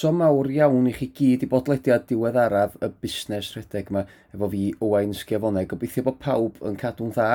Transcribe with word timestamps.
croeso 0.00 0.16
mawr 0.16 0.48
iawn 0.48 0.86
i 0.88 0.92
chi 0.96 1.10
gyd 1.12 1.42
i 1.44 1.46
bodlediad 1.50 2.06
diweddaraf 2.08 2.78
y 2.80 2.88
busnes 3.02 3.50
rhedeg 3.52 3.90
yma 3.92 4.06
efo 4.32 4.46
fi 4.48 4.62
Owain 4.80 5.10
Sgiafoneg. 5.12 5.66
Gobeithio 5.68 6.06
bod 6.06 6.16
pawb 6.22 6.56
yn 6.64 6.78
cadw'n 6.80 7.10
dda 7.12 7.26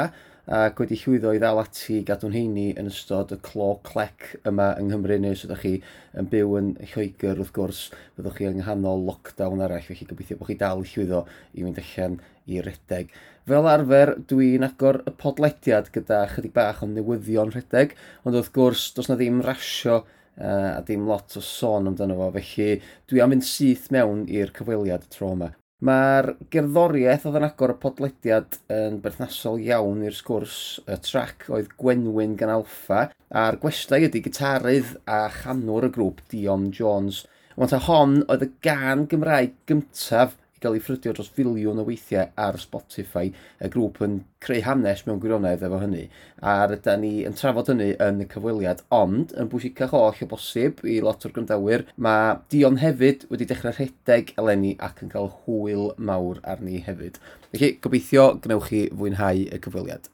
ac 0.59 0.81
wedi 0.81 0.97
llwyddo 0.97 1.35
i 1.35 1.41
ddal 1.44 1.61
ati 1.61 1.99
gadw'n 2.07 2.33
heini 2.33 2.72
yn 2.73 2.89
ystod 2.89 3.35
y 3.35 3.38
clo 3.45 3.67
clec 3.85 4.31
yma 4.49 4.72
yng 4.80 4.89
Nghymru 4.89 5.19
neu 5.22 5.38
os 5.38 5.45
ydych 5.45 5.61
chi 5.61 5.75
yn 6.17 6.31
byw 6.31 6.57
yn 6.57 6.73
Lloegr 6.95 7.44
wrth 7.44 7.53
gwrs 7.53 7.83
byddwch 8.17 8.39
chi 8.39 8.49
yng 8.49 8.57
nghanol 8.63 9.05
lockdown 9.11 9.61
arall 9.61 9.85
felly 9.85 10.09
gobeithio 10.09 10.41
bod 10.41 10.50
chi 10.50 10.57
dal 10.66 10.81
i 10.81 10.89
llwyddo 10.89 11.22
i 11.53 11.67
fynd 11.67 11.83
allan 11.83 12.19
i 12.50 12.66
redeg. 12.66 13.13
Fel 13.45 13.69
arfer, 13.69 14.16
dwi'n 14.25 14.66
agor 14.66 15.03
y 15.05 15.13
podlediad 15.22 15.94
gyda 15.94 16.25
chydig 16.33 16.57
bach 16.57 16.81
o 16.81 16.89
newyddion 16.89 17.53
rhedeg, 17.53 17.94
ond 18.25 18.41
wrth 18.41 18.53
gwrs, 18.57 18.89
does 18.97 19.11
na 19.11 19.22
ddim 19.22 19.45
rasio 19.45 20.02
uh, 20.39 20.78
a 20.78 20.81
dim 20.88 21.05
lot 21.09 21.38
o 21.38 21.44
sôn 21.44 21.91
amdano 21.91 22.17
fo, 22.19 22.31
felly 22.38 22.80
dwi 23.09 23.22
am 23.23 23.36
fynd 23.36 23.47
syth 23.47 23.91
mewn 23.95 24.25
i'r 24.31 24.53
cyfweliad 24.55 25.08
tro 25.14 25.33
yma. 25.36 25.52
Mae'r 25.86 26.30
gerddoriaeth 26.53 27.25
oedd 27.28 27.36
yn 27.41 27.45
agor 27.45 27.73
y 27.73 27.78
podlediad 27.81 28.56
yn 28.72 29.02
berthnasol 29.03 29.59
iawn 29.61 30.06
i'r 30.08 30.16
sgwrs 30.16 30.56
y 30.88 30.95
trac 31.03 31.50
oedd 31.52 31.73
Gwenwyn 31.78 32.38
gan 32.39 32.53
Alfa 32.53 33.09
a'r 33.41 33.59
gwestai 33.61 34.06
ydy 34.08 34.22
gitarydd 34.23 34.95
a 35.03 35.25
chanwr 35.41 35.89
y 35.89 35.91
grŵp 35.97 36.23
Dion 36.31 36.69
Jones. 36.73 37.25
Ond 37.59 37.73
ta 37.73 37.81
hon 37.89 38.22
oedd 38.31 38.47
y 38.47 38.50
gan 38.66 39.03
Gymraeg 39.11 39.53
gyntaf 39.67 40.38
gael 40.66 40.80
ei 40.80 40.81
ffrydio 40.81 41.13
dros 41.13 41.30
filiwn 41.35 41.80
o 41.81 41.85
weithiau 41.85 42.31
ar 42.41 42.58
Spotify. 42.61 43.30
Y 43.61 43.69
grŵp 43.71 44.02
yn 44.05 44.17
creu 44.41 44.63
hanes 44.66 45.03
mewn 45.05 45.22
gwirionedd 45.22 45.63
efo 45.66 45.80
hynny. 45.81 46.07
A 46.41 46.57
rydyn 46.69 47.03
ni 47.05 47.13
yn 47.30 47.38
trafod 47.38 47.69
hynny 47.72 47.91
yn 48.02 48.23
y 48.25 48.27
cyfweliad. 48.31 48.81
Ond, 48.95 49.35
yn 49.38 49.52
bwysicach 49.52 49.94
oll 49.97 50.25
o 50.25 50.30
bosib 50.31 50.81
i 50.88 50.97
lot 51.05 51.25
o'r 51.25 51.35
gwrandawyr, 51.35 51.85
mae 51.95 52.35
Dion 52.52 52.81
hefyd 52.81 53.27
wedi 53.31 53.47
dechrau 53.49 53.75
rhedeg 53.77 54.33
eleni 54.41 54.75
ac 54.88 55.03
yn 55.05 55.13
cael 55.13 55.31
hwyl 55.45 55.91
mawr 55.97 56.41
arni 56.44 56.81
hefyd. 56.85 57.22
Felly, 57.52 57.75
gobeithio 57.83 58.27
gnewch 58.44 58.69
chi 58.72 58.85
fwynhau 58.91 59.45
y 59.45 59.61
cyfweliad. 59.63 60.09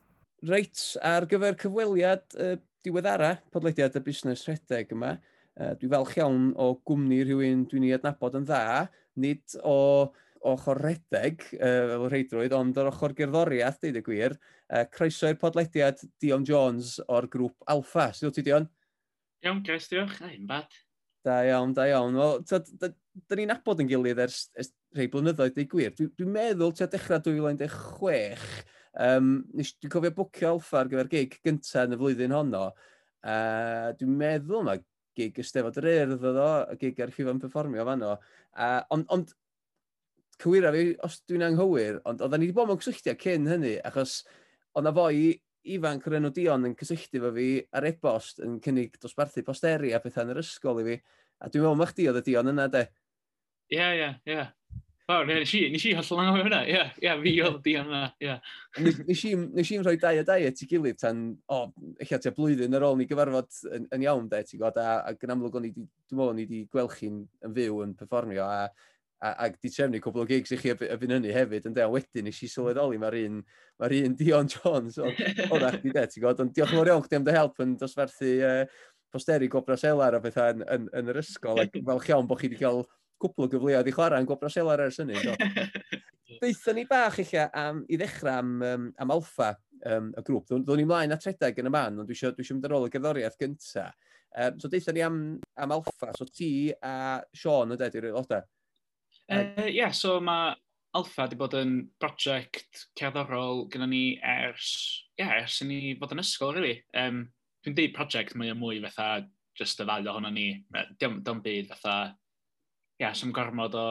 Reit, 0.47 0.87
ar 1.05 1.27
gyfer 1.29 1.57
cyfweliad 1.61 2.25
uh, 2.41 2.55
diweddara 2.85 3.35
podlediad 3.53 3.95
y 3.97 4.01
busnes 4.05 4.47
rhedeg 4.47 4.91
yma, 4.95 5.15
uh, 5.59 5.75
dwi 5.77 5.91
falch 5.91 6.17
iawn 6.17 6.49
o 6.57 6.73
gwmni 6.87 7.21
rhywun 7.23 7.67
dwi'n 7.69 7.85
ei 7.87 7.95
adnabod 7.97 8.39
yn 8.39 8.47
dda, 8.49 8.87
nid 9.21 9.59
o 9.61 9.77
ochr 10.49 10.79
redeg, 10.81 11.43
uh, 11.57 11.87
fel 11.93 12.07
rheidrwydd, 12.09 12.55
ond 12.57 12.79
o'r 12.81 12.91
ochr 12.91 13.15
gerddoriaeth, 13.17 13.81
dweud 13.81 13.99
y 13.99 14.05
gwir, 14.05 14.37
uh, 14.71 14.85
croeso 14.93 15.29
i'r 15.29 15.39
podlediad 15.41 16.01
Dion 16.21 16.45
Jones 16.47 16.95
o'r 17.07 17.29
grŵp 17.31 17.67
Alpha. 17.71 18.09
Sydd 18.15 18.31
wyt 18.31 18.39
ti, 18.39 18.45
Dion? 18.49 18.69
Iawn, 19.45 19.61
Gres, 19.65 19.89
diolch. 19.89 20.19
Ein 20.25 20.47
bad. 20.49 20.73
Da 21.25 21.41
iawn, 21.45 21.73
da 21.77 21.87
iawn. 21.89 22.17
Wel, 22.17 22.43
da 23.27 23.37
ni'n 23.37 23.53
abod 23.53 23.81
yn 23.83 23.89
gilydd 23.89 24.21
ers, 24.23 24.43
ers 24.57 24.71
rhai 24.95 25.07
blynyddoedd, 25.11 25.55
dweud 25.55 25.71
gwir. 25.71 25.95
Dwi'n 25.97 26.13
dwi 26.17 26.29
meddwl 26.29 26.73
tua 26.77 26.87
dechrau 26.91 27.21
2016, 27.25 28.45
um, 29.07 29.33
dwi'n 29.55 29.93
cofio 29.93 30.13
bwcio 30.17 30.53
Alpha 30.55 30.81
ar 30.81 30.91
gyfer 30.91 31.11
gig 31.11 31.37
gyntaf 31.45 31.87
yn 31.87 31.97
y 31.97 31.99
flwyddyn 32.01 32.35
honno. 32.37 32.69
Uh, 33.21 33.91
dwi'n 33.99 34.17
meddwl 34.17 34.65
mae 34.67 34.81
gig 35.17 35.37
Ystefod 35.43 35.77
yr 35.81 35.89
Urdd 35.91 36.25
oedd 36.29 36.41
o, 36.41 36.49
y 36.73 36.79
gig 36.81 37.01
archifan 37.03 37.41
performio 37.41 37.85
fan 37.87 38.05
o. 38.07 38.15
Uh, 38.55 38.79
ond 38.95 39.09
ond 39.13 39.33
cywira 40.41 40.73
fi 40.73 40.89
os 41.05 41.21
dwi'n 41.29 41.45
anghywir, 41.51 42.01
ond 42.09 42.23
oedden 42.23 42.41
ni 42.41 42.49
wedi 42.49 42.57
bod 42.57 42.69
mewn 42.71 42.81
cysylltiau 42.81 43.19
cyn 43.21 43.49
hynny, 43.51 43.77
achos 43.87 44.21
oedd 44.75 44.87
na 44.87 44.93
foi 44.95 45.33
ifanc 45.75 46.07
o'r 46.07 46.17
enw 46.17 46.31
Dion 46.33 46.69
yn 46.69 46.77
cysylltu 46.77 47.21
fo 47.21 47.33
fi 47.35 47.49
ar 47.77 47.87
e-bost 47.89 48.41
yn 48.45 48.57
cynnig 48.63 48.97
dosbarthu 49.01 49.43
posteri 49.45 49.93
a 49.93 50.01
pethau 50.01 50.25
yn 50.25 50.33
yr 50.33 50.41
ysgol 50.41 50.81
i 50.81 50.87
fi. 50.87 50.95
A 51.41 51.49
dwi'n 51.49 51.65
meddwl 51.65 51.77
ma'ch 51.81 51.93
di 51.97 52.07
oedd 52.09 52.21
y 52.21 52.25
Dion 52.25 52.49
yna, 52.51 52.67
de? 52.71 52.87
Ie, 53.71 53.85
ie, 53.97 54.09
ie. 54.29 54.47
Fawr, 55.09 55.25
nes 55.27 55.51
i, 55.57 55.61
nes 55.73 55.83
i 55.89 55.93
hollol 55.97 56.21
anghywir 56.23 56.47
hynna, 56.47 56.61
ie, 56.69 56.81
ie, 57.03 57.13
fi 57.23 57.33
oedd 57.45 57.59
Dion 57.65 57.89
yna, 57.91 58.03
ie. 58.23 58.35
Nes 59.11 59.23
i'n 59.73 59.85
rhoi 59.85 59.97
dau 60.01 60.21
a 60.21 60.25
dau 60.27 60.45
at 60.49 60.61
i 60.65 60.69
gilydd 60.69 61.01
tan, 61.01 61.23
o, 61.45 61.59
oh, 61.59 61.93
eich 62.01 62.13
ati 62.17 62.33
blwyddyn 62.37 62.77
ar 62.77 62.87
ôl 62.89 62.97
ni 62.99 63.09
gyfarfod 63.09 63.61
yn, 63.77 63.89
yn 63.97 64.05
iawn, 64.07 64.29
de, 64.31 64.41
ti'n 64.47 64.61
gwybod, 64.61 64.81
a, 64.81 65.01
a 65.09 65.13
yn 65.17 65.35
amlwg 65.35 65.59
o'n 65.59 65.67
i, 65.69 65.73
dwi'n 65.75 65.89
meddwl, 66.17 66.33
o'n 66.33 66.41
wedi 66.41 66.63
gweld 66.73 66.95
chi'n 66.97 67.21
yn 67.47 67.57
fyw 67.57 67.83
yn 67.85 67.97
performio, 67.99 68.47
a 68.47 68.90
a, 69.21 69.33
a 69.45 69.49
di 69.53 69.69
trefnu 69.69 70.01
cwbl 70.01 70.23
o 70.23 70.27
gigs 70.29 70.53
i 70.55 70.57
chi 70.59 70.71
y 70.73 70.77
fy'n 70.77 71.15
hynny 71.15 71.33
hefyd, 71.35 71.67
yn 71.69 71.75
de, 71.77 71.85
wedyn 71.93 72.25
nes 72.27 72.39
i 72.39 72.47
hmm. 72.47 72.53
sylweddoli 72.55 73.01
mae'r 73.01 73.19
un, 73.21 73.41
mae 73.81 73.99
un 74.07 74.15
Dion 74.17 74.49
Jones 74.49 74.97
o, 75.01 75.09
o 75.09 75.59
da 75.61 75.73
chdi 75.75 75.93
de, 75.93 76.05
ti'n 76.07 76.23
gwybod, 76.23 76.41
ond 76.45 76.55
diolch 76.55 76.73
yn 76.73 76.81
fawr 76.81 76.93
iawn 76.93 77.05
chdi 77.05 77.19
am 77.19 77.27
dy 77.27 77.35
help 77.35 77.61
yn 77.63 77.75
dosferthu 77.81 78.33
uh, 78.47 78.63
posteri 79.13 79.49
gobras 79.51 79.83
selar 79.85 80.17
a 80.17 80.21
bethau 80.23 80.55
yn, 80.55 80.65
yn, 80.73 80.87
yn 80.97 81.13
yr 81.13 81.21
ysgol, 81.21 81.61
ac 81.61 81.77
fel 81.89 82.05
iawn 82.09 82.29
bod 82.29 82.41
chi 82.41 82.49
wedi 82.49 82.61
cael 82.61 82.85
cwbl 83.21 83.45
o 83.45 83.51
gyfleoedd 83.51 83.89
i 83.89 83.93
chwarae 83.95 84.23
yn 84.23 84.29
gobras 84.29 84.57
selar 84.57 84.81
ers 84.81 84.97
hynny. 85.01 85.19
So. 85.21 85.35
Deithon 86.41 86.79
ni 86.79 86.87
bach 86.89 87.19
eich 87.21 87.35
am, 87.45 87.83
i 87.91 87.99
ddechrau 87.99 88.39
am, 88.39 88.55
um, 88.65 88.87
am 89.03 89.13
Alfa, 89.13 89.51
um, 89.85 90.07
y 90.17 90.23
grŵp. 90.25 90.47
Ddwn 90.49 90.79
ni 90.81 90.87
mlaen 90.89 91.13
at 91.13 91.27
redeg 91.27 91.59
yn 91.61 91.69
y 91.69 91.73
man, 91.73 91.99
ond 92.01 92.09
dwi 92.09 92.17
eisiau 92.17 92.33
dwi 92.33 92.47
mynd 92.49 92.65
ar 92.65 92.77
ôl 92.77 92.87
y 92.87 92.93
gerddoriaeth 92.95 93.37
gyntaf. 93.41 93.93
Um, 94.31 94.57
so 94.63 94.71
deithon 94.71 94.95
ni 94.95 95.03
am, 95.03 95.19
am 95.59 95.75
Alfa, 95.75 96.13
so 96.17 96.25
ti 96.25 96.71
a 96.71 97.19
Sean 97.35 97.75
yn 97.75 97.77
dweud 97.77 97.99
aelodau. 97.99 98.47
Ie, 99.31 99.53
Uh, 99.57 99.67
yeah, 99.71 99.91
so 99.91 100.19
mae 100.19 100.55
Alpha 100.97 101.23
wedi 101.23 101.37
bod 101.39 101.53
yn 101.55 101.75
brosiect 102.03 102.81
cerddorol 102.99 103.61
gyda 103.71 103.85
ni 103.87 104.17
ers, 104.19 104.71
yeah, 105.15 105.37
ers 105.39 105.61
i 105.63 105.67
ni 105.69 105.77
fod 105.99 106.11
yn 106.11 106.23
ysgol, 106.23 106.51
really. 106.57 106.81
Um, 106.99 107.29
Dwi'n 107.63 107.77
dweud 107.77 107.93
prosiect 107.95 108.35
mwy 108.35 108.51
o 108.51 108.57
mwy 108.57 108.81
fatha 108.83 109.21
just 109.55 109.79
y 109.79 109.85
ddau 109.87 110.09
ohono 110.11 110.31
ni. 110.33 110.49
Dim, 110.99 111.21
dim 111.23 111.39
byd 111.45 111.69
fatha, 111.71 111.95
ie, 112.11 113.05
yeah, 113.05 113.15
sy'n 113.15 113.31
gormod 113.35 113.77
o 113.79 113.87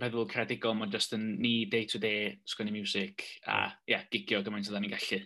feddwl 0.00 0.28
credigol, 0.30 0.78
mae'n 0.78 0.94
just 0.94 1.12
yn 1.18 1.26
ni 1.42 1.66
day 1.70 1.84
to 1.90 2.00
day, 2.00 2.32
sgwennu 2.48 2.72
music, 2.72 3.26
a 3.44 3.66
ie, 3.84 3.92
yeah, 3.92 4.08
gigio 4.14 4.40
gymaint 4.46 4.70
o 4.70 4.74
da 4.74 4.80
ni'n 4.80 4.94
gallu. 4.96 5.20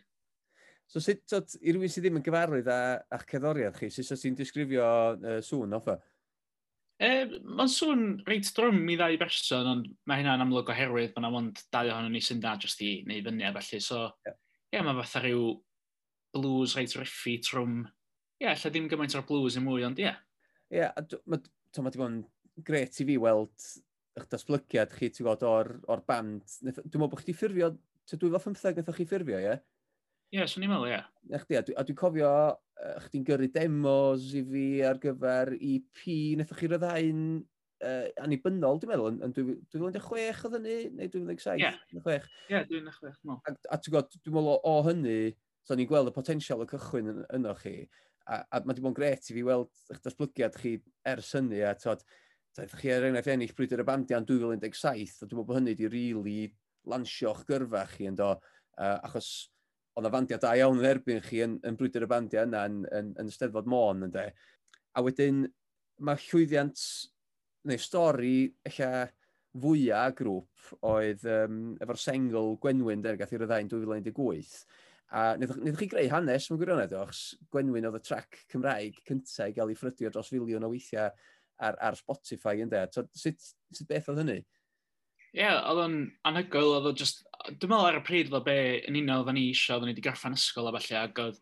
So 0.89 1.05
sut, 1.05 1.59
i 1.63 1.77
rywun 1.77 1.93
sydd 1.93 2.09
ddim 2.09 2.19
yn 2.19 2.25
gyfarwydd 2.27 2.69
â'ch 2.73 3.27
cerddoriad 3.31 3.79
chi, 3.79 3.93
sut 3.93 4.09
so, 4.09 4.19
ti'n 4.19 4.37
disgrifio 4.39 4.89
uh, 5.15 5.39
sŵn 5.45 5.79
offa? 5.79 6.01
E, 6.99 7.09
Mae'n 7.47 7.71
sŵn 7.71 8.05
reit 8.27 8.49
drwm 8.57 8.81
i 8.91 8.97
ddau 8.99 9.19
berson, 9.21 9.69
ond 9.71 9.91
mae 10.11 10.23
hynna'n 10.23 10.43
amlwg 10.43 10.73
oherwydd 10.75 11.13
bod 11.15 11.25
na 11.25 11.31
ond 11.41 11.61
dau 11.75 11.91
ohonyn 11.93 12.17
ni 12.17 12.23
sy'n 12.25 12.41
da 12.43 12.57
jyst 12.59 12.83
i 12.83 12.91
neu 13.07 13.23
fyny 13.27 13.47
a 13.47 13.53
felly. 13.55 13.79
So, 13.85 14.01
ie, 14.09 14.31
yeah. 14.31 14.39
yeah, 14.75 14.87
mae 14.87 14.99
fatha 14.99 15.23
rhyw 15.23 15.53
blues 16.35 16.75
reit 16.79 16.97
riffi 16.99 17.37
trwm. 17.47 17.85
Ie, 17.87 18.49
yeah, 18.49 18.59
lle 18.59 18.73
ddim 18.75 18.89
gymaint 18.91 19.15
o'r 19.19 19.27
blues 19.29 19.59
i 19.59 19.63
mwy, 19.63 19.85
ond 19.87 20.03
ie. 20.03 20.09
Yeah. 20.09 20.19
Ie, 20.73 20.83
yeah, 20.83 21.21
mae 21.31 21.39
wedi 21.87 22.03
bod 22.03 22.11
yn 22.11 22.19
gret 22.67 22.99
i 22.99 23.07
fi 23.07 23.19
weld 23.23 23.71
eich 24.19 24.27
datblygiad 24.33 24.95
chi, 24.99 25.13
ti'n 25.13 25.23
gwybod, 25.23 25.47
o'r, 25.47 25.75
or 25.87 26.03
band. 26.09 26.43
Dwi'n 26.65 26.83
meddwl 26.83 27.13
bod 27.15 27.23
chi 27.23 27.37
ffurfio, 27.37 27.71
dwy 28.11 28.33
fel 28.35 28.43
15 28.43 28.75
gathoch 28.81 28.99
chi 28.99 29.07
ffurfio, 29.07 29.39
ie? 29.39 29.53
Yeah? 29.53 29.63
Ie, 30.29 30.37
yeah, 30.37 30.49
swn 30.51 30.67
i'n 30.67 30.73
meddwl, 30.75 30.91
ie. 30.91 30.97
Yeah. 31.33 31.41
Chdi, 31.41 31.57
a 31.73 31.83
dwi'n 31.89 31.97
cofio 31.97 32.31
uh, 32.53 32.97
chdi'n 33.07 33.23
gyrru 33.25 33.47
demos 33.55 34.27
i 34.37 34.43
fi 34.45 34.65
ar 34.85 35.01
gyfer 35.01 35.55
EP, 35.57 36.03
nethoch 36.37 36.61
chi 36.61 36.69
ryddau'n 36.69 37.23
uh, 37.39 38.11
annibynnol, 38.21 38.77
dwi'n 38.83 38.93
meddwl, 38.93 39.17
yn 39.25 39.33
2016 39.39 40.45
oedd 40.51 40.59
hynny, 40.59 40.77
neu 40.99 41.09
2017? 41.15 41.57
Ie, 41.57 41.65
yeah. 41.65 42.29
yeah, 42.53 42.69
2016. 42.69 43.25
No. 43.25 43.39
A, 43.41 43.57
a 43.73 43.81
ti'n 43.81 43.97
gwybod, 43.97 44.21
dwi'n 44.21 44.37
meddwl 44.37 44.53
o, 44.53 44.61
o 44.69 44.85
hynny, 44.91 45.19
so 45.65 45.81
ni'n 45.81 45.89
gweld 45.89 46.13
y 46.13 46.17
potensial 46.21 46.65
y 46.67 46.71
cychwyn 46.75 47.13
yn, 47.15 47.25
yno 47.41 47.57
chi, 47.65 47.77
a, 48.29 48.43
a 48.45 48.61
mae 48.61 48.75
wedi 48.75 48.85
bod 48.85 48.93
yn 48.93 49.01
gret 49.01 49.33
i 49.33 49.41
fi 49.41 49.49
weld 49.49 49.85
eich 49.95 50.05
datblygiad 50.05 50.61
chi 50.61 50.77
ers 51.09 51.35
hynny, 51.41 51.65
a 51.65 51.73
tod, 51.81 52.05
daeth 52.59 52.77
chi 52.83 52.93
er 52.93 53.09
enghraifft 53.09 53.33
ennill 53.33 53.57
brwydr 53.57 53.81
y 53.81 53.89
bandiau 53.89 54.21
yn 54.21 54.29
2017, 54.29 55.23
a 55.23 55.25
dwi'n 55.25 55.39
meddwl 55.41 55.49
bod 55.49 55.63
hynny 55.63 55.73
wedi 55.73 55.89
rili 55.89 56.19
really 56.19 56.51
lansio'ch 56.89 57.47
gyrfa 57.49 57.89
chi 57.95 58.13
yn 58.13 58.19
do, 58.19 58.35
uh, 58.77 58.99
achos 59.09 59.49
oedd 59.99 60.09
y 60.09 60.15
fandiau 60.15 60.41
da 60.43 60.55
iawn 60.59 60.81
yn 60.81 60.89
erbyn 60.89 61.23
chi 61.27 61.43
yn, 61.45 61.59
yn 61.67 61.77
brwydr 61.79 62.07
y 62.07 62.11
bandiau 62.11 62.47
yna 62.47 62.65
yn, 62.71 62.83
yn, 62.95 63.13
yn 63.19 63.31
Steddfod 63.35 63.69
Môn, 63.71 64.07
ynddo. 64.07 64.27
A 64.95 65.05
wedyn, 65.05 65.45
mae 66.07 66.21
llwyddiant 66.29 66.83
neu 67.69 67.81
stori 67.83 68.37
eich 68.69 68.83
fwyaf 69.59 70.15
grŵp 70.19 70.69
oedd 70.87 71.25
um, 71.33 71.63
efo'r 71.83 71.99
sengl 71.99 72.53
Gwenwyn 72.63 73.03
der 73.03 73.19
gath 73.19 73.33
i'r 73.35 73.47
yddain 73.49 73.71
2018. 73.73 74.61
A 75.19 75.33
wnaethoch 75.39 75.81
chi 75.81 75.89
greu 75.89 76.11
hanes 76.13 76.51
mewn 76.51 76.61
gwirionedd 76.61 76.95
achos 76.99 77.23
Gwenwyn 77.53 77.89
oedd 77.89 77.99
y 77.99 78.03
trac 78.05 78.43
Cymraeg 78.53 79.01
cyntaf 79.09 79.49
i 79.49 79.57
gael 79.57 79.73
ei 79.73 79.79
ffrydio 79.79 80.13
dros 80.13 80.31
filiwn 80.31 80.67
o 80.69 80.71
weithiau 80.71 81.09
ar, 81.09 81.79
ar 81.81 81.99
Spotify 81.99 82.61
ynddo. 82.63 82.85
So, 82.95 83.07
sut, 83.17 83.51
sut 83.75 83.89
beth 83.91 84.13
oedd 84.13 84.23
hynny? 84.23 84.39
Ie, 85.33 85.43
yeah, 85.43 85.59
oedd 85.69 85.83
o'n 85.85 85.97
anhygoel, 86.29 86.75
oedd 86.77 86.91
o 86.93 86.95
just 86.97 87.25
dwi'n 87.49 87.71
meddwl 87.73 87.89
ar 87.89 87.99
y 87.99 88.03
pryd 88.05 88.31
fel 88.33 88.45
be 88.47 88.57
yn 88.89 88.99
un 89.01 89.15
oedd 89.15 89.31
ni 89.35 89.49
eisiau, 89.51 89.79
oedd 89.79 89.89
ni 89.89 89.95
wedi 89.95 90.05
gorffan 90.05 90.37
ysgol 90.37 90.69
a 90.71 90.73
falle, 90.77 91.01
ac 91.01 91.21
oedd 91.23 91.41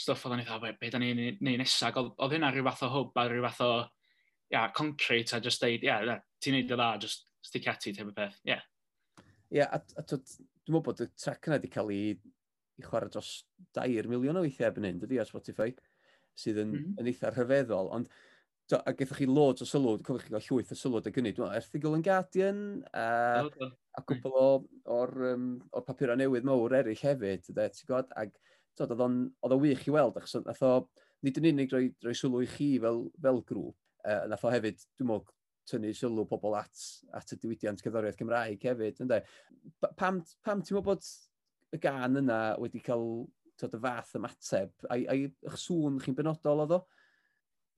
stwff 0.00 0.26
oedden 0.26 0.40
ni 0.42 0.46
dda, 0.48 0.58
be, 0.62 0.72
be 0.80 0.90
da 0.90 1.00
ni'n 1.00 1.20
neud 1.20 1.60
nesaf, 1.60 1.96
oedd, 2.00 2.12
oedd 2.24 2.34
hynna 2.36 2.50
rhyw 2.52 2.66
fath 2.66 2.84
o 2.86 2.90
hwb 2.94 3.20
a 3.20 3.26
rhyw 3.28 3.46
fath 3.46 3.62
o 3.64 3.70
yeah, 4.52 4.68
concrete 4.76 5.36
a 5.36 5.40
just 5.44 5.62
deud, 5.62 5.84
ie, 5.84 5.90
yeah, 5.90 6.20
ti'n 6.42 6.58
neud 6.58 6.74
o 6.74 6.78
dda, 6.80 6.90
just 7.04 7.26
stick 7.44 7.68
at 7.70 7.86
it, 7.90 8.00
hefyd 8.00 8.16
peth, 8.16 8.38
ie. 8.42 8.54
Yeah. 8.54 8.68
Ie, 9.22 9.58
yeah, 9.60 9.74
a, 9.76 9.80
a 10.00 10.06
dwi'n 10.08 10.38
meddwl 10.72 10.86
bod 10.88 11.04
y 11.04 11.08
track 11.12 11.50
yna 11.50 11.60
wedi 11.60 11.72
cael 11.72 11.92
ei, 11.94 12.14
i 12.80 12.84
chwarae 12.84 13.12
dros 13.12 13.32
2 13.78 14.06
miliwn 14.10 14.40
o 14.40 14.44
weithiau 14.44 14.72
ebyn 14.72 14.88
hyn, 14.90 15.02
dydy, 15.02 15.20
ar 15.22 15.30
Spotify, 15.30 15.70
sydd 16.34 16.62
yn, 16.64 16.72
mm 16.72 16.78
-hmm. 16.80 17.02
yn 17.02 17.12
eitha 17.12 17.34
rhyfeddol, 17.34 17.92
ond 17.94 18.14
Do, 18.72 18.78
a 18.88 18.94
gaethoch 18.96 19.18
chi 19.20 19.26
loads 19.28 19.60
o 19.60 19.66
sylw, 19.68 19.98
cofio 20.00 20.22
chi 20.22 20.30
gael 20.32 20.44
llwyth 20.46 20.70
o 20.72 20.76
sylw 20.78 21.02
dy 21.04 21.10
gynnu. 21.12 21.34
Dwi'n 21.36 21.50
erthigol 21.52 21.98
yn 21.98 22.04
Guardian, 22.06 22.60
a 22.96 23.02
uh, 23.44 23.66
a 23.94 24.02
gwbl 24.08 24.38
o, 24.40 24.48
o'r, 24.90 25.14
um, 25.32 25.48
o'r 25.74 25.86
papurau 25.86 26.18
newydd 26.18 26.46
mawr 26.48 26.74
eraill 26.80 27.04
hefyd, 27.06 27.46
de, 27.46 27.68
ti'n 27.70 27.88
gwybod, 27.88 28.10
ac 28.18 28.34
oedd, 28.82 29.04
on, 29.04 29.20
o 29.46 29.58
wych 29.62 29.86
i 29.88 29.94
weld, 29.94 30.18
achos 30.18 30.42
nath 30.42 30.64
o, 30.66 30.72
nid 31.24 31.38
yn 31.40 31.50
unig 31.52 31.72
roi, 31.72 31.86
roi 32.04 32.16
sylw 32.18 32.42
i 32.42 32.48
chi 32.50 32.72
fel, 32.82 33.04
fel 33.22 33.40
grŵp, 33.50 33.76
uh, 34.02 34.24
nath 34.30 34.44
o 34.44 34.52
hefyd, 34.52 34.82
dwi'n 34.98 35.10
meddwl, 35.10 35.30
tynnu 35.70 35.94
sylw 35.96 36.26
pobl 36.28 36.58
at, 36.58 36.82
at 37.16 37.30
y 37.32 37.38
diwydiant 37.40 37.80
cyddoriaeth 37.80 38.18
Cymraeg 38.18 38.66
hefyd, 38.68 38.98
ynddo. 39.00 39.22
Pam, 39.96 40.20
pam 40.44 40.60
ti'n 40.60 40.76
meddwl 40.76 40.88
bod 40.90 41.06
y 41.74 41.80
gan 41.80 42.20
yna 42.20 42.40
wedi 42.60 42.82
cael 42.84 43.24
tod, 43.60 43.78
y 43.78 43.80
fath 43.80 44.18
ymateb, 44.18 44.74
a'i, 44.90 45.06
ai 45.08 45.18
eich 45.30 45.56
sŵn 45.62 46.02
chi'n 46.02 46.18
benodol 46.18 46.66
oedd 46.66 46.76
o? 46.80 46.82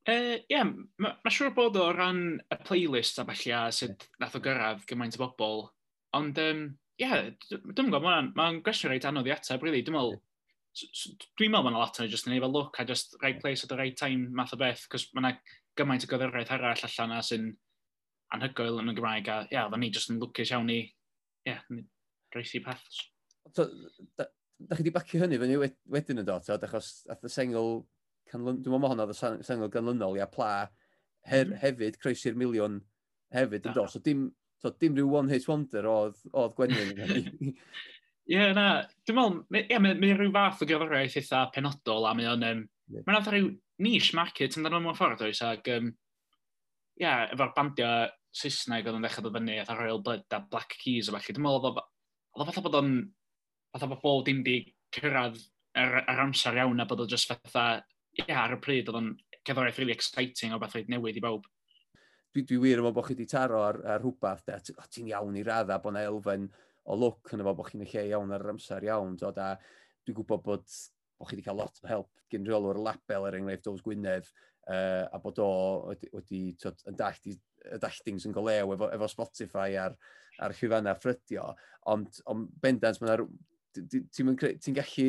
Ie, 0.07 0.17
uh, 0.17 0.35
yeah, 0.51 0.67
mae 1.03 1.17
ma 1.19 1.31
siŵr 1.35 1.55
bod 1.55 1.79
o 1.83 1.89
ran 1.95 2.21
y 2.39 2.59
playlist 2.63 3.19
a 3.19 3.27
falle 3.27 3.57
a 3.59 3.63
sut 3.75 4.07
nath 4.23 4.37
o 4.39 4.43
gyrraedd 4.43 4.85
gymaint 4.89 5.19
o 5.19 5.25
bobl, 5.25 5.67
Ond, 6.17 6.39
um, 6.43 6.63
ie, 6.97 7.05
yeah, 7.05 7.29
dwi'n 7.51 7.91
gwybod, 7.91 8.05
mae'n 8.05 8.33
ma 8.39 8.49
gwestiwn 8.65 8.93
reit 8.93 9.07
anodd 9.09 9.29
i 9.29 9.35
ateb, 9.35 9.65
really. 9.65 9.83
Dwi'n 9.85 9.97
meddwl, 9.97 10.17
dwi'n 11.39 11.53
meddwl 11.53 11.69
mae'n 11.69 11.79
lot 11.79 12.01
o'n 12.01 12.11
just 12.13 12.29
yn 12.29 12.37
efo 12.37 12.51
look 12.53 12.81
a 12.81 12.87
just 12.89 13.17
right 13.23 13.41
place 13.41 13.65
at 13.65 13.73
the 13.73 13.79
right 13.79 13.97
time 13.97 14.31
math 14.37 14.55
o 14.57 14.61
beth, 14.61 14.87
cos 14.93 15.09
mae'n 15.17 15.39
gymaint 15.77 16.07
o 16.07 16.11
gyfyrraeth 16.11 16.53
arall 16.57 16.87
allan 16.89 17.17
a 17.17 17.21
sy'n 17.25 17.51
anhygoel 18.35 18.81
yn 18.83 18.93
y 18.93 18.97
Gymraeg 18.97 19.29
a, 19.33 19.43
ie, 19.47 19.55
yeah, 19.55 19.77
ni 19.79 19.91
just 19.95 20.11
yn 20.13 20.21
lwcus 20.23 20.53
iawn 20.55 20.73
i, 20.73 20.81
ie, 21.47 21.53
yeah, 21.53 21.85
reithi 22.35 22.63
peth. 22.65 22.87
So, 23.55 23.69
da, 24.19 24.27
da 24.59 24.77
chi 24.77 24.83
wedi 24.83 24.95
bacio 24.95 25.23
hynny 25.23 25.39
fyny 25.41 25.61
wedyn 25.61 26.23
y 26.23 26.27
dot, 26.27 26.49
achos 26.57 26.91
ath 27.13 27.25
y 27.25 27.33
sengl, 27.33 27.85
canlyn, 28.33 28.59
dwi'n 28.65 28.75
meddwl 28.75 28.95
honno, 28.95 29.09
y 29.13 29.47
sengl 29.47 29.71
ganlynol, 29.73 30.19
ia, 30.19 30.27
pla, 30.33 30.51
her, 31.29 31.47
mm-hmm. 31.47 31.61
hefyd, 31.63 32.01
croesi'r 32.03 32.39
miliwn 32.39 32.81
hefyd, 33.35 33.69
yn 33.69 33.77
dod. 33.77 33.93
So, 33.93 34.03
dim, 34.03 34.31
so, 34.63 34.73
dim 34.81 34.97
rhyw 34.97 35.13
one 35.19 35.33
hit 35.33 35.47
wonder 35.49 35.89
oedd, 35.91 36.19
oedd 36.33 36.57
Gwenwyn. 36.59 36.97
Ie, 38.27 38.35
yeah, 38.35 38.53
na. 38.57 38.67
Dwi'n 39.07 39.19
meddwl, 39.19 39.39
ie, 39.61 39.79
mae, 39.79 39.95
mae 40.03 40.15
rhyw 40.17 40.33
fath 40.35 40.65
o 40.65 40.67
gyfraith 40.67 41.19
eitha 41.21 41.45
penodol 41.55 42.09
a 42.09 42.15
mae 42.19 42.27
o'n... 42.33 42.43
Um, 42.43 42.63
yeah. 42.91 43.05
Mae'n 43.07 43.29
rhyw 43.31 43.51
niche 43.87 44.17
market 44.19 44.57
yn 44.59 44.67
dan 44.67 44.79
o'n 44.81 44.89
ffordd 44.99 45.23
oes 45.29 45.43
ac... 45.47 45.69
Um, 45.77 45.93
ie, 46.97 47.05
yeah, 47.05 47.29
efo'r 47.31 47.53
bandiau 47.55 48.09
Saesneg 48.37 48.89
oedd 48.89 48.99
yn 48.99 49.07
ddechrau 49.07 49.29
dod 49.29 49.37
fyny, 49.39 49.61
eitha 49.61 49.77
Royal 49.79 50.03
Blood 50.05 50.35
a 50.35 50.41
Black 50.51 50.75
Keys 50.81 51.09
o 51.09 51.15
falle. 51.15 51.37
Dwi'n 51.37 51.47
meddwl, 51.47 51.79
oedd 51.79 52.43
o 52.43 52.49
fatha 52.49 52.65
bod 52.67 52.81
o'n... 52.81 52.97
Fatha 53.77 53.91
bod 53.93 54.03
bob 54.03 54.25
dim 54.27 54.43
di 54.47 54.59
cyrraedd 54.97 55.39
ar, 55.79 56.01
ar 56.03 56.25
amser 56.27 56.59
iawn 56.59 56.83
a 56.83 56.89
bod 56.89 57.05
o 57.05 57.11
just 57.11 57.31
fatha... 57.31 57.69
Ia, 58.17 58.25
yeah, 58.25 58.43
ar 58.43 58.57
y 58.57 58.61
pryd 58.65 58.91
oedd 58.91 58.99
o'n 58.99 59.13
cerddoriaeth 59.47 59.79
really 59.79 59.95
exciting 59.95 60.55
o 60.57 60.59
beth 60.59 60.75
oedd 60.81 60.91
newydd 60.91 61.21
i 61.21 61.23
bawb 61.23 61.47
dwi, 62.37 62.45
dwi 62.45 62.59
wir 62.61 62.81
yn 62.81 62.85
meddwl 62.85 62.97
bod 62.99 63.09
chi 63.09 63.17
wedi 63.17 63.29
taro 63.31 63.63
ar, 63.65 63.79
ar 63.95 64.03
rhywbeth, 64.03 64.45
ti'n 64.93 65.11
iawn 65.13 65.39
i 65.39 65.45
radda 65.47 65.79
bod 65.81 65.95
yna 65.95 66.05
elfen 66.11 66.49
o 66.87 66.99
look 66.99 67.33
yn 67.35 67.43
efo 67.43 67.55
bod 67.57 67.71
chi'n 67.71 67.85
y 67.87 67.89
lle 67.91 68.05
iawn 68.11 68.35
ar 68.35 68.45
yr 68.45 68.53
amser 68.53 68.85
iawn, 68.87 69.17
dod 69.21 69.41
a 69.43 69.55
dwi'n 70.07 70.19
gwybod 70.19 70.45
bod, 70.45 70.67
bod 71.17 71.31
chi 71.31 71.39
wedi 71.39 71.47
cael 71.47 71.59
lot 71.63 71.81
o 71.83 71.89
help 71.91 72.13
gen 72.33 72.47
rheolwr 72.47 72.81
label 72.83 73.29
er 73.29 73.39
enghraifft 73.39 73.71
Ows 73.71 73.83
Gwynedd, 73.87 74.29
uh, 74.69 75.07
a 75.09 75.21
bod 75.23 75.41
o 75.43 75.49
wedi, 75.89 76.13
wedi 76.15 76.43
tod, 76.61 76.83
yn 76.91 76.99
dallt 76.99 77.31
i 77.31 77.37
y 77.67 77.81
dalltings 77.83 78.29
yn 78.29 78.35
golew 78.37 78.77
efo, 78.77 78.91
efo 78.95 79.11
Spotify 79.11 79.75
a'r, 79.83 79.97
ar 80.45 80.55
llwyfannau 80.55 80.99
ffrydio, 81.01 81.49
ond, 81.91 82.21
ond 82.31 82.53
bendant, 82.63 83.01
ti'n 83.77 84.37
ti, 84.37 84.53
ti 84.63 84.77
gallu 84.77 85.09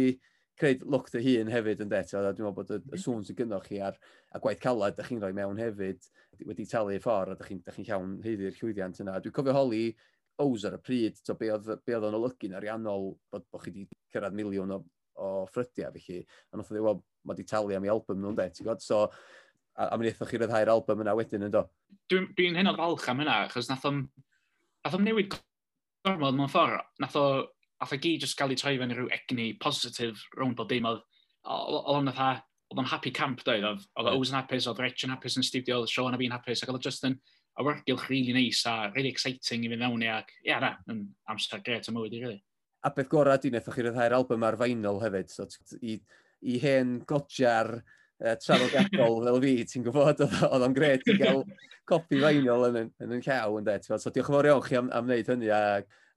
creu 0.57 0.77
look 0.89 1.09
dy 1.13 1.21
hun 1.24 1.51
hefyd 1.54 1.83
yn 1.86 1.92
det. 1.92 2.04
Dwi'n 2.12 2.27
meddwl 2.33 2.56
bod 2.57 2.71
y, 2.71 2.77
y 2.77 2.81
mm-hmm. 2.81 3.04
sŵn 3.04 3.25
sy'n 3.27 3.39
gynnwch 3.39 3.69
chi 3.69 3.81
ar 3.83 3.98
a 4.33 4.42
gwaith 4.44 4.62
calad 4.63 4.95
ydych 4.95 5.12
chi'n 5.12 5.24
rhoi 5.24 5.33
mewn 5.38 5.62
hefyd 5.62 6.12
wedi 6.45 6.68
talu 6.69 6.94
y 6.95 7.01
ffordd 7.01 7.33
a 7.33 7.38
ydych 7.38 7.50
chi'n 7.54 7.63
chi 7.77 7.88
llawn 7.89 8.19
heiddi'r 8.25 8.59
llwyddiant 8.59 9.01
yna. 9.04 9.18
Dwi'n 9.24 9.36
cofio 9.38 9.57
holi 9.57 9.83
Ows 10.38 10.68
ar 10.69 10.75
y 10.77 10.81
pryd, 10.86 11.18
to, 11.25 11.33
be 11.33 11.50
oedd, 11.50 11.65
be 11.81 11.95
oedd 11.98 12.04
o'n 12.12 12.15
olygu'n 12.19 12.54
ariannol 12.59 13.07
bod, 13.33 13.45
bod 13.50 13.63
chi 13.63 13.71
wedi 13.71 13.88
cyrraedd 14.13 14.36
miliwn 14.38 14.75
o, 14.75 14.77
o 15.18 15.30
ffrydiau 15.50 15.89
felly. 15.95 16.19
A 16.54 16.60
nath 16.60 16.69
o 16.69 16.75
ddweud, 16.75 17.01
mae 17.25 17.33
wedi 17.33 17.45
talu 17.50 17.74
am 17.74 17.88
ei 17.88 17.89
album 17.89 18.21
nhw'n 18.21 18.38
det. 18.38 18.51
So, 18.86 19.07
a, 19.74 19.88
a 19.88 19.98
mi 19.98 20.06
wnaethoch 20.06 20.30
chi 20.30 20.42
ryddhau'r 20.42 20.74
album 20.75 21.01
yna 21.01 21.15
wedyn 21.18 21.48
yn 21.48 21.56
do? 21.56 21.63
Dwi'n 22.12 22.30
dwi 22.38 22.51
hynod 22.53 22.77
falch 22.77 23.07
am 23.10 23.24
hynna, 23.24 23.39
achos 23.48 23.71
nath 23.71 23.88
o'n 23.89 24.06
newid 25.07 25.33
gormod 26.06 26.38
mewn 26.38 26.53
ffordd. 26.53 26.86
Nath 27.01 27.18
o 27.18 27.25
a 27.81 27.88
fe 27.89 28.00
gyd 28.01 28.25
jyst 28.25 28.38
gael 28.39 28.53
ei 28.53 28.59
troi 28.59 28.75
fewn 28.79 28.94
i 28.94 28.97
rhyw 28.97 29.09
egni 29.13 29.47
positif 29.62 30.21
rhwng 30.38 30.56
bod 30.57 30.71
dim. 30.71 30.88
Oedd, 30.89 31.03
oedd 31.45 31.89
o'n 31.94 32.12
fatha, 32.12 32.44
oedd 32.71 32.81
o'n 32.83 32.91
happy 32.91 33.13
camp 33.15 33.44
doedd, 33.47 33.65
oedd 33.68 33.85
oedd 34.01 34.13
O's 34.13 34.31
yn 34.33 34.39
hapus, 34.39 34.68
oedd 34.69 34.81
Rich 34.83 35.06
yn 35.07 35.13
hapus 35.13 35.38
yn 35.39 35.45
studio, 35.45 35.81
oedd 35.83 35.94
Sean 35.94 36.18
a 36.18 36.19
fi'n 36.19 36.35
hapus, 36.35 36.63
ac 36.63 36.71
oedd 36.71 36.79
o 36.81 36.85
just 36.89 37.06
yn 37.07 37.18
awyrgylch 37.62 38.09
really 38.09 38.33
nice 38.33 38.65
a 38.69 38.91
really 38.95 39.09
exciting 39.13 39.65
i 39.65 39.72
fynd 39.72 39.84
mewn 39.84 40.05
i 40.05 40.12
ac, 40.13 40.34
ia 40.46 40.60
na, 40.62 40.75
yn 40.91 41.05
amser 41.31 41.63
gret 41.65 41.89
o 41.89 41.96
mywyd 41.96 42.17
i 42.17 42.24
really. 42.24 42.41
A 42.86 42.91
beth 42.93 43.10
gorau 43.12 43.39
di 43.41 43.51
wnaethoch 43.51 43.77
chi 43.77 43.86
ryddhau'r 43.88 44.15
album 44.17 44.46
ar 44.46 44.57
vinyl 44.60 45.01
hefyd, 45.01 45.31
so 45.34 45.48
i, 45.81 45.98
i 46.46 46.60
hen 46.62 47.00
godjar 47.10 47.79
uh, 48.24 48.36
traddodiadol 48.43 49.21
fel 49.27 49.39
fi, 49.43 49.53
ti'n 49.71 49.86
gwybod, 49.86 50.24
oedd 50.50 50.65
o'n 50.67 50.75
gret 50.75 51.05
i 51.07 51.17
gael 51.19 51.43
copi 51.88 52.21
fainol 52.24 52.67
yn, 52.69 52.81
yn, 52.83 52.89
yn 53.05 53.15
yn 53.17 53.24
llaw, 53.25 53.57
yn 53.59 53.67
det. 53.67 53.79
So 53.88 54.12
diolch 54.12 54.31
yn 54.31 54.38
fawr 54.38 54.50
iawn 54.51 54.65
chi 54.65 54.79
am, 54.79 54.91
am 54.95 55.07
wneud 55.07 55.31
hynny, 55.33 55.51
a, 55.53 55.62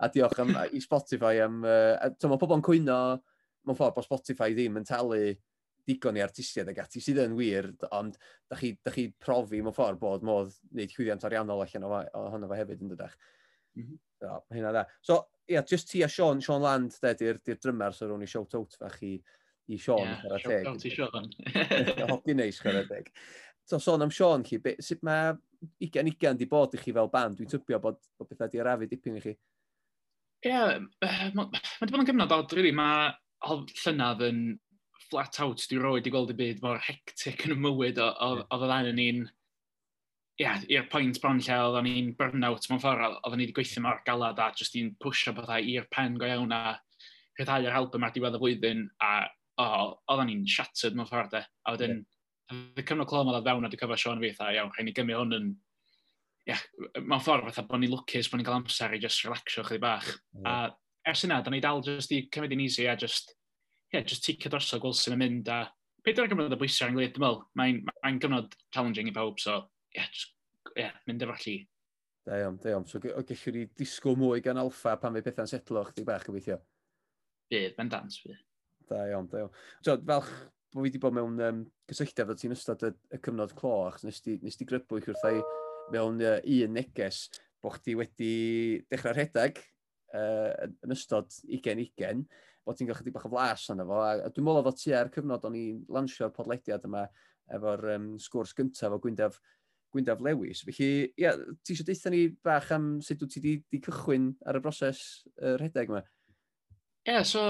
a 0.00 0.10
diolch 0.12 0.40
am, 0.42 0.56
i 0.72 0.82
Spotify 0.82 1.44
am... 1.44 1.62
Uh, 1.66 2.10
so, 2.18 2.30
mae 2.30 2.40
pobl 2.40 2.58
yn 2.58 2.66
cwyno, 2.66 3.00
mewn 3.66 3.78
ffordd 3.78 3.96
bod 3.96 4.08
Spotify 4.08 4.54
ddim 4.56 4.80
yn 4.80 4.88
talu 4.88 5.20
digon 5.88 6.18
i 6.18 6.22
artistiaid 6.24 6.70
ag 6.70 6.80
ati 6.82 7.02
sydd 7.02 7.20
yn 7.24 7.36
wir, 7.38 7.70
ond 7.96 8.16
da 8.50 8.58
chi, 8.58 8.74
da 8.84 8.92
chi 8.94 9.08
profi 9.22 9.60
mewn 9.64 9.76
ffordd 9.76 10.00
bod 10.00 10.24
modd 10.26 10.54
wneud 10.70 10.94
chwyddiant 10.94 11.26
ariannol 11.26 11.64
allan 11.64 11.86
ohono 11.88 12.50
fo 12.50 12.58
hefyd 12.58 12.84
yn 12.84 12.94
dydach. 12.94 13.16
Mm 13.78 13.84
-hmm. 13.84 14.00
so, 14.20 14.40
hynna 14.54 14.72
da. 14.74 14.84
So, 15.00 15.20
ia, 15.46 15.58
yeah, 15.58 15.66
just 15.66 15.90
ti 15.90 16.02
a 16.02 16.08
Sean, 16.08 16.40
Sean 16.40 16.62
Land, 16.62 16.96
de, 17.02 17.14
di'r 17.18 17.40
di 17.46 17.56
drymar 17.58 17.94
so 17.94 18.08
rwy'n 18.08 18.26
i 18.26 18.30
shout 18.30 18.54
out 18.58 18.76
fach 18.78 18.98
i 19.06 19.16
i 19.70 19.78
Sean 19.80 20.06
yeah. 20.06 20.38
Shout 20.42 20.66
out 20.72 20.84
i 20.84 20.92
Sean. 20.94 21.30
Hogi 22.10 22.36
neis 22.36 22.60
chwarae. 22.62 23.04
So, 23.64 23.78
sôn 23.78 24.02
am 24.02 24.10
Sean 24.10 24.42
chi, 24.46 24.58
be, 24.58 24.74
sut 24.82 25.02
mae 25.06 25.34
20-20 25.84 26.38
di 26.40 26.48
bod 26.50 26.74
i 26.74 26.80
chi 26.80 26.94
fel 26.96 27.10
band? 27.12 27.38
Dwi'n 27.38 27.50
tybio 27.52 27.78
bod, 27.82 28.00
bod 28.18 28.30
bethau 28.30 28.50
di 28.50 28.62
arafu 28.62 28.88
dipyn 28.90 29.20
i 29.20 29.24
chi. 29.24 29.34
Ie, 30.40 30.50
yeah, 30.50 30.78
mae 31.36 31.46
wedi 31.82 31.92
bod 31.92 32.00
yn 32.00 32.08
gyfnod 32.08 32.34
od, 32.34 32.54
really. 32.56 32.72
Mae 32.74 33.12
llynaf 33.84 34.24
yn 34.26 34.40
flat 35.10 35.40
out, 35.44 35.66
di 35.68 35.78
roed 35.80 36.06
i 36.06 36.12
gweld 36.12 36.32
y 36.32 36.38
byd 36.38 36.64
mor 36.64 36.80
hectic 36.86 37.44
yn 37.46 37.54
y 37.54 37.60
mywyd 37.60 38.00
o, 38.02 38.08
o, 38.10 38.32
o 38.42 38.60
fyddan 38.62 38.90
yn 38.92 39.04
un 39.04 39.22
ia, 40.40 40.54
i'r 40.72 40.86
pwynt 40.92 41.20
bron 41.22 41.40
lle 41.44 41.56
oedden 41.66 41.86
ni'n 41.88 42.12
burnout 42.18 42.68
mewn 42.70 42.80
ffordd, 42.82 43.18
oedden 43.20 43.40
ni 43.40 43.46
wedi 43.46 43.56
gweithio 43.56 43.82
mor 43.84 44.00
galad 44.06 44.40
a 44.40 44.48
jyst 44.56 44.78
i'n 44.80 44.94
pwysio 45.02 45.34
bethau 45.36 45.66
i'r 45.74 45.88
pen 45.92 46.16
go 46.20 46.28
iawn 46.28 46.54
a 46.56 46.62
rhyddhau 47.38 47.66
yr 47.66 47.76
album 47.80 48.06
ar 48.06 48.14
diwedd 48.14 48.38
y 48.38 48.40
flwyddyn 48.40 48.86
a 49.04 49.12
oh, 49.60 49.96
oedden 50.12 50.30
ni'n 50.30 50.46
shattered 50.48 50.96
mewn 50.98 51.08
ffordd 51.08 51.34
de. 51.34 51.42
A 51.64 51.74
wedyn, 51.74 51.98
yeah. 52.52 52.62
y 52.80 52.84
cyfnod 52.86 53.08
clom 53.10 53.32
oedd 53.32 53.46
fewn 53.46 53.66
a 53.66 53.72
dwi'n 53.72 53.82
cyfo 53.82 53.98
Sean 54.00 54.22
fi, 54.22 54.32
a 54.36 54.52
iawn, 54.56 54.72
rhaid 54.74 54.88
ni 54.88 54.94
gymryd 54.96 55.20
hwn 55.20 55.36
yn... 55.38 55.50
Yeah, 56.48 56.62
mewn 56.98 57.22
ffordd 57.22 57.46
fatha 57.50 57.66
bod 57.68 57.82
ni'n 57.82 57.92
lwcus, 57.92 58.30
bod 58.30 58.40
ni'n 58.40 58.48
cael 58.48 58.60
amser 58.62 58.96
i 58.96 59.02
just 59.02 59.26
relaxio 59.26 59.64
chyddi 59.66 59.82
bach. 59.82 60.08
Yeah. 60.38 60.70
A 61.04 61.10
ers 61.12 61.26
yna, 61.26 61.42
da 61.44 61.52
ni 61.52 61.60
dal 61.62 61.82
just 61.84 62.12
i 62.16 62.24
cymryd 62.32 62.56
i'n 62.56 62.64
easy 62.64 62.88
a 62.90 62.96
just, 62.98 63.34
yeah, 63.92 64.02
just 64.02 64.24
ticio 64.26 64.50
drosodd 64.52 64.82
gweld 64.82 64.98
sy'n 64.98 65.20
mynd 65.20 65.50
a 65.52 65.66
Peter 66.04 66.24
yn 66.24 66.32
gyfnod 66.32 66.54
o 66.54 66.58
bwysau 66.60 66.88
yn 66.88 66.96
gwleud, 66.96 67.12
dwi'n 67.12 67.26
meddwl, 67.26 67.42
mae'n 67.60 67.80
mae 67.88 68.20
gyfnod 68.22 68.54
challenging 68.72 69.10
i 69.10 69.14
pawb, 69.14 69.40
so, 69.42 69.58
yeah, 69.96 70.08
just, 70.08 70.32
yeah, 70.78 70.94
mynd 71.08 71.24
efo 71.26 71.36
allu. 71.36 71.56
Da 72.26 72.38
iawn, 72.40 72.56
da 72.62 72.72
iawn. 72.72 72.86
So, 72.88 73.00
o 73.00 73.24
gellwn 73.28 73.58
ni 73.58 73.64
disgwyl 73.76 74.16
mwy 74.20 74.40
gan 74.44 74.60
alfa 74.60 74.96
pan 75.00 75.16
fe 75.16 75.24
bethau'n 75.26 75.50
setlo 75.50 75.84
chdi 75.90 76.06
bach 76.08 76.24
gobeithio? 76.28 76.56
Bydd, 77.52 77.76
bendant, 77.76 78.16
bydd. 78.24 78.40
Da 78.90 79.04
iawn, 79.06 79.28
da 79.30 79.44
iawn. 79.44 79.52
So, 79.86 79.94
fel 79.94 80.24
bod 80.70 80.84
fi 80.84 80.84
wedi 80.84 81.00
bod 81.02 81.14
mewn 81.14 81.38
um, 81.46 81.62
cysylltiad 81.90 82.30
o 82.30 82.36
ti'n 82.38 82.54
ystod 82.54 82.82
y, 82.86 82.92
y 83.14 83.18
cyfnod 83.22 83.54
clo, 83.58 83.74
achos 83.88 84.06
nes 84.06 84.20
di, 84.24 84.36
nes 84.42 84.58
ti 84.58 84.66
grybwyll 84.66 85.06
wrthai 85.10 85.36
mewn 85.94 86.22
uh, 86.22 86.38
un 86.42 86.76
neges 86.76 87.24
bod 87.62 87.76
chdi 87.78 87.96
wedi 87.98 88.34
dechrau 88.90 89.14
rhedeg 89.16 89.58
uh, 90.14 90.68
yn 90.86 90.94
ystod 90.94 91.30
20-20, 91.42 92.22
bod 92.66 92.78
ti'n 92.78 92.90
gael 92.90 92.98
chydig 93.00 93.16
bach 93.16 93.26
o 93.26 93.32
flas 93.32 93.66
yna 93.74 93.86
fo, 93.88 93.98
a, 93.98 94.12
a 94.26 94.30
dwi'n 94.30 94.46
meddwl 94.46 94.68
fod 94.68 94.84
ar 95.00 95.10
cyfnod 95.14 95.48
o'n 95.48 95.58
i'n 95.58 95.82
lansio'r 95.90 96.34
podlediad 96.36 96.86
yma 96.86 97.06
efo'r 97.50 97.86
um, 97.96 98.12
sgwrs 98.22 98.54
gyntaf 98.58 98.94
o 98.94 99.02
Gwyndaf, 99.02 99.40
Gwyndaf 99.90 100.22
Lewis. 100.22 100.62
Felly, 100.66 101.10
ia, 101.18 101.34
ti 101.66 101.74
eisiau 101.74 101.88
deitha 101.88 102.14
ni 102.14 102.24
bach 102.46 102.70
am 102.76 102.92
sut 103.02 103.26
wyt 103.26 103.34
ti 103.34 103.42
wedi 103.42 103.82
cychwyn 103.86 104.30
ar 104.46 104.60
y 104.60 104.62
broses 104.62 105.02
uh, 105.40 105.56
rhedeg 105.58 105.90
yma? 105.90 106.04
Ie, 107.08 107.16
yeah, 107.16 107.24
so 107.26 107.42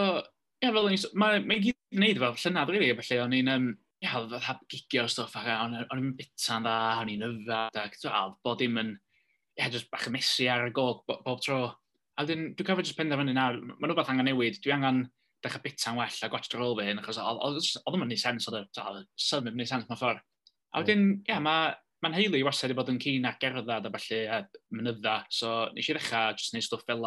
yeah, 0.62 0.72
fel 0.72 0.88
ni'n... 0.88 1.04
Mae'n 1.20 1.46
ma 1.48 1.58
gyd 1.60 1.76
yn 1.76 2.00
gwneud 2.00 2.20
fel 2.22 2.36
llynad, 2.44 2.72
rili, 2.72 2.88
really, 2.90 2.98
felly. 3.02 3.20
O'n 3.24 3.36
i'n... 3.38 3.52
Um, 3.54 3.68
ia, 4.00 4.16
oedd 4.20 4.34
hab 4.46 4.64
gigio 4.72 5.06
stwff, 5.10 5.36
ac 5.36 5.50
o'n 5.50 5.76
i'n 5.76 6.12
bita'n 6.18 6.66
dda, 6.66 6.76
o'n 7.02 7.12
i'n 7.12 7.26
yfad, 7.28 7.80
ac 7.84 7.96
oedd 8.00 8.36
bod 8.46 8.60
dim 8.62 8.80
yn... 8.80 8.94
Ia, 9.60 9.68
jyst 9.68 9.90
bach 9.92 10.08
y 10.08 10.14
mesu 10.14 10.48
ar 10.48 10.68
y 10.68 10.74
gog 10.76 11.02
bob 11.08 11.42
tro. 11.44 11.62
A 12.16 12.24
dyn, 12.28 12.52
dwi'n 12.56 12.68
cofio 12.68 12.84
jyst 12.86 12.98
penderfynu 12.98 13.34
nawr, 13.36 13.60
mae'n 13.72 13.90
rhywbeth 13.90 14.12
angen 14.12 14.28
newid. 14.30 14.60
Dwi 14.64 14.72
angen 14.76 15.04
dechrau 15.44 15.64
bita'n 15.64 15.98
well 15.98 16.24
a 16.24 16.30
gwach 16.32 16.48
drôl 16.52 16.76
fi, 16.78 16.88
hyn, 16.90 17.00
achos 17.00 17.20
oedd 17.20 17.96
yma'n 17.96 18.10
neud 18.12 18.20
sens, 18.20 18.48
oedd 18.48 18.60
y 18.60 19.04
sylm 19.20 19.48
yn 19.50 19.56
neud 19.60 19.68
sens 19.68 19.88
mewn 19.88 20.00
ffordd. 20.00 20.20
A 20.70 20.82
wedyn, 20.82 21.06
ia, 21.28 21.40
mae 21.42 21.72
mae'n 22.04 22.16
heili 22.16 22.40
wastad 22.46 22.72
i 22.72 22.76
bod 22.76 22.88
yn 22.92 23.00
cyn 23.00 23.28
a 23.28 23.34
gerdded 23.40 23.88
a 23.88 23.92
falle 23.92 24.20
a 24.32 24.38
mynydda, 24.76 25.16
so 25.32 25.66
nes 25.74 25.88
i 25.88 25.96
ddechrau 25.96 26.36
jyst 26.36 26.54
neud 26.56 26.64
stwff 26.64 26.86
fel 26.88 27.04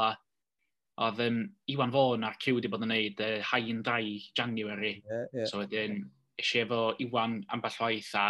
oedd 1.01 1.21
um, 1.25 1.39
Iwan 1.73 1.93
Fôn 1.93 2.25
a 2.27 2.33
Cyw 2.41 2.57
wedi 2.57 2.69
bod 2.69 2.83
yn 2.85 2.91
gwneud 2.91 3.21
uh, 3.25 3.38
hain 3.50 3.81
2 3.85 4.33
January. 4.38 4.95
Yeah, 5.09 5.23
yeah. 5.33 5.47
So 5.50 5.62
wedyn, 5.63 6.03
eisiau 6.38 6.67
efo 6.67 6.81
Iwan 7.01 7.39
ambell 7.53 7.79
waith 7.81 8.12
a 8.19 8.27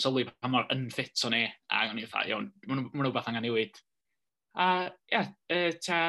sylwi 0.00 0.26
pa 0.26 0.50
mor 0.50 0.66
unfit 0.74 1.22
o'n 1.28 1.36
i. 1.38 1.44
A 1.70 1.84
o'n 1.90 2.00
i 2.00 2.06
dda, 2.06 2.24
iawn, 2.30 2.50
mae'n 2.66 2.88
rhywbeth 3.06 3.30
angen 3.30 3.46
newid. 3.46 3.78
A 4.58 4.66
ie, 4.88 5.14
yeah, 5.14 5.30
uh, 5.54 5.70
ta 5.78 6.00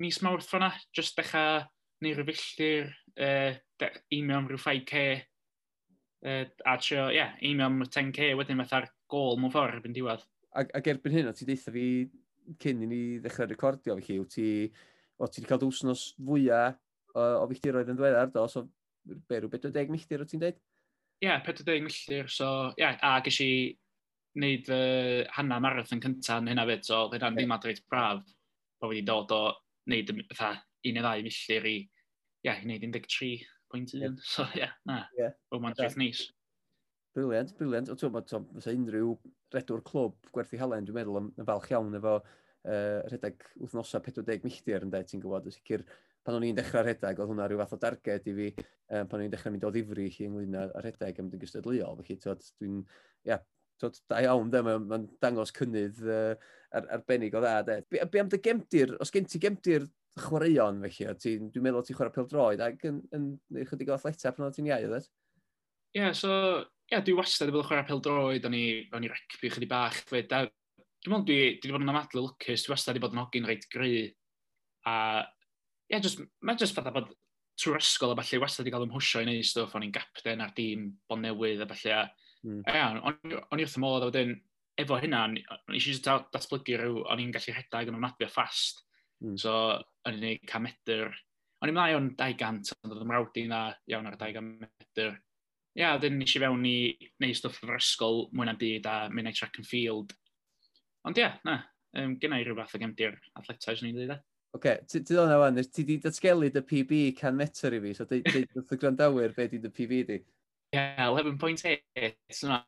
mis 0.00 0.22
mawrth 0.24 0.48
ffona, 0.48 0.70
jyst 0.96 1.18
dechrau 1.18 1.66
neu 2.00 2.14
rhyw 2.14 2.24
rhyfilltir, 2.24 2.94
uh, 3.20 3.90
email 4.16 4.38
am 4.38 4.48
rhyw 4.48 4.62
5k, 4.62 5.02
uh, 6.24 6.44
a 6.64 6.76
trio, 6.80 7.10
ie, 7.10 7.18
yeah, 7.18 7.34
email 7.44 7.68
am 7.68 7.82
10k 7.84 8.32
wedyn 8.38 8.62
fatha'r 8.62 8.88
gol 9.12 9.36
mewn 9.36 9.52
ffordd 9.52 9.76
erbyn 9.76 9.96
diwedd. 9.96 10.24
Ac, 10.56 10.72
ac 10.78 10.88
erbyn 10.94 11.18
hyn, 11.18 11.28
o 11.28 11.36
ti 11.36 11.44
deitha 11.48 11.74
fi 11.74 11.84
cyn 12.62 12.80
i 12.86 12.88
ni 12.88 13.02
ddechrau 13.20 13.50
recordio 13.50 13.98
fi 13.98 14.06
chi, 14.06 14.16
wyt 14.22 14.32
ti 14.34 14.48
o 15.20 15.28
ti 15.28 15.40
wedi 15.40 15.50
cael 15.50 15.60
dwsnos 15.62 16.06
fwyaf 16.16 16.78
o, 17.14 17.20
o 17.42 17.44
filltiroedd 17.50 17.92
yn 17.92 17.98
dweddar, 17.98 18.30
do, 18.32 18.46
so 18.48 18.64
be, 19.04 19.38
rhyw 19.40 19.52
40 19.52 19.92
milltir 19.92 20.24
o 20.24 20.28
ti'n 20.28 20.42
dweud? 20.42 20.58
Ie, 21.20 21.28
yeah, 21.28 21.42
40 21.44 21.84
milltir, 21.84 22.30
so, 22.32 22.48
ie, 22.72 22.84
yeah, 22.84 22.96
a 23.04 23.20
ges 23.24 23.40
i 23.44 23.52
wneud 24.38 24.68
fy 24.70 24.80
uh, 24.80 25.30
hanna 25.36 25.58
marathon 25.60 26.02
cyntaf 26.02 26.40
yn 26.40 26.52
hynna 26.52 26.66
fyd, 26.68 26.84
so 26.86 27.04
oedd 27.04 27.18
hynna'n 27.18 27.36
ddim 27.36 27.54
adreid 27.56 27.82
braf, 27.90 28.22
bod 28.80 28.94
wedi 28.94 29.04
dod 29.06 29.32
o 29.36 29.40
wneud 29.90 30.12
fatha 30.30 30.54
un 30.86 30.96
neu 30.96 31.04
ddau 31.04 31.24
milltir 31.26 31.66
i, 31.68 31.78
ie, 31.82 32.48
yeah, 32.48 32.60
i 32.62 32.68
wneud 32.68 32.86
13.1, 32.88 33.96
yeah. 34.00 34.20
so 34.24 34.46
ie, 34.54 34.62
yeah, 34.62 34.76
na, 34.88 35.02
yeah. 35.18 35.34
bod 35.52 35.64
ma'n 35.64 35.76
yeah. 35.76 35.98
neis. 36.00 36.28
Briliant, 37.16 37.52
briliant. 37.58 37.90
O, 37.90 37.96
ti'n 37.98 38.14
meddwl, 38.14 38.46
unrhyw 38.72 39.14
redwr 39.52 39.82
clwb 39.86 40.30
gwerthu 40.32 40.60
halen, 40.60 40.86
dwi'n 40.86 41.00
meddwl, 41.00 41.24
yn 41.26 41.48
falch 41.48 41.72
iawn 41.72 41.98
efo 41.98 42.20
uh, 42.68 43.00
rhedeg 43.08 43.44
wythnosau 43.60 44.02
40 44.04 44.44
milltir 44.46 44.86
yn 44.86 44.92
de, 44.92 45.02
ti'n 45.06 45.22
gwybod, 45.22 45.48
yn 45.48 45.56
sicr 45.56 45.86
pan 46.24 46.36
o'n 46.36 46.44
i'n 46.50 46.58
dechrau 46.58 46.84
rhedeg, 46.84 47.20
oedd 47.20 47.32
hwnna 47.32 47.46
rhyw 47.48 47.62
fath 47.62 47.76
o 47.76 47.80
darged 47.80 48.28
i 48.28 48.34
fi 48.36 48.50
um, 48.56 49.06
pan 49.08 49.20
o'n 49.20 49.28
i'n 49.28 49.32
dechrau 49.32 49.54
mynd 49.54 49.64
o 49.68 49.72
ddifri 49.72 50.10
chi 50.12 50.28
ynglyn 50.28 50.58
â 50.60 50.66
rhedeg 50.82 51.22
am 51.22 51.30
dwi'n 51.32 51.44
gystadleuol, 51.44 52.02
felly 52.02 52.20
dwi'n, 52.20 52.82
ia, 53.28 53.40
Tod, 53.80 53.96
da 54.12 54.18
iawn, 54.20 54.50
de, 54.52 54.60
mae'n 54.60 54.82
ma 54.88 54.98
dangos 55.24 55.52
cynnydd 55.56 56.02
uh, 56.04 56.34
ar, 56.76 56.88
arbennig 56.98 57.32
o 57.36 57.40
dda, 57.40 57.54
de. 57.64 57.76
Be, 57.88 58.02
be 58.12 58.20
am 58.20 58.28
dy 58.28 58.40
gemdir, 58.44 58.92
os 59.00 59.12
gen 59.14 59.24
ti 59.24 59.40
gemdir 59.40 59.86
chwaraeon, 60.20 60.82
felly, 60.84 61.14
dwi'n 61.54 61.64
meddwl 61.64 61.86
ti'n 61.86 61.96
chwarae 61.96 62.12
peldroed, 62.12 62.60
ac 62.66 62.84
yn, 62.90 62.98
yn, 63.16 63.30
yn 63.56 63.70
chydig 63.70 63.88
o 63.88 63.96
athleta 63.96 64.34
pan 64.36 64.50
o'n 64.50 64.56
ti'n 64.56 64.68
iau, 64.68 64.84
oedd? 64.90 65.08
E? 65.08 65.14
Ie, 65.96 66.02
yeah, 66.02 66.12
so, 66.16 66.34
ie, 66.60 66.92
yeah, 66.92 67.04
dwi 67.06 67.16
wastad 67.16 67.48
wedi 67.48 67.56
bod 67.56 67.64
yn 67.64 67.70
chwarae 67.70 67.88
peldroed, 67.88 68.50
o'n 68.50 68.58
i, 68.58 68.64
on 68.98 69.06
i 69.08 69.12
rygbi 69.14 69.52
chydig 69.54 69.72
bach, 69.72 70.02
fe, 70.12 70.26
dwi'n 71.00 71.14
meddwl 71.14 71.26
dwi, 71.28 71.40
dwi 71.60 71.70
wedi 71.70 71.76
bod 71.76 71.84
yn 71.86 71.92
amadlu 71.94 72.24
lwcus, 72.26 72.64
dwi 72.66 72.74
wastad 72.74 72.94
wedi 72.94 73.04
bod 73.04 73.16
yn 73.16 73.22
hogyn 73.22 73.48
reit 73.48 73.66
gry. 73.72 73.94
A, 74.88 74.94
ie, 75.24 75.94
yeah, 75.94 76.02
just, 76.04 76.20
mae'n 76.44 76.60
just 76.60 76.76
fatha 76.76 76.92
bod 76.94 77.08
trwy'r 77.60 77.80
ysgol 77.80 78.14
a 78.14 78.18
falle 78.20 78.40
wastad 78.42 78.64
wedi 78.64 78.74
cael 78.74 78.86
ymhwysio 78.86 79.22
i 79.22 79.28
wneud 79.28 79.48
stwff, 79.48 79.74
o'n 79.76 79.86
i'n 79.86 79.94
gapten 79.94 80.44
ar 80.44 80.52
dîm 80.56 80.86
bon 81.08 81.24
newydd 81.24 81.64
a 81.64 81.68
falle. 81.70 82.04
Mm. 82.44 82.60
A, 82.64 82.84
hmm. 82.96 83.34
o'n 83.52 83.60
i 83.60 83.66
wrth 83.66 83.76
y 83.76 83.82
modd 83.82 84.06
a 84.06 84.10
wedyn, 84.10 84.36
efo 84.80 85.00
hynna, 85.00 85.24
o'n 85.28 85.38
i 85.40 85.80
eisiau 85.80 86.22
datblygu 86.32 86.78
rhyw, 86.80 87.00
o'n 87.12 87.24
i'n 87.24 87.34
gallu 87.34 87.54
rhedeg 87.56 87.90
yn 87.90 87.98
ofnadwy 87.98 88.28
a 88.28 88.30
ffast. 88.32 88.84
Mm. 89.24 89.36
So, 89.40 89.56
o'n 90.06 90.16
i'n 90.16 90.22
gwneud 90.22 90.46
ca 90.48 90.62
metr. 90.64 91.10
O'n 91.60 91.72
i'n 91.72 91.76
mlaen 91.76 91.98
o'n 91.98 92.12
200, 92.16 92.72
ond 92.84 92.94
oedd 92.94 93.04
ymrawdi 93.04 93.44
na 93.50 93.66
iawn 93.90 94.08
ar 94.08 94.16
200 94.20 94.64
metr. 94.64 95.18
Ia, 95.76 95.82
yeah, 95.82 95.98
dyn 96.02 96.16
nes 96.18 96.32
i 96.34 96.40
fewn 96.42 96.64
i 96.66 96.78
neud 97.22 97.36
stwff 97.38 97.60
o'r 97.66 97.76
ysgol 97.76 98.24
mwy 98.34 98.48
na 98.48 98.56
byd 98.58 98.88
a 98.90 98.96
mynd 99.12 99.30
i 99.30 99.34
track 99.36 99.60
and 99.60 99.68
field. 99.68 100.16
Ond 101.08 101.18
ia, 101.18 101.28
yeah, 101.30 101.38
na, 101.48 101.60
um, 101.96 102.16
gynna 102.20 102.40
i 102.40 102.44
rhywbeth 102.44 102.74
o 102.76 102.80
gemdi'r 102.82 103.16
athletau 103.40 103.78
sy'n 103.78 103.88
ei 103.88 103.94
ddweud. 103.96 104.12
E. 104.16 104.20
Oce, 104.50 104.58
okay. 104.58 104.80
ti 104.90 105.00
ddod 105.06 105.32
wan, 105.40 105.60
ti 105.72 105.84
di 105.86 105.96
datgelu 106.02 106.50
dy 106.50 106.62
PB 106.66 106.98
100 107.14 107.38
metr 107.38 107.76
i 107.76 107.80
fi, 107.84 107.94
so 107.96 108.06
dweud 108.10 108.56
wrth 108.58 108.74
y 108.74 108.78
grandawyr 108.82 109.34
be 109.36 109.46
di 109.48 109.60
dy 109.62 109.70
PB 109.76 110.00
di? 110.08 110.18
Ie, 110.74 110.76
yeah, 110.76 111.06
11.8, 111.06 112.18
yna 112.44 112.60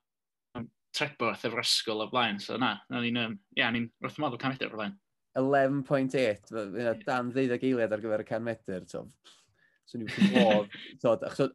trebwrth 0.97 1.45
efo'r 1.49 1.65
ysgol 1.65 2.05
o 2.05 2.09
blaen, 2.13 2.41
so 2.43 2.57
na, 2.61 2.75
na 2.93 3.03
ni'n, 3.05 3.21
um, 3.21 3.37
ia, 3.59 3.71
ni'n 3.75 3.91
wrth 4.05 4.19
modd 4.23 4.37
o 4.37 4.41
100 4.41 4.55
metr 4.55 4.73
o 4.73 4.79
blaen. 4.79 4.97
11.8, 5.41 6.53
yna 6.63 6.97
dan 7.05 7.31
ddeuddeg 7.33 7.69
eiliad 7.69 7.95
ar 7.97 8.03
gyfer 8.05 8.25
y 8.25 8.29
100 8.29 8.47
metr, 8.49 8.83
so, 8.89 9.05
so 9.89 10.01
ni'n 10.01 10.13
ffordd, 10.13 10.77
so, 11.03 11.17
so, 11.37 11.49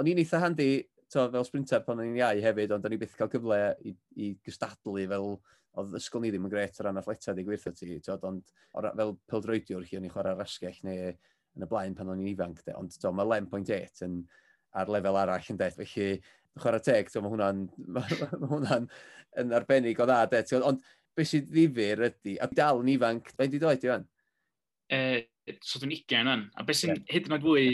o'n 0.00 0.10
i'n 0.12 0.20
eitha 0.24 0.40
handi, 0.44 0.70
so, 1.08 1.28
fel 1.32 1.46
sprinter 1.48 1.84
pan 1.84 2.00
o'n 2.00 2.10
i'n 2.10 2.20
iau 2.20 2.42
hefyd, 2.44 2.74
ond 2.76 2.88
o'n 2.88 2.96
i 2.96 3.00
byth 3.00 3.16
cael 3.16 3.32
gyfle 3.32 3.60
i, 3.86 3.94
i 4.20 4.32
gystadlu 4.44 5.06
fel 5.12 5.36
oedd 5.78 5.96
ysgol 5.98 6.24
ni 6.24 6.32
ddim 6.32 6.46
yn 6.48 6.52
gret 6.52 6.80
o 6.80 6.86
ran 6.86 7.00
athletiad 7.00 7.38
di 7.38 7.44
gweithio 7.46 7.72
ti, 7.76 7.98
tywed, 8.04 8.26
ond 8.28 8.52
or, 8.78 8.90
fel 8.98 9.14
pildroediwr 9.30 9.86
chi 9.86 9.98
o'n 9.98 10.06
i'n 10.08 10.12
chwarae 10.12 10.36
rasgell 10.38 10.78
neu 10.86 11.08
yn 11.12 11.66
y 11.66 11.70
blaen 11.70 11.96
pan 11.98 12.12
o'n 12.12 12.22
i'n 12.22 12.32
ifanc, 12.32 12.62
de. 12.66 12.74
ond 12.78 12.94
tywed, 12.94 13.16
mae 13.18 13.28
11.8 13.40 14.04
yn 14.06 14.20
ar 14.78 14.92
lefel 14.92 15.18
arall 15.22 15.50
yn 15.54 15.60
det, 15.60 15.70
felly 15.78 16.08
chwarae 16.58 16.84
teg, 16.84 17.10
tywed, 17.12 17.24
mae 17.24 17.34
hwnna'n 17.34 17.64
ma, 17.96 18.04
hwnna 18.52 18.80
yn 19.42 19.58
arbennig 19.58 20.00
o 20.02 20.08
dda, 20.08 20.22
de. 20.32 20.42
Tywed, 20.46 20.66
ond 20.72 20.86
beth 21.18 21.32
sydd 21.32 21.50
ddifur 21.52 22.06
ydy, 22.08 22.38
a 22.42 22.48
dal 22.52 22.82
yn 22.82 22.94
ifanc, 22.94 23.30
fe'n 23.36 23.52
di 23.52 23.62
dweud 23.62 23.86
i 23.86 23.92
fan? 23.92 24.08
E, 24.94 24.98
so 25.60 25.80
dwi'n 25.82 25.94
20 25.94 26.34
yn, 26.34 26.48
a 26.54 26.66
beth 26.66 26.82
sy'n 26.82 26.94
yeah. 26.94 27.06
hyd 27.14 27.28
yn 27.28 27.38
oed 27.38 27.46
fwy 27.46 27.68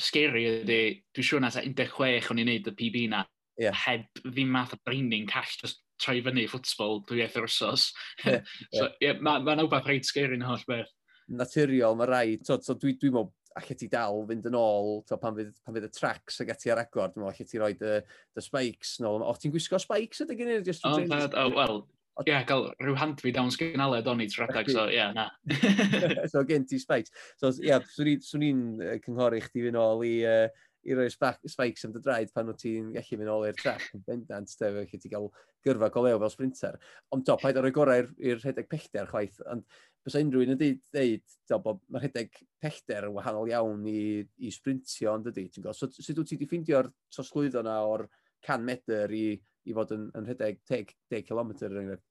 scary 0.00 0.44
ydy, 0.50 0.82
dwi'n 1.14 1.28
siŵr 1.28 1.42
na 1.44 1.52
16 1.54 2.10
e 2.10 2.20
o'n 2.32 2.42
i'n 2.42 2.50
neud 2.50 2.70
y 2.70 2.76
PB 2.80 3.06
na, 3.12 3.24
yeah. 3.60 3.74
heb 3.84 4.06
ddim 4.24 4.50
math 4.54 4.74
o 4.74 4.80
draining 4.82 5.26
cash, 5.30 5.58
just 5.60 5.82
troi 6.02 6.20
fyny 6.24 6.46
ffwtsbol 6.50 7.02
dwy 7.08 7.24
eithaf 7.24 7.46
wrsos. 7.46 7.88
Yeah, 8.24 8.42
so, 8.74 8.90
yeah. 9.02 9.18
Mae'n 9.20 9.46
ma 9.46 9.56
wbeth 9.66 9.88
rhaid 9.88 10.08
sgeri 10.08 10.38
yn 10.38 10.46
holl 10.46 10.62
beth. 10.68 10.92
Naturiol, 11.32 11.96
mae 11.98 12.10
rhaid. 12.10 12.44
So, 12.46 12.58
so 12.64 12.76
dwi, 12.78 12.96
dwi 13.00 13.12
meddwl, 13.14 13.32
allai 13.54 13.76
ti 13.78 13.88
dal 13.90 14.24
fynd 14.28 14.46
yn 14.50 14.58
ôl, 14.58 14.96
to, 15.08 15.18
pan, 15.22 15.36
fydd, 15.38 15.52
pan 15.64 15.76
fydd 15.76 15.88
y 15.88 15.90
tracks 15.94 16.40
ag 16.42 16.54
ati 16.54 16.72
ar 16.74 16.82
agor, 16.82 17.12
dwi'n 17.12 17.22
meddwl 17.22 17.34
allai 17.34 17.50
ti 17.50 17.60
roi 17.62 17.72
dy, 17.78 17.98
dy 18.34 18.44
spikes 18.44 18.96
nôl. 19.04 19.22
O, 19.22 19.34
ti'n 19.38 19.54
gwisgo 19.54 19.78
spikes 19.82 20.24
ydy 20.26 20.38
gen 20.40 20.56
i? 20.56 20.62
Oh, 20.90 21.04
oh, 21.44 21.52
well, 21.54 21.84
Ie, 22.22 22.28
yeah, 22.30 22.44
gael 22.46 22.68
rhyw 22.78 22.94
handfi 22.94 23.32
dawn 23.34 23.48
sgynaled 23.50 24.06
o'n 24.06 24.20
i 24.22 24.28
trwy'r 24.30 24.68
so 24.70 24.84
ie, 24.86 24.94
yeah, 24.94 25.10
na. 25.16 25.24
so 26.30 26.44
gen 26.46 26.62
ti 26.70 26.78
spikes. 26.78 27.10
So 27.40 27.50
ie, 27.56 27.72
yeah, 27.72 27.82
swn 27.90 28.44
i'n 28.46 28.60
cynghori 29.02 29.40
chdi 29.42 29.64
fynd 29.64 29.80
ôl 29.82 30.04
i 30.06 30.12
uh, 30.30 30.44
i 30.84 30.96
roi 30.96 31.08
spikes 31.10 31.86
am 31.86 31.94
dy 31.94 32.02
draed 32.04 32.32
pan 32.34 32.50
wyt 32.50 32.60
ti'n 32.62 32.92
gallu 32.94 33.18
mynd 33.20 33.32
ôl 33.32 33.48
i'r 33.48 33.58
trac 33.58 33.84
yn 33.96 34.04
bendant, 34.06 34.52
te, 34.58 34.70
felly 34.76 35.00
ti 35.00 35.10
gael 35.12 35.30
gyrfa 35.64 35.90
goleo 35.94 36.20
fel 36.22 36.32
sprinter. 36.32 36.78
Ond 37.14 37.26
to, 37.26 37.36
paid 37.40 37.58
o'r 37.60 37.70
gorau 37.74 38.06
i'r 38.20 38.40
rhedeg 38.42 38.68
pellter 38.70 39.08
chwaith, 39.10 39.40
ond 39.50 39.64
bys 40.04 40.18
unrhyw 40.20 40.44
un 40.44 40.54
yn 40.54 40.60
dweud, 40.60 40.82
dweud 40.92 41.64
bod 41.64 41.80
mae'r 41.88 42.04
rhedeg 42.04 42.40
pellter 42.62 43.08
yn 43.08 43.14
wahanol 43.16 43.48
iawn 43.50 43.86
i, 43.88 44.20
i 44.44 44.52
sprintio, 44.52 45.14
ond 45.14 45.30
ydy, 45.32 45.46
ti'n 45.48 45.64
gwybod, 45.64 45.78
so, 45.78 45.88
sut 45.96 46.20
wyt 46.20 46.30
ti 46.30 46.38
wedi 46.38 46.50
ffeindio'r 46.50 46.90
trosglwyddo 47.14 47.64
na 47.64 47.78
o'r 47.88 48.04
100 48.44 48.66
metr 48.68 49.14
i, 49.16 49.26
i 49.64 49.76
fod 49.76 49.94
yn, 49.96 50.10
yn 50.18 50.28
rhedeg 50.28 50.60
10, 50.68 50.92
10 51.14 51.24
km 51.30 51.54
yr 51.56 51.80
enghraifft? 51.80 52.10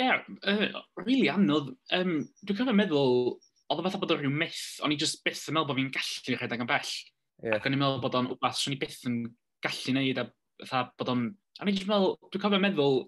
Ie, 0.00 0.06
yeah, 0.06 0.22
uh, 0.48 0.80
really 1.04 1.28
anodd. 1.28 1.74
Um, 1.92 2.22
dwi'n 2.40 2.56
cofio 2.56 2.72
meddwl, 2.72 3.18
oedd 3.68 3.82
o 3.82 3.84
fatha 3.84 4.00
bod 4.00 4.14
o 4.14 4.16
rhyw 4.16 4.32
myth, 4.32 4.78
o'n 4.84 4.94
i 4.94 4.96
just 5.00 5.20
byth 5.26 5.50
yn 5.50 5.58
meddwl 5.58 5.68
bod 5.68 5.80
fi'n 5.82 5.92
gallu 5.92 6.38
rhedeg 6.38 6.64
yn 6.64 6.70
bell. 6.70 6.94
Yeah. 7.42 7.58
Ac 7.58 7.66
o'n 7.66 7.76
i'n 7.76 7.82
meddwl 7.82 8.02
bod 8.02 8.18
o'n 8.18 8.30
wbath 8.36 8.60
swn 8.60 8.76
i 8.76 8.80
byth 8.80 9.00
yn 9.10 9.22
gallu 9.64 9.96
neud 9.96 10.20
a 10.22 10.26
fatha 10.62 10.84
bod 10.98 11.12
o'n... 11.12 11.24
A 11.60 11.66
ni'n 11.66 11.88
meddwl, 11.88 12.16
dwi'n 12.30 12.42
cofio 12.42 12.60
meddwl 12.62 12.98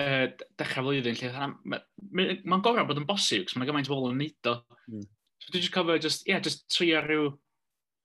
uh, 0.00 0.26
dechrau 0.60 0.86
flwyddyn 0.86 1.18
lle 1.18 1.30
mae'n 1.34 1.56
ma, 1.74 2.28
ma 2.52 2.60
gorau 2.64 2.86
bod 2.88 3.00
yn 3.02 3.08
bosib, 3.08 3.46
cos 3.46 3.58
mae'n 3.58 3.70
gymaint 3.70 3.90
o 3.90 3.94
bobl 3.94 4.14
yn 4.14 4.22
neud 4.22 4.50
o. 4.50 4.56
Mm. 4.90 5.08
So 5.40 5.52
dwi'n 5.52 5.64
just 5.64 5.74
cofio, 5.74 5.98
just, 6.02 6.26
yeah, 6.28 6.42
just 6.42 6.68
trio 6.72 7.02
rhyw... 7.06 7.30
Ie, 7.30 7.38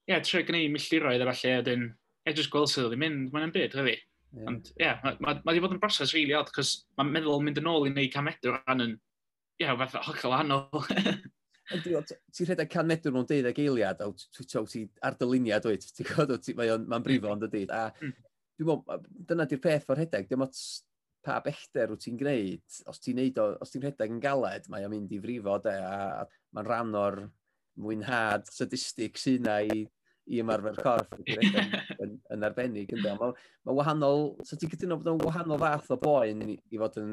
Yeah, 0.05 0.21
trio 0.21 0.43
gwneud 0.45 0.69
milltiroedd 0.69 1.23
a 1.23 1.31
falle, 1.31 1.53
a 1.57 1.61
dyn, 1.65 1.85
Ie, 1.89 2.27
yeah, 2.29 2.35
just 2.37 2.51
gweld 2.53 2.69
sydd 2.69 2.91
wedi 2.91 2.99
mynd, 3.01 3.31
mae'n 3.33 3.53
byd, 3.53 3.73
really. 3.77 3.95
Yeah. 4.35 4.49
Ond, 4.51 4.67
ie, 4.75 4.83
yeah, 4.83 4.99
mae 5.01 5.17
ma, 5.17 5.33
ma 5.39 5.49
wedi 5.49 5.63
bod 5.63 5.73
yn 5.73 5.79
broses 5.81 6.13
rili 6.13 6.27
really 6.27 6.37
odd, 6.37 6.51
cos 6.53 6.75
mae'n 6.99 7.09
meddwl 7.13 7.41
mynd 7.41 7.57
yn 7.61 7.69
ôl 7.71 7.87
i 7.87 7.91
wneud 7.93 8.13
camedwr 8.13 8.59
rhan 8.59 8.85
yn, 8.85 8.93
Ie, 9.55 9.63
yeah, 9.63 9.77
fath 9.79 9.95
hollol 10.05 10.35
anodd. 10.37 10.91
ti'n 11.71 12.49
rhedeg 12.49 12.71
can 12.71 12.89
medr 12.89 13.13
mewn 13.13 13.27
deuddeg 13.29 13.61
eiliad, 13.63 14.01
a 14.01 14.09
ti 14.13 14.83
ar 15.05 15.17
dyluniad 15.19 15.65
oed, 15.69 15.87
ti'n 15.97 16.09
gwybod, 16.11 16.51
mae'n 16.57 17.05
brifo 17.05 17.29
mm. 17.29 17.31
ond 17.33 17.47
ydy. 17.49 17.63
A 17.73 17.87
mm. 17.93 18.13
dwi'n 18.59 18.71
meddwl, 18.71 19.07
dyna 19.31 19.47
di'r 19.49 19.63
peth 19.63 19.89
o'r 19.89 20.01
rhedeg, 20.01 20.29
dim 20.29 20.45
ots 20.45 20.61
pa 21.25 21.39
bellter 21.41 21.89
wyt 21.89 22.05
ti'n 22.05 22.19
gwneud, 22.21 22.79
os 22.91 23.01
ti'n 23.01 23.17
neud 23.17 23.41
os 23.41 23.73
ti'n 23.73 23.85
rhedeg 23.87 24.13
yn 24.13 24.21
galed, 24.21 24.69
mae 24.69 24.85
o'n 24.85 24.93
mynd 24.93 25.15
i 25.15 25.21
frifo, 25.23 25.57
de, 25.65 25.73
a, 25.81 26.21
a 26.21 26.53
mae'n 26.53 26.69
rhan 26.69 26.97
o'r 27.01 27.21
mwynhad 27.81 28.45
sadistig 28.53 29.17
sy'n 29.19 29.49
na 29.49 29.59
i 29.65 29.85
i 30.25 30.39
ymarfer 30.41 30.77
corff 30.81 31.11
yn, 31.19 32.15
yn, 32.33 32.45
arbennig 32.45 32.93
yn 32.95 33.03
Mae 33.05 33.17
ma 33.21 33.75
wahanol, 33.77 34.31
so 34.45 34.57
ti'n 34.57 34.71
gytuno 34.71 34.97
bod 34.97 35.11
o'n 35.11 35.21
wahanol 35.21 35.61
fath 35.61 35.91
o 35.93 35.99
boen 36.01 36.41
i, 36.47 36.55
i 36.73 36.79
fod 36.81 36.97
yn 37.01 37.11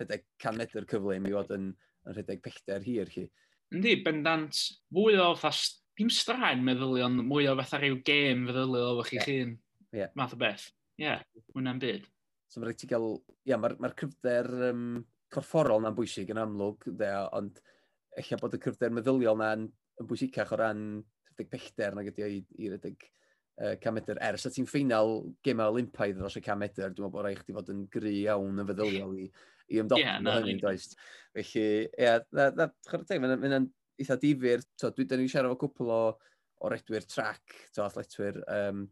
rhedeg 0.00 0.24
can 0.42 0.58
metr 0.58 0.86
cyflym, 0.90 1.28
i 1.28 1.34
fod 1.36 1.52
yn, 1.54 1.68
yn 2.08 2.16
rhedeg 2.16 2.42
pellter 2.42 2.82
hir 2.86 3.12
chi. 3.12 3.28
Yndi, 3.70 3.94
bendant 4.02 4.56
fwy 4.90 5.18
o 5.20 5.30
fatha, 5.38 5.76
dim 5.98 6.10
straen 6.10 6.64
meddylion, 6.66 7.20
mwy 7.28 7.46
o 7.50 7.54
fatha 7.60 7.78
rhyw 7.78 8.00
gêm 8.06 8.46
feddyliol 8.48 9.02
o 9.02 9.06
chi 9.06 9.18
yeah. 9.18 9.26
chi'n 9.28 9.52
yeah. 9.94 10.14
math 10.18 10.34
o 10.34 10.40
beth. 10.40 10.66
Ie, 10.98 11.06
yeah, 11.06 11.22
hwnna'n 11.54 11.82
byd. 11.82 12.08
So 12.50 12.58
mae'n 12.58 12.72
rhaid 12.72 12.84
i 12.84 12.90
gael, 12.90 13.12
ia, 13.46 13.58
mae'r 13.60 13.76
ma 13.80 13.92
cryfder 13.94 14.50
um, 14.72 14.86
corfforol 15.30 15.84
na'n 15.84 15.94
bwysig 15.94 16.32
yn 16.34 16.42
amlwg, 16.42 16.88
de, 16.98 17.12
ond 17.38 17.60
eich 18.18 18.32
bod 18.40 18.56
y 18.58 18.60
cryfder 18.62 18.90
meddyliol 18.94 19.38
na'n 19.38 19.68
yn 19.70 20.08
bwysicach 20.10 20.50
o 20.54 20.58
ran 20.58 20.82
rhedeg 21.30 21.50
pellter 21.52 21.94
nag 21.96 22.10
ydy 22.10 22.26
i, 22.26 22.40
i 22.58 22.72
rhedeg 22.72 23.06
uh, 23.06 23.76
cam 23.82 23.94
metr. 24.00 24.18
Ers 24.26 24.48
at 24.48 24.56
ti'n 24.56 24.68
ffeinal 24.68 25.20
gemau 25.46 25.76
olympaidd 25.76 26.18
dros 26.18 26.40
y 26.40 26.42
cam 26.44 26.58
metr, 26.64 26.88
dwi'n 26.88 27.06
meddwl 27.06 27.14
bod 27.14 27.28
rhaid 27.28 27.38
i 27.38 27.44
chdi 27.44 27.56
fod 27.56 27.72
yn 27.74 27.86
gry 27.92 28.16
iawn 28.24 28.58
yn 28.64 28.70
feddyliol 28.72 29.16
i 29.20 29.28
i 29.70 29.80
ymdopi 29.82 30.04
yeah, 30.04 30.18
no, 30.22 30.36
hynny, 30.40 30.58
does. 30.60 30.90
Felly, 31.36 31.64
ie, 31.86 31.90
yeah, 31.98 32.20
chwrdd 32.88 33.06
teg, 33.08 33.22
mae'n 33.22 33.70
eitha 34.00 34.18
difyr. 34.20 34.64
So, 34.80 34.92
dwi 34.94 35.06
dyn 35.08 35.24
ni 35.24 35.30
siarad 35.30 35.54
o 35.54 35.58
cwpl 35.60 35.94
o, 35.94 36.02
o 36.60 36.70
redwyr 36.72 37.06
trac, 37.08 37.56
to 37.74 37.84
athletwyr 37.86 38.40
um, 38.50 38.84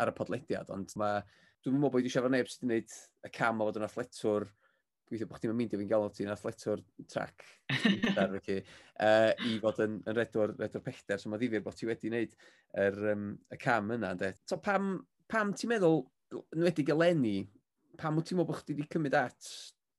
ar 0.00 0.12
y 0.12 0.16
podlediad, 0.16 0.70
ond 0.74 0.92
mae, 1.00 1.22
dwi'n 1.64 1.76
meddwl 1.76 1.90
bod 1.90 2.00
wedi 2.00 2.12
siarad 2.12 2.30
o 2.30 2.36
neb 2.36 2.50
sydd 2.50 2.66
wedi 2.66 2.84
gwneud 2.84 3.28
y 3.28 3.34
cam 3.38 3.62
o 3.62 3.68
fod 3.68 3.80
yn 3.80 3.86
athletwr 3.88 4.48
gweithio 5.06 5.28
bod 5.30 5.38
chdi'n 5.38 5.54
mynd 5.54 5.74
i 5.74 5.78
fi'n 5.78 5.90
galw 5.90 6.08
ti'n 6.10 6.32
athletwr 6.32 6.80
trac 7.10 7.44
dar, 8.16 8.32
felly, 8.34 8.56
uh, 9.06 9.30
i 9.46 9.58
fod 9.62 9.78
yn, 9.84 10.00
yn 10.02 10.16
redwr, 10.18 10.54
redwr 10.58 10.82
pellter, 10.82 11.20
so 11.22 11.30
mae 11.30 11.40
ddifur 11.42 11.62
bod 11.62 11.78
ti 11.78 11.86
wedi 11.86 12.10
wneud 12.10 12.34
yr, 12.82 12.98
um, 13.12 13.28
y 13.54 13.58
cam 13.62 13.92
yna. 13.94 14.12
De. 14.18 14.32
So 14.50 14.58
pam, 14.62 14.96
pam 15.30 15.54
ti'n 15.54 15.70
meddwl, 15.76 16.02
yn 16.34 16.66
wedi 16.66 16.86
gael 16.86 17.06
pam 17.96 18.18
wyt 18.18 18.28
ti'n 18.28 18.40
meddwl 18.40 18.50
bod 18.50 18.60
chdi 18.60 18.76
wedi 18.76 18.90
cymryd 18.92 19.18
at 19.18 19.50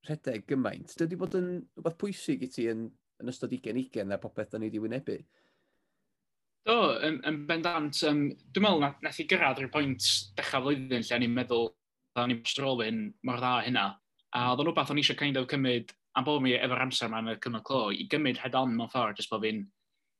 rhedeg 0.07 0.47
gymaint, 0.49 0.95
dydy 0.99 1.19
bod 1.19 1.35
yn 1.39 1.51
rhywbeth 1.75 1.99
pwysig 2.01 2.45
i 2.45 2.49
ti 2.53 2.67
yn, 2.71 2.87
yn 3.21 3.31
ystod 3.31 3.53
20-20 3.53 4.15
a 4.15 4.21
popeth 4.21 4.53
da 4.53 4.61
ni 4.61 4.71
wedi 4.71 4.81
wynebu? 4.83 5.17
Do, 6.67 6.77
yn, 7.07 7.21
yn 7.27 7.43
bendant, 7.47 8.01
um, 8.09 8.25
dwi'n 8.51 8.65
meddwl 8.65 8.81
na, 8.83 8.91
nath 9.05 9.21
i 9.23 9.27
gyrraedd 9.29 9.61
rhyw 9.61 9.71
pwynt 9.71 10.07
dechrau 10.35 10.65
flwyddyn 10.65 11.05
lle 11.07 11.21
ni'n 11.23 11.37
meddwl 11.37 11.69
da 12.17 12.25
ni'n 12.27 12.43
strolyn 12.49 13.05
mor 13.27 13.39
dda 13.39 13.53
hynna. 13.67 13.87
A 14.35 14.49
oedd 14.51 14.63
o'n 14.63 14.69
rhywbeth 14.71 14.91
o'n 14.91 14.99
eisiau 14.99 15.19
kind 15.19 15.39
of 15.39 15.47
cymryd 15.51 15.93
am 16.17 16.25
bod 16.27 16.41
mi 16.43 16.55
efo'r 16.57 16.83
amser 16.83 17.07
yma 17.07 17.21
yn 17.23 17.35
y 17.35 17.39
cyfnod 17.43 17.63
clo 17.67 17.81
i 17.93 18.07
gymryd 18.11 18.41
head 18.41 18.57
on 18.57 18.73
mewn 18.75 18.91
ffordd, 18.91 19.21
jyst 19.21 19.31
bod 19.31 19.45
fi'n 19.45 19.63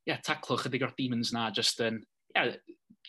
yeah, 0.07 0.21
taclo 0.23 0.55
chydig 0.61 0.85
o'r 0.85 0.95
demons 0.97 1.33
na, 1.35 1.49
jyst 1.57 1.81
yn, 1.83 1.99
yeah, 2.35 2.53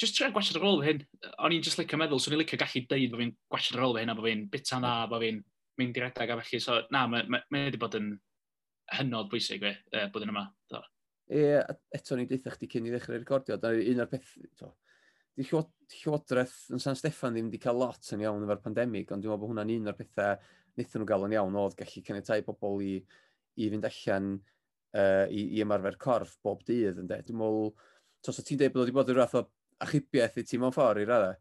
jyst 0.00 0.16
trio 0.16 0.30
gwasod 0.34 0.58
rôl 0.62 0.82
fy 0.82 0.92
hyn. 0.92 1.04
O'n 1.44 1.54
i'n 1.54 1.64
just 1.64 1.78
licio 1.78 2.00
meddwl, 2.00 2.20
so 2.22 2.32
i'n 2.32 2.40
licio 2.40 2.58
gallu 2.60 2.84
deud 2.90 3.12
bod 3.12 3.22
fi'n 3.22 3.34
gwasod 3.52 3.78
rôl 3.78 3.94
fy 3.96 4.02
hyn 4.02 4.12
a 4.12 4.16
bod 4.18 4.28
fi'n 4.28 4.44
bita 4.52 4.80
dda, 4.80 4.94
bod 5.10 5.24
fi'n 5.24 5.40
mynd 5.78 5.98
i 5.98 6.04
adag 6.06 6.34
a 6.34 6.38
felly. 6.40 6.60
So, 6.62 6.80
na, 6.94 7.06
mae 7.10 7.40
wedi 7.52 7.80
bod 7.80 7.96
yn 7.98 8.12
hynod 8.98 9.30
bwysig 9.32 9.62
fe, 9.64 9.74
e, 9.92 10.06
bod 10.12 10.24
yn 10.24 10.32
yma. 10.32 10.44
Do. 10.72 10.82
E, 11.28 11.42
eto 11.94 12.16
ni'n 12.16 12.28
deitha 12.28 12.54
chdi 12.54 12.70
cyn 12.72 12.88
i 12.88 12.92
ddechrau 12.92 13.18
recordio, 13.18 13.58
da 13.60 13.72
un 13.76 14.04
o'r 14.04 14.10
peth, 14.10 14.36
to, 14.58 14.72
di 15.38 15.46
llywodraeth 15.46 16.56
yn 16.74 16.82
San 16.82 16.96
Steffan 16.98 17.36
ddim 17.36 17.50
wedi 17.50 17.60
cael 17.62 17.78
lot 17.78 18.12
yn 18.14 18.24
iawn 18.24 18.46
efo'r 18.46 18.62
pandemig, 18.64 19.12
ond 19.12 19.22
dwi'n 19.22 19.30
meddwl 19.30 19.44
bod 19.44 19.52
hwnna'n 19.52 19.74
un 19.76 19.92
o'r 19.92 19.98
pethau 19.98 20.38
wnaethon 20.78 21.02
nhw 21.02 21.08
gael 21.10 21.26
yn 21.26 21.36
iawn 21.36 21.58
oedd 21.58 21.76
gallu 21.78 22.02
caniatau 22.06 22.44
pobl 22.46 22.82
i, 22.86 22.94
i 23.58 23.68
fynd 23.72 23.86
allan 23.88 24.32
uh, 24.38 25.26
i, 25.30 25.44
i 25.58 25.62
ymarfer 25.64 25.98
corff 26.02 26.34
bob 26.44 26.64
dydd. 26.66 27.00
Ynddo. 27.02 27.20
Dwi'n 27.26 27.38
meddwl, 27.38 27.70
tos 28.24 28.40
o 28.40 28.44
ti'n 28.46 28.60
dweud 28.60 28.74
bod 28.74 28.84
wedi 28.84 28.96
bod 28.98 29.12
yn 29.12 29.18
rhaid 29.20 29.38
o 29.38 29.44
achubiaeth 29.86 30.40
i 30.42 30.46
ti 30.46 30.60
mewn 30.60 30.74
ffordd 30.74 31.04
i 31.04 31.08
raddau? 31.08 31.38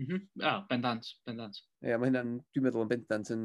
Mm 0.00 0.08
-hmm. 0.08 0.22
oh, 0.50 0.64
bendant, 0.70 1.12
bendant. 1.26 1.60
Ie, 1.82 1.92
yeah, 1.92 2.00
mae 2.00 2.10
hynna'n, 2.10 2.36
dwi'n 2.52 2.66
meddwl 2.66 2.86
yn 2.86 2.90
bendant 2.90 3.30
yn, 3.34 3.44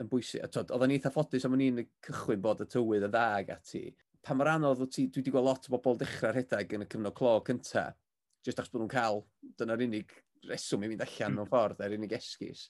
yn 0.00 0.10
bwysig. 0.10 0.44
Oedden 0.44 0.90
ni 0.90 0.98
eitha 0.98 1.12
ffodus 1.12 1.46
am 1.48 1.56
ni'n 1.58 1.84
cychwyn 2.04 2.42
bod 2.44 2.62
y 2.64 2.68
tywydd 2.70 3.06
y 3.06 3.10
dda 3.12 3.24
ac 3.40 3.52
ati. 3.56 3.84
Pa 4.26 4.34
mae'r 4.34 4.56
anodd, 4.56 4.82
ti, 4.90 5.06
dwi 5.06 5.22
wedi 5.22 5.32
gweld 5.34 5.46
lot 5.46 5.68
o 5.68 5.72
bobl 5.76 5.98
dechrau 6.00 6.34
rhedeg 6.34 6.74
yn 6.76 6.84
y 6.84 6.88
cyfnod 6.90 7.14
clo 7.16 7.36
cynta, 7.46 7.88
jyst 8.44 8.60
achos 8.60 8.72
bod 8.72 8.82
nhw'n 8.82 8.92
cael, 8.92 9.20
dyna'r 9.60 9.84
unig 9.86 10.14
reswm 10.50 10.84
i 10.84 10.90
fynd 10.90 11.04
allan 11.06 11.36
mewn 11.36 11.44
hmm. 11.44 11.52
ffordd, 11.52 11.82
yr 11.86 11.96
unig 11.96 12.14
esgus. 12.18 12.66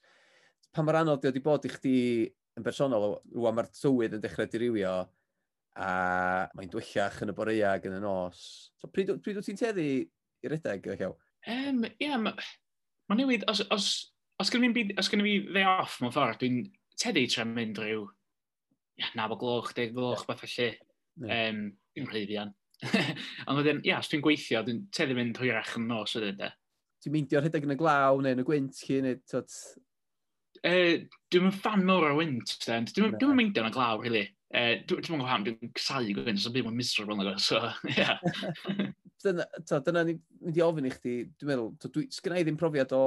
Pa 0.72 0.84
mae'r 0.84 1.00
anodd, 1.02 1.24
wedi 1.24 1.42
bod 1.44 1.66
i 1.66 1.72
chdi 1.72 1.96
yn 2.56 2.66
bersonol, 2.66 3.18
rwan 3.34 3.56
mae'r 3.56 3.70
tywydd 3.72 4.18
yn 4.18 4.24
dechrau 4.24 4.50
dirywio, 4.52 4.96
a 5.76 5.88
mae'n 6.56 6.72
dwyllach 6.72 7.20
yn 7.24 7.32
y 7.32 7.36
boreag 7.36 7.88
yn 7.88 7.98
y 7.98 8.02
nos. 8.04 8.42
So, 8.80 8.88
pryd, 8.92 9.12
pryd 9.24 9.40
wyt 9.40 9.48
ti'n 9.50 9.60
teddu 9.60 9.84
i 9.84 10.52
redeg, 10.52 10.86
ydych 10.88 11.02
chi'n? 11.02 11.16
Um, 11.46 11.84
Ie, 11.88 12.08
yeah, 12.08 12.20
mae 12.20 12.36
ma 13.08 13.16
newid, 13.18 13.44
os, 13.50 13.60
os, 13.72 13.88
os 14.42 14.50
gynnu 14.52 14.72
fi, 14.74 14.88
os 14.98 15.10
fi 15.12 15.20
dde 15.22 15.64
off 15.76 16.00
mewn 16.02 16.14
ffordd, 16.14 16.40
dwi'n 16.40 16.64
Teddy 17.00 17.26
tre 17.30 17.44
mynd 17.48 17.80
rhyw, 17.80 18.04
ia, 19.00 19.10
nab 19.18 19.34
o 19.34 19.40
gloch, 19.40 19.72
deg 19.76 19.94
gloch, 19.96 20.22
yeah. 20.22 20.28
beth 20.30 20.44
felly. 20.44 20.68
Yeah. 21.22 21.48
Um, 21.48 21.64
dwi'n 21.96 22.08
rhaid. 22.12 22.54
Ond 23.48 23.58
wedyn, 23.60 23.82
ia, 23.88 23.98
os 24.00 24.10
dwi'n 24.12 24.24
gweithio, 24.24 24.62
dwi'n 24.66 24.84
teddi 24.94 25.16
mynd 25.16 25.40
hwyrach 25.40 25.76
yn 25.80 25.88
nos 25.90 26.16
wedyn, 26.16 26.38
de. 26.40 26.52
Ti'n 27.04 27.14
meindio 27.14 27.42
rhedeg 27.42 27.66
yn 27.66 27.76
y 27.76 27.78
glaw, 27.80 28.20
neu 28.20 28.36
yn 28.36 28.42
y 28.42 28.46
gwynt, 28.46 28.80
chi, 28.84 29.00
neu 29.04 29.20
tot... 29.30 29.52
Uh, 30.64 31.04
dwi'n 31.32 31.52
fan 31.54 31.84
mor 31.86 32.08
o'r 32.08 32.16
wynt, 32.18 32.56
de. 32.64 32.80
Dwi'n 32.96 33.16
dwi 33.20 33.36
meindio 33.36 33.64
yn 33.64 33.70
y 33.70 33.76
glaw, 33.76 34.00
really. 34.02 34.26
Uh, 34.52 34.76
dwi'n 34.88 35.04
dwi 35.04 35.12
gwybod 35.12 35.28
pam, 35.28 35.46
dwi'n 35.46 35.72
casáu 35.76 36.16
gwynt, 36.16 36.40
so 36.42 36.52
byd 36.54 36.68
mae'n 36.68 36.80
miserable 36.80 37.16
yn 37.16 37.32
e? 37.32 37.36
so, 37.42 37.60
ia. 37.92 38.16
dyna, 39.24 39.46
ta, 39.68 39.80
dyna 39.84 40.04
ni 40.06 40.16
mynd 40.44 40.58
i 40.58 40.64
ofyn 40.64 40.88
i 40.88 40.92
chdi, 40.92 41.16
dwi'n 41.40 41.52
meddwl, 41.52 42.10
sgynna 42.14 42.40
i 42.40 42.46
ddim 42.46 42.58
profiad 42.60 42.92
o, 42.96 43.02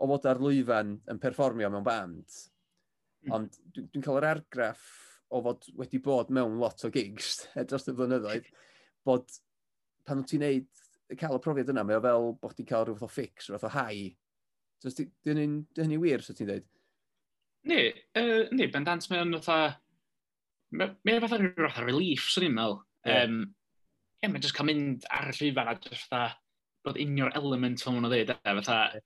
o 0.00 0.08
fod 0.10 0.28
ar 0.30 0.40
lwyfan 0.42 0.96
yn 1.12 1.20
perfformio 1.22 1.70
mewn 1.72 1.86
band. 1.86 2.40
Hmm. 3.24 3.36
Ond 3.36 3.60
dwi'n 3.74 3.90
dwi 3.92 4.02
cael 4.04 4.18
yr 4.20 4.28
argraff 4.30 4.84
o 5.30 5.42
fod 5.44 5.68
wedi 5.78 6.00
bod 6.02 6.32
mewn 6.34 6.58
lot 6.60 6.84
o 6.86 6.90
gigs 6.92 7.44
e, 7.58 7.64
dros 7.68 7.88
y 7.90 7.94
flynyddoedd, 7.96 8.48
bod 9.06 9.28
pan 10.08 10.22
wyt 10.22 10.32
ti'n 10.32 10.44
neud, 10.44 10.82
cael 11.20 11.36
y 11.38 11.42
profiad 11.44 11.70
yna, 11.72 11.84
mae 11.86 12.00
o 12.00 12.02
fel 12.04 12.28
bod 12.40 12.56
ti'n 12.56 12.68
cael 12.70 12.88
rhywbeth 12.88 13.06
o 13.06 13.10
ffix, 13.10 13.46
rhywbeth 13.48 13.68
o 13.68 13.72
hau. 13.76 14.02
So, 14.80 14.92
dyn 15.26 15.40
hynny 15.76 16.00
wir, 16.00 16.24
so 16.24 16.34
ti'n 16.34 16.48
dweud? 16.48 16.66
Ne, 17.68 17.80
uh, 18.16 18.44
ne, 18.56 18.68
bendant 18.72 19.08
mae'n 19.12 19.38
fatha... 19.38 19.76
Mae'n 20.70 21.24
fatha 21.24 21.40
rhywbeth 21.40 21.74
fatha 21.74 21.86
relief, 21.86 22.28
swn 22.32 22.48
i'n 22.48 22.54
meddwl. 22.56 22.78
Yeah. 23.04 23.24
Um, 23.26 23.40
yeah, 24.22 24.30
mae'n 24.30 24.44
just 24.44 24.56
cael 24.56 24.70
mynd 24.70 25.06
ar 25.12 25.30
y 25.30 25.36
llwyfan 25.36 25.70
a 25.72 25.76
just 25.82 26.06
fatha 26.06 26.38
bod 26.86 27.00
unio'r 27.00 27.34
element 27.36 27.82
fel 27.84 27.96
ma'n 27.96 28.08
o 28.08 28.12
ddweud, 28.12 28.32
Fatha, 28.40 29.00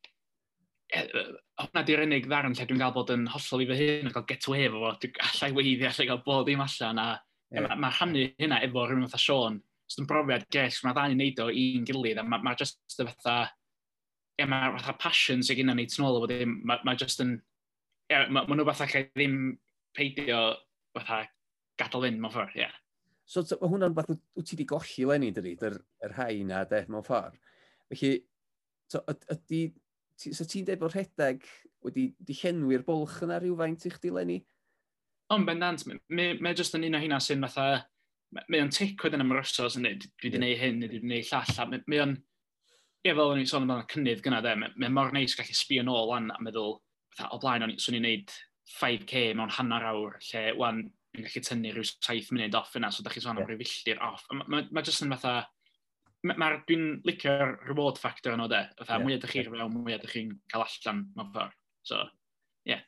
E, 0.95 1.03
e, 1.03 1.23
hwnna 1.65 1.83
di'r 1.87 2.05
unig 2.05 2.27
ddarn 2.29 2.55
lle 2.55 2.67
dwi'n 2.69 2.81
cael 2.83 2.95
bod 2.95 3.13
yn 3.15 3.27
hollol 3.33 3.65
i 3.65 3.69
fy 3.71 3.79
hun 3.81 4.11
a 4.11 4.15
cael 4.15 4.27
get 4.29 4.47
away 4.49 4.69
efo 4.69 4.83
fo, 4.83 4.93
dwi'n 5.03 5.21
allai 5.29 5.51
weiddi, 5.57 5.87
allai 5.89 6.07
cael 6.11 6.23
bod 6.27 6.47
ddim 6.47 6.63
allan, 6.65 7.01
a 7.03 7.09
yeah. 7.55 7.67
mae 7.67 7.81
ma 7.83 7.91
rhannu 7.91 8.27
hynna 8.43 8.61
efo 8.67 8.85
rhywun 8.85 9.09
fatha 9.09 9.23
Sean, 9.25 9.59
so 9.87 10.01
dwi'n 10.01 10.11
brofiad 10.11 10.47
ges, 10.55 10.81
mae 10.85 10.97
ddau'n 10.97 11.19
neud 11.19 11.43
o 11.43 11.49
i'n 11.51 11.87
gilydd, 11.89 12.21
a 12.23 12.27
mae 12.27 12.47
ma 12.47 12.55
just 12.59 12.79
y 12.99 13.09
fatha, 13.11 13.37
yeah, 14.39 14.51
mae 14.51 14.73
fatha 14.79 14.97
passion 15.03 15.43
sy'n 15.43 15.61
gynna 15.61 15.77
ni 15.79 15.89
tnôl, 15.91 16.21
a 16.23 16.31
mae 16.31 16.49
ma, 16.53 16.79
ma 16.87 16.97
just 17.01 17.23
yn, 17.25 17.37
yeah, 18.13 18.29
mae 18.31 18.47
ma 18.47 18.59
nhw 18.59 18.69
fatha 18.71 18.91
lle 18.93 19.07
ddim 19.11 19.39
peidio 19.97 20.45
fatha 20.95 21.25
gadael 21.81 22.07
fynd 22.07 22.23
mewn 22.23 22.35
ffordd, 22.35 22.55
ie. 22.59 22.67
Yeah. 22.67 22.81
So, 23.27 23.43
mae 23.57 23.71
hwnna'n 23.73 23.95
fath 23.97 24.11
wyt 24.13 24.47
ti 24.47 24.55
wedi 24.55 24.69
golli 24.69 25.09
lenni, 25.09 25.33
dydy, 25.35 25.57
yr, 25.65 25.79
yr 26.05 26.13
rhai 26.13 26.45
na, 26.47 26.63
de, 26.69 26.83
mewn 26.93 27.07
ffordd. 27.07 27.39
Felly, 27.91 28.19
so, 28.93 29.01
ydy, 29.33 29.63
so 30.17 30.47
ti'n 30.47 30.67
dweud 30.69 30.83
bod 30.83 30.95
rhedeg 30.95 31.47
wedi 31.85 32.09
dichenwi'r 32.27 32.85
bwlch 32.87 33.23
yna 33.27 33.41
rhywfaint 33.41 33.87
i 33.89 33.93
chdi, 33.93 34.13
Lenny? 34.15 34.39
Ond 35.35 35.49
bendant, 35.49 35.85
mae 35.89 36.37
ma 36.43 36.53
jyst 36.57 36.77
yn 36.79 36.87
un 36.89 36.99
o 36.99 37.03
hynna 37.03 37.21
sy'n 37.23 37.45
fatha, 37.47 37.85
mae 38.43 38.63
o'n 38.63 38.73
ticwyd 38.75 39.17
yn 39.17 39.25
ymrysos 39.25 39.79
yn 39.79 39.87
dweud, 39.87 40.07
dwi 40.07 40.31
wedi 40.31 40.39
gwneud 40.39 40.61
hyn, 40.61 40.81
dwi 40.81 40.89
wedi 40.91 41.03
gwneud 41.05 41.31
llall, 41.31 41.79
mae 41.91 42.03
o'n, 42.05 42.17
ie 43.05 43.13
fel 43.13 43.31
o'n 43.35 43.41
i'n 43.43 43.49
sôn 43.51 43.65
amdano'n 43.65 43.89
cynnydd 43.93 44.25
gyna 44.25 44.41
de, 44.45 44.57
mae 44.61 44.93
mor 44.93 45.15
neis 45.15 45.37
gallu 45.39 45.57
sbio 45.57 45.85
nôl 45.87 46.11
wan 46.11 46.31
a 46.35 46.41
meddwl, 46.45 46.79
fatha, 47.17 47.31
o 47.37 47.41
blaen, 47.43 47.67
o'n 47.67 47.75
i'n 47.75 47.81
gwneud 47.89 48.37
5k 48.75 49.25
mewn 49.39 49.53
hanner 49.59 49.89
awr, 49.91 50.21
lle 50.31 50.45
wan, 50.61 50.85
yn 51.15 51.27
gallu 51.27 51.45
tynnu 51.47 51.75
rhyw 51.75 51.89
7 51.93 52.33
munud 52.35 52.57
off 52.59 52.75
yna, 52.79 52.91
so 52.93 53.05
da 53.05 53.13
chi 53.13 53.23
sôn 53.23 53.39
am 53.39 53.47
rhyw 53.47 53.61
filltir 53.61 54.01
off. 54.03 54.25
Mae 54.33 54.49
ma, 54.51 54.63
ma 54.75 54.85
jyst 54.85 55.05
yn 55.05 55.15
fatha, 55.15 55.45
mae'r 56.25 56.63
dwi'n 56.69 56.87
licio'r 57.05 57.59
reward 57.69 58.01
factor 58.01 58.35
yno 58.37 58.49
de. 58.51 58.63
Fytha, 58.79 58.97
yeah. 58.97 59.05
mwy 59.05 59.17
ydych 59.19 59.35
chi'r 59.35 59.51
fewn, 59.53 59.75
mwy 59.75 59.97
ydych 59.99 60.15
chi'n 60.15 60.33
cael 60.53 60.65
allan 60.65 61.05
mewn 61.19 61.31
ffordd. 61.35 61.57
So, 61.85 62.01
ie. 62.65 62.73
Yeah. 62.73 62.83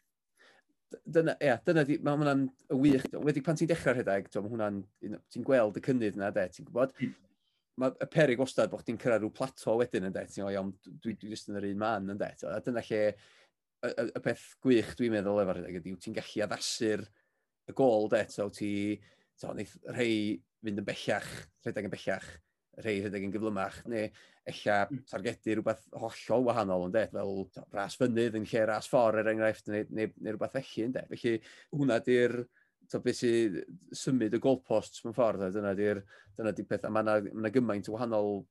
Dyna, 1.02 1.34
ie, 1.42 1.52
dyna 1.66 1.84
di, 1.84 1.98
mae 2.06 2.16
hwnna'n 2.16 2.46
wych. 2.80 3.06
Wedi 3.26 3.42
pan 3.44 3.58
ti'n 3.58 3.68
dechrau 3.68 3.96
rhedeg, 3.96 4.30
mae 4.32 4.52
hwnna'n, 4.52 4.80
ti'n 5.34 5.46
gweld 5.46 5.76
y 5.76 5.84
cynnydd 5.84 6.16
yna, 6.16 6.30
de, 6.32 6.46
ti'n 6.54 6.68
gwybod? 6.68 6.94
Mm. 7.02 7.14
Mae 7.82 7.92
y 8.00 8.08
perig 8.08 8.40
wastad 8.40 8.70
bod 8.72 8.86
chdi'n 8.86 8.96
cyrraedd 9.02 9.26
rhyw 9.26 9.34
plato 9.36 9.74
wedyn 9.76 10.08
yn 10.08 10.14
det, 10.14 10.24
ti'n 10.32 10.46
iawn, 10.48 10.72
dwi, 10.86 11.12
dwi 11.18 11.34
jyst 11.34 11.50
yn 11.50 11.58
yr 11.60 11.68
un 11.68 11.82
man 11.82 12.14
yn 12.14 12.22
det. 12.22 12.32
A 12.48 12.62
dyna 12.64 12.84
lle, 12.86 13.02
y, 13.12 13.90
y, 13.90 14.06
y 14.16 14.24
peth 14.24 14.46
gwych 14.64 14.94
dwi'n 14.96 15.12
meddwl 15.18 15.42
efo'r 15.42 15.60
rhedeg 15.60 15.82
ydy, 15.82 15.92
ti'n 16.00 16.16
gallu 16.16 16.46
addasu'r 16.46 17.04
y 17.68 17.76
gol 17.76 18.08
det, 18.14 18.24
so 18.32 18.48
ti, 18.54 18.70
so, 19.36 19.52
neith 19.58 19.76
rhei 19.90 20.38
fynd 20.64 20.80
yn 20.80 20.88
bellach, 20.88 21.28
rhedeg 21.66 21.90
yn 21.90 21.92
bellach, 21.92 22.30
rhai 22.82 22.96
rhedeg 23.00 23.24
yn 23.26 23.32
gyflymach, 23.34 23.78
neu 23.90 24.08
ella 24.46 24.76
hmm. 24.84 25.02
targedu 25.10 25.56
rhywbeth 25.56 25.86
hollol 25.96 26.46
wahanol, 26.48 26.86
yn 26.88 26.94
det, 26.94 27.06
fel 27.14 27.46
ras 27.74 27.96
fynydd 28.00 28.38
yn 28.38 28.46
lle 28.50 28.64
ras 28.70 28.90
ffordd, 28.90 29.22
er 29.22 29.32
enghraifft, 29.32 29.70
neu, 29.72 29.86
neu, 29.96 30.12
neu 30.20 30.34
rhywbeth 30.34 30.54
felly, 30.58 30.86
yn 30.86 30.96
det. 30.96 31.06
Felly, 31.12 31.34
hwnna 31.74 31.98
di'r 32.06 32.36
to 32.90 33.00
beth 33.02 33.18
sy'n 33.18 33.56
symud 33.96 34.36
y 34.36 34.42
goalposts 34.42 35.02
mewn 35.04 35.16
ffordd, 35.16 35.46
a 35.46 35.50
dyna 35.54 35.72
di'r 35.78 36.02
dyna 36.38 36.52
di 36.54 36.66
peth, 36.68 36.86
a 36.86 36.92
mae 36.92 37.06
yna 37.06 37.40
ma 37.42 37.52
gymaint 37.54 37.90
o 37.90 37.96
wahanol 37.96 38.44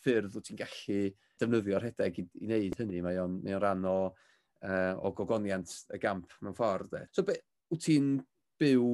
ffyrdd 0.00 0.36
wyt 0.36 0.48
ti'n 0.48 0.60
gallu 0.60 1.00
defnyddio'r 1.40 1.84
rhedeg 1.84 2.20
i, 2.22 2.24
i 2.40 2.46
wneud 2.48 2.78
hynny, 2.80 3.02
mae 3.04 3.18
o'n 3.20 3.40
mae 3.44 3.56
o 3.56 3.60
ran 3.62 3.84
o, 3.88 3.96
uh, 4.64 4.92
o 5.04 5.12
gogoniant 5.16 5.74
y 5.92 6.00
gamp 6.00 6.38
mewn 6.40 6.56
ffordd. 6.56 6.94
De. 6.94 7.02
So, 7.12 7.26
be, 7.26 7.36
wyt 7.72 7.84
ti'n 7.84 8.14
byw 8.60 8.86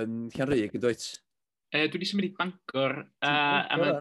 yn 0.00 0.24
Llanrug 0.34 0.78
yn 0.78 0.82
dweud? 0.82 1.06
E, 1.72 1.86
dwi 1.88 1.96
wedi 1.96 2.08
symud 2.08 2.28
i 2.28 2.32
Bangor 2.36 2.98
a, 3.24 3.32
am 3.72 3.84
y 3.86 3.92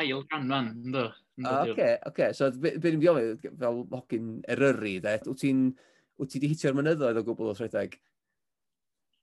ail 0.00 0.24
ganran, 0.30 0.74
ynddo. 0.84 1.08
Ah, 1.48 1.64
oce, 1.64 1.88
oce. 2.10 2.28
So, 2.36 2.50
be 2.60 2.76
ni'n 2.76 3.00
diolch 3.00 3.46
fel 3.58 3.82
hogyn 3.94 4.28
eryri, 4.54 4.98
de? 5.02 5.16
Wyt 5.24 5.40
ti'n 5.40 5.64
wyt 6.20 6.32
ti 6.32 6.38
wedi 6.38 6.52
hitio'r 6.52 6.76
mynyddoedd 6.76 7.20
o 7.20 7.24
gwbl 7.26 7.52
o 7.52 7.56
rhedeg? 7.56 7.96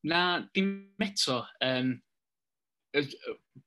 Na, 0.09 0.21
dim 0.55 0.71
eto. 1.03 1.43
Um, 1.63 1.95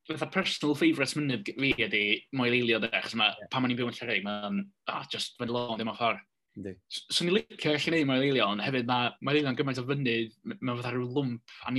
fatha 0.09 0.31
personal 0.33 0.75
favourite 0.79 1.19
mynydd 1.19 1.53
fi 1.55 1.71
ydy 1.87 2.03
moel 2.39 2.57
eilio 2.59 2.81
de, 2.83 2.91
achos 2.97 3.15
mae 3.19 3.31
yeah. 3.37 3.51
pan 3.53 3.63
ma'n 3.63 3.75
i'n 3.75 3.79
byw 3.79 3.93
yn 3.93 3.99
Llerei, 4.01 4.25
mae'n 4.27 4.61
oh, 4.65 4.97
ah, 4.97 5.07
just 5.13 5.39
fynd 5.39 5.55
lôn 5.55 5.79
ddim 5.79 5.93
o 5.93 5.97
ffordd. 5.99 6.27
So 6.91 7.25
ni'n 7.25 7.37
licio 7.37 7.73
gallu 7.73 7.83
gwneud 7.85 8.09
mae'r 8.09 8.25
eilion, 8.27 8.63
hefyd 8.65 8.89
mae 8.89 9.11
mae'r 9.27 9.41
eilion 9.41 9.59
gymaint 9.59 9.81
o 9.81 9.85
fynydd, 9.87 10.33
mae'n 10.51 10.81
fatha 10.81 10.93
rhyw 10.95 11.07
lwmp 11.07 11.55
a 11.63 11.75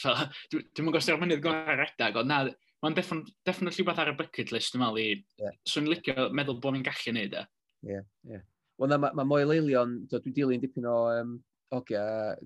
so 0.00 0.14
dwi'n 0.52 0.86
mwyn 0.86 0.96
gosod 0.96 1.14
o'r 1.14 1.20
mynydd 1.22 1.42
gorau 1.44 1.78
redag, 1.78 2.16
ond 2.20 2.32
na, 2.32 2.38
mae'n 2.84 2.96
definitely 2.96 3.74
rhywbeth 3.76 4.00
ar 4.02 4.12
y 4.12 4.16
bucket 4.18 4.52
list 4.52 4.76
yma 4.78 4.90
li. 4.96 5.06
Yeah. 5.40 5.56
So 5.68 5.80
ni'n 5.80 5.92
licio 5.92 6.28
meddwl 6.32 6.60
bod 6.60 6.76
ni'n 6.76 6.86
gallu 6.86 7.12
gwneud 7.12 7.36
e. 7.40 7.44
Ie, 7.90 8.00
ie. 8.32 8.40
Wel 8.80 8.90
na, 8.90 8.98
mae 8.98 9.14
ma 9.14 9.26
mwy 9.28 9.46
leilion, 9.46 10.00
dwi'n 10.10 10.34
dilyn 10.36 10.64
dipyn 10.64 10.88
o 10.90 10.96
um, 11.12 11.36
ogia 11.76 12.02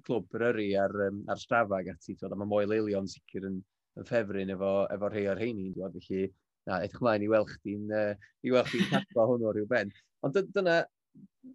clwb 0.06 0.36
ryri 0.42 0.72
ar, 0.80 0.94
um, 1.08 1.22
ar 1.30 1.40
strafag 1.40 1.88
ac 1.94 1.96
ati, 2.02 2.18
a 2.26 2.34
mae 2.34 2.50
mwy 2.50 2.68
leilion 2.68 3.08
sicr 3.08 3.48
yn, 3.48 3.62
yn 3.98 4.08
ffefryn 4.08 4.52
efo, 4.54 4.74
efo 4.92 5.10
rhai 5.12 5.24
o'r 5.32 5.40
heini, 5.40 5.70
dwi'n 5.76 5.94
felly 5.96 6.26
na, 6.68 6.82
edrych 6.82 7.00
mlaen 7.02 7.24
i 7.24 7.30
weld 7.32 7.50
chdi'n 7.54 7.96
uh, 7.96 8.12
i 8.44 8.52
weld 8.52 8.70
chdi'n 8.70 8.90
cadwa 8.92 9.26
hwnnw 9.30 9.54
rhyw 9.54 9.68
ben. 9.70 9.92
Ond 10.26 10.36
dyna, 10.54 10.82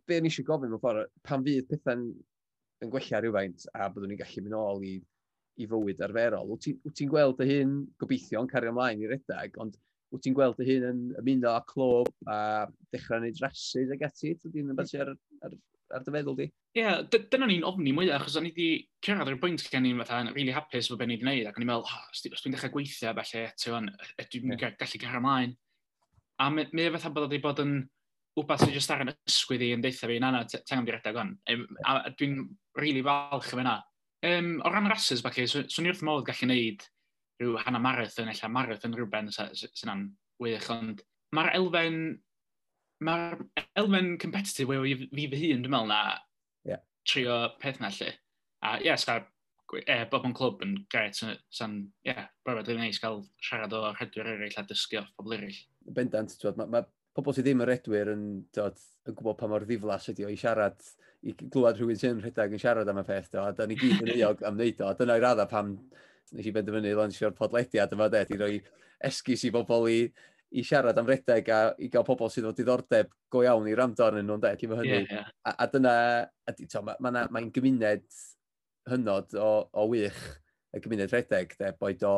be 0.08 0.20
o'n 0.20 0.30
eisiau 0.30 0.48
gofyn 0.48 0.72
mewn 0.72 0.82
ffordd, 0.82 1.12
pan 1.28 1.44
fydd 1.46 1.70
pethau'n 1.72 2.06
yn 2.84 2.92
gwella 2.92 3.22
rhywfaint 3.24 3.66
a 3.74 3.90
byddwn 3.90 4.14
ni'n 4.14 4.22
gallu 4.22 4.44
mynd 4.46 4.58
ôl 4.60 4.86
i, 4.88 4.94
i 5.62 5.68
fywyd 5.70 6.02
arferol, 6.06 6.50
wyt 6.52 6.66
ti'n 6.68 6.80
ti, 6.98 7.10
gweld 7.10 7.42
y 7.44 7.50
hyn 7.50 7.76
gobeithio 8.02 8.44
yn 8.44 8.50
cario 8.52 8.74
ymlaen 8.74 9.04
i 9.04 9.10
redag, 9.12 9.60
ond 9.64 9.78
wyt 10.14 10.26
ti'n 10.26 10.36
gweld 10.38 10.60
y 10.62 10.68
hyn 10.68 10.88
yn 10.90 11.04
ymuno 11.22 11.54
â 11.54 11.62
clwb 11.70 12.10
a 12.30 12.40
dechrau 12.94 13.22
gwneud 13.22 13.40
rhasys 13.42 13.94
ag 13.94 14.04
ati, 14.10 14.36
dwi'n 14.44 14.70
mynd 14.70 14.84
ar, 14.84 15.14
ar, 15.48 15.56
ar 15.98 16.06
dy 16.06 16.16
feddwl 16.18 16.38
di? 16.40 16.50
Ie, 16.74 16.82
yeah, 16.82 17.02
dyna 17.14 17.50
ni'n 17.50 17.66
ofni 17.70 17.94
mwyaf, 17.96 18.22
achos 18.22 18.38
o'n 18.40 18.50
i 18.50 18.54
wedi 18.54 18.70
cyrraedd 19.06 19.32
ar 19.32 19.38
y 19.38 19.42
bwynt 19.42 19.66
gen 19.74 19.90
i'n 19.90 20.02
fatha, 20.04 20.22
really 20.34 20.56
hapus 20.56 20.90
fo 20.90 20.98
be 21.00 21.08
ni 21.08 21.18
wedi 21.18 21.26
gwneud, 21.26 21.50
ac 21.50 21.58
o'n 21.58 21.66
i'n 21.66 21.72
meddwl, 21.72 21.90
oh, 21.90 22.08
os 22.10 22.24
dwi'n 22.26 22.58
dechrau 22.58 22.74
gweithio, 22.74 23.14
falle, 23.20 23.44
yeah. 23.44 24.76
gallu 24.80 25.04
cario 25.06 25.22
ymlaen. 25.22 25.58
A 26.42 26.50
mae, 26.50 26.70
mae 26.74 26.94
fatha 26.96 27.14
bod 27.14 27.30
wedi 27.30 27.42
bod 27.44 27.62
yn, 27.62 27.76
wbeth 28.40 28.64
sy'n 28.64 28.74
just 28.74 28.92
ar 28.94 29.04
yn 29.04 29.14
ysgwydd 29.14 29.64
i 29.66 29.72
yn 29.76 29.84
deitha 29.84 30.10
fi, 30.10 30.18
na 30.22 30.32
na, 30.34 30.44
tengan 30.50 30.88
di 30.88 30.94
redeg 30.96 31.20
o'n. 31.22 31.34
A 31.86 31.98
dwi'n 32.10 32.40
rili 32.80 32.96
really 32.96 33.04
falch 33.06 33.52
am 33.54 33.62
fyna. 33.62 33.76
Um, 34.24 34.50
o 34.64 34.72
ran 34.72 34.90
rases, 34.90 35.22
baci, 35.22 35.46
swn 35.46 35.68
so, 35.68 35.76
so 35.76 35.84
i 35.84 35.92
wrth 35.92 36.04
modd 36.08 36.26
gallu 36.28 36.48
gwneud 36.48 36.86
rhyw 37.42 37.58
hana 37.66 37.82
marathon, 37.84 38.32
ella 38.32 38.50
marathon 38.50 38.96
rhywben 38.96 39.30
sy'n 39.36 39.92
am 39.92 40.06
wych, 40.42 40.70
ond 40.74 41.04
mae'r 41.36 41.52
elfen, 41.60 42.00
mae'r 43.04 43.44
elfen 43.82 44.16
competitive 44.22 44.80
wedi 44.80 45.10
fi 45.12 45.28
fy 45.34 45.42
hun, 45.44 45.66
dwi'n 45.66 45.76
meddwl 45.76 45.92
na, 45.92 46.02
yeah. 46.70 46.82
trio 47.10 47.38
peth 47.62 47.82
na 47.84 47.92
lle. 47.94 48.10
A 48.64 48.78
ie, 48.80 48.88
yes, 48.88 49.06
e, 49.84 50.00
bob 50.10 50.26
yn 50.30 50.36
clwb 50.38 50.64
yn 50.66 50.76
gret, 50.94 51.20
sa'n, 51.20 51.36
ie, 52.08 52.14
yeah, 52.14 52.32
brofod 52.46 52.72
rili 52.72 52.86
neis 52.86 53.02
gael 53.04 53.22
siarad 53.44 53.76
o 53.76 53.86
rhedwyr 53.92 54.34
eraill 54.38 54.60
a 54.62 54.66
dysgu 54.70 55.02
o 55.02 55.08
pobl 55.18 55.38
eraill. 55.38 55.62
Bendant, 56.00 56.38
ti'n 56.40 56.62
ma, 56.62 56.70
ma 56.70 56.86
pobl 57.14 57.36
sydd 57.36 57.48
ddim 57.48 57.62
yn 57.64 57.70
redwyr 57.70 58.12
yn, 58.14 58.26
dod, 58.56 58.80
yn 59.08 59.16
gwybod 59.18 59.38
pa 59.40 59.50
mor 59.50 59.66
ddiflas 59.68 60.10
ydi 60.14 60.26
o 60.26 60.32
i 60.34 60.38
siarad, 60.40 60.80
i 61.24 61.34
glwad 61.38 61.78
rhywun 61.78 62.00
sy'n 62.00 62.22
rhedeg 62.24 62.56
yn 62.56 62.62
siarad 62.62 62.90
am 62.90 63.02
y 63.04 63.06
peth, 63.08 63.30
do, 63.36 63.44
a 63.44 63.54
da 63.56 63.68
ni 63.70 63.78
gyd 63.80 64.02
yn 64.02 64.14
eog 64.20 64.44
am 64.48 64.58
wneud 64.58 64.82
o, 64.82 64.90
a 64.90 64.98
dyna'i 64.98 65.24
radda 65.24 65.48
pam 65.52 65.76
nes 66.34 66.50
i 66.50 66.54
benderfynu 66.56 66.94
lansio'r 66.98 67.36
podlediad 67.38 67.94
yma, 67.94 68.10
de, 68.12 68.24
i 68.34 68.40
roi 68.40 68.54
esgus 69.10 69.46
i 69.46 69.52
bobl 69.54 69.90
i, 69.92 69.98
i 70.54 70.64
siarad 70.66 70.98
am 70.98 71.10
redeg 71.10 71.50
a 71.54 71.62
i 71.82 71.90
gael 71.94 72.06
pobl 72.08 72.32
sydd 72.34 72.50
o 72.50 72.54
diddordeb 72.58 73.12
go 73.34 73.44
iawn 73.46 73.70
i 73.70 73.76
ramdo 73.78 74.06
arnyn 74.06 74.26
nhw'n 74.30 74.44
de, 74.44 74.54
efo 74.58 74.78
hynny. 74.80 75.04
Yeah, 75.04 75.10
yeah. 75.10 75.34
A, 75.46 75.56
a 75.66 75.70
dyna, 75.70 75.96
mae'n 76.50 76.98
ma, 77.00 77.12
ma, 77.12 77.26
ma 77.34 77.44
gymuned 77.54 78.08
hynod 78.90 79.38
o, 79.40 79.52
o 79.70 79.86
wych, 79.92 80.24
y 80.74 80.82
gymuned 80.82 81.14
redeg, 81.14 81.54
de, 81.60 81.74
boed 81.78 82.06
o 82.10 82.16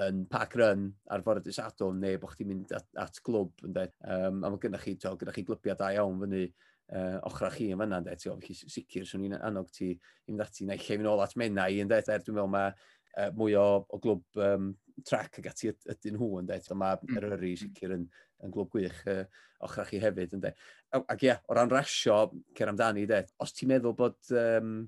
yn 0.00 0.24
pack 0.30 0.56
run 0.56 0.86
ar 1.12 1.22
fore 1.24 1.42
y 1.44 1.52
Sadwrn 1.52 2.00
neu 2.00 2.18
bod 2.20 2.32
chdi'n 2.32 2.48
mynd 2.48 2.72
at, 2.76 2.86
at 3.00 3.18
glwb. 3.24 3.52
ynddo. 3.66 3.84
Um, 4.08 4.40
a 4.44 4.50
mae 4.50 4.60
gennych 4.62 4.86
chi, 4.86 4.94
to, 5.00 5.12
gennych 5.20 5.36
chi 5.36 5.44
glwbiau 5.48 5.76
da 5.78 5.90
iawn 5.92 6.20
fyny 6.22 6.46
uh, 6.46 7.18
ochrau 7.28 7.52
chi 7.52 7.68
yn 7.74 7.82
fanna, 7.82 8.00
ynddo. 8.00 8.16
ti'n 8.16 8.32
ofyn 8.32 8.72
sicr, 8.72 9.04
swn 9.08 9.26
i'n 9.28 9.36
annog 9.40 9.68
ti 9.74 9.90
i 9.92 9.98
fynd 10.30 10.44
ati, 10.44 10.68
na 10.68 10.78
i 10.78 10.80
lle 10.80 10.96
fi'n 10.96 11.10
ôl 11.12 11.24
at 11.24 11.36
mennau, 11.40 11.78
ynddo. 11.84 12.00
er 12.00 12.24
dwi'n 12.24 12.38
meddwl 12.38 12.52
mae 12.54 12.72
uh, 12.72 13.28
mwy 13.36 13.58
o, 13.60 13.66
o 13.84 14.00
glwb 14.00 14.42
um, 14.48 14.72
trac 15.08 15.40
ag 15.42 15.50
ati 15.52 15.72
ydyn 15.74 16.16
nhw, 16.16 16.30
ynddo. 16.40 16.78
mae 16.80 16.96
mm. 17.02 17.20
yr 17.20 17.28
yri 17.36 17.52
sicr 17.60 17.96
yn, 17.98 18.08
yn 18.42 18.56
glwb 18.56 18.72
gwych 18.72 19.04
uh, 19.12 19.26
ochrau 19.68 19.88
chi 19.90 20.00
hefyd, 20.00 20.38
ynddo. 20.38 20.56
Ac 21.02 21.28
ia, 21.28 21.36
o 21.48 21.58
ran 21.58 21.72
rasio, 21.72 22.24
cer 22.56 22.72
amdani, 22.72 23.04
ynddo. 23.04 23.20
os 23.44 23.52
ti'n 23.58 23.74
meddwl 23.74 23.98
bod 23.98 24.18
um, 24.32 24.78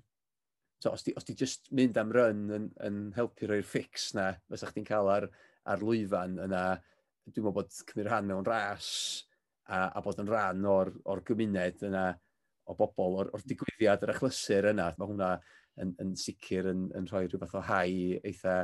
So, 0.85 0.91
os 0.93 1.01
ti, 1.01 1.15
os 1.17 1.25
ti 1.25 1.33
just 1.33 1.71
mynd 1.73 1.97
am 1.97 2.11
run 2.13 2.43
yn, 2.53 2.65
yn 2.85 2.97
helpu 3.17 3.47
rhoi'r 3.49 3.65
ffix 3.65 4.11
na, 4.19 4.27
fysa 4.53 4.69
chdi'n 4.69 4.85
cael 4.85 5.09
ar, 5.09 5.25
ar 5.73 5.81
lwyfan 5.81 6.35
yna, 6.45 6.65
dwi'n 7.25 7.39
meddwl 7.39 7.55
bod 7.57 7.71
cymryd 7.73 8.11
rhan 8.11 8.27
mewn 8.29 8.45
ras 8.45 8.91
a, 9.65 9.79
a 9.87 10.03
bod 10.05 10.21
yn 10.21 10.29
rhan 10.29 10.67
o'r, 10.69 10.91
or 11.09 11.23
gymuned 11.25 11.87
yna 11.89 12.03
o 12.69 12.77
bobl, 12.77 13.17
o'r, 13.23 13.31
or 13.33 13.47
digwyddiad, 13.49 14.05
yr 14.05 14.13
achlysur 14.13 14.69
yna. 14.75 14.91
Mae 14.99 15.09
hwnna 15.09 15.31
yn, 15.81 15.95
yn 16.05 16.13
sicr 16.21 16.69
yn, 16.75 16.85
yn 17.01 17.09
rhoi 17.09 17.25
rhywbeth 17.31 17.57
o 17.57 17.65
hau 17.65 17.97
eitha 18.21 18.59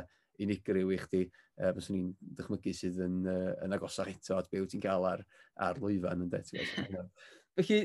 unigryw 0.45 0.93
i 0.93 1.01
chdi. 1.01 1.23
Uh, 1.57 1.73
Fyswn 1.79 1.97
ni'n 1.97 2.37
dychmygu 2.37 2.77
sydd 2.77 3.01
yn, 3.01 3.17
uh, 3.33 3.49
yn 3.65 3.73
agosach 3.79 4.13
eto 4.13 4.37
at 4.37 4.53
byw 4.53 4.69
ti'n 4.69 4.85
cael 4.85 5.09
ar, 5.09 5.25
ar 5.57 5.81
lwyfan 5.81 6.21
yn 6.27 6.29
det. 6.37 6.45
Felly, 7.57 7.83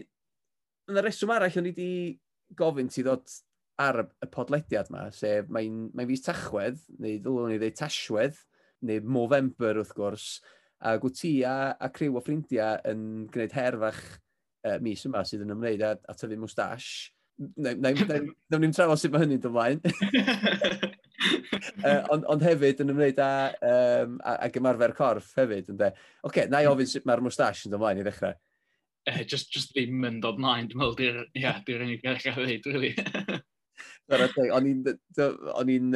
yna 0.93 1.09
reswm 1.09 1.33
arall 1.33 1.61
o'n 1.63 1.73
i 1.73 1.73
wedi 1.73 1.91
gofyn 2.61 2.93
ti 2.93 3.01
ddod 3.01 3.25
ar 3.83 4.03
y 4.07 4.29
podlediad 4.33 4.91
yma, 4.91 5.07
sef 5.13 5.51
mae'n 5.53 5.89
mae 5.97 6.09
fus 6.09 6.25
tachwedd, 6.25 6.79
neu 7.03 7.19
ddylwn 7.23 7.51
ni 7.53 7.59
ddweud 7.61 7.77
tasiwedd, 7.79 8.39
neu 8.87 9.03
Movember 9.05 9.81
wrth 9.83 9.95
gwrs, 9.97 10.29
a 10.85 10.97
gwt 11.01 11.21
ti 11.21 11.33
a, 11.49 11.75
a 11.81 11.91
criw 11.93 12.17
o 12.17 12.23
ffrindiau 12.25 12.81
yn 12.89 13.27
gwneud 13.33 13.55
herfach 13.57 14.01
uh, 14.67 14.79
mis 14.85 15.05
yma 15.09 15.25
sydd 15.27 15.45
yn 15.47 15.55
ymwneud 15.57 15.85
a, 15.85 15.95
a 16.09 16.17
tyfu 16.17 16.41
mwstash. 16.41 16.91
Nawr 17.37 18.61
ni'n 18.63 18.73
trafod 18.73 19.01
sut 19.01 19.13
mae 19.13 19.25
hynny'n 19.27 19.43
dod 19.45 19.53
ymlaen. 19.53 19.81
uh, 21.85 22.03
ond, 22.15 22.25
ond 22.33 22.45
hefyd 22.45 22.81
yn 22.85 22.95
ymwneud 22.95 23.21
â, 23.21 23.31
um, 23.73 24.19
a, 24.25 24.39
a 24.47 24.51
gymarfer 24.53 24.97
corff 24.97 25.35
hefyd. 25.37 25.73
Oce, 25.77 25.93
okay, 26.29 26.49
na 26.49 26.63
i 26.63 26.69
hmm. 26.69 26.77
ofyn 26.77 26.93
sut 26.93 27.09
mae'r 27.09 27.25
mwstash 27.25 27.67
yn 27.67 27.75
dod 27.75 27.81
ymlaen 27.83 28.01
i 28.01 28.07
ddechrau 28.07 28.37
eh, 29.07 29.21
uh, 29.21 29.25
just, 29.29 29.53
just 29.55 29.75
ddim 29.75 30.03
yn 30.09 30.17
dod 30.23 30.41
mlaen, 30.43 30.67
dwi'n 30.71 30.81
meddwl, 30.83 30.97
di'r 30.99 31.21
yeah, 31.39 31.61
di 31.65 31.77
unig 31.79 32.03
beth 32.03 32.25
gael 32.25 32.41
dweud, 32.41 32.73
really. 32.73 32.95
O'n 34.15 34.71
i'n... 34.73 34.83
O'n 35.57 35.75
i'n... 35.77 35.93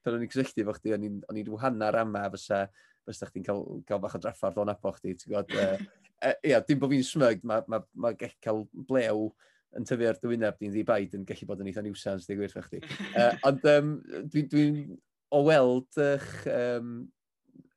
Pan 0.00 0.14
o'n 0.16 0.22
i'n 0.24 0.30
cysylltu 0.32 0.64
fo 0.64 0.72
chdi, 0.78 0.94
o'n 0.96 1.02
i'n 1.04 1.48
wahanna'r 1.52 1.98
ama 2.00 2.22
fysa 2.32 2.62
fysa 3.08 3.28
chdi'n 3.28 3.44
cael, 3.46 3.62
cael 3.88 4.00
bach 4.02 4.16
o 4.16 4.20
draffarth 4.22 4.58
o'n 4.60 4.72
abo 4.72 4.92
chdi, 4.96 5.14
ti'n 5.18 5.34
gwybod? 5.34 5.84
Ia, 6.48 6.60
dim 6.64 6.80
bod 6.80 6.92
fi'n 6.92 7.06
smyg, 7.06 7.44
mae 7.48 7.64
ma, 7.68 7.80
ma, 7.80 8.10
ma 8.10 8.30
cael 8.44 8.64
blew 8.72 9.30
yn 9.78 9.86
tyfu 9.86 10.08
ar 10.08 10.18
dywyneb 10.20 10.58
ni'n 10.58 10.74
ddi 10.74 10.82
baid 10.86 11.14
yn 11.16 11.24
gallu 11.28 11.46
bod 11.48 11.62
yn 11.62 11.70
eitha 11.70 11.84
niwsans, 11.84 12.26
di 12.26 12.36
gwirth 12.38 12.58
chdi. 12.66 12.82
Uh, 13.14 13.32
ond 13.48 13.66
um, 13.70 13.94
dwi'n 14.32 14.50
dwi 14.50 14.64
o 15.30 15.42
weld 15.46 16.00
eich 16.02 16.30
um, 16.50 16.94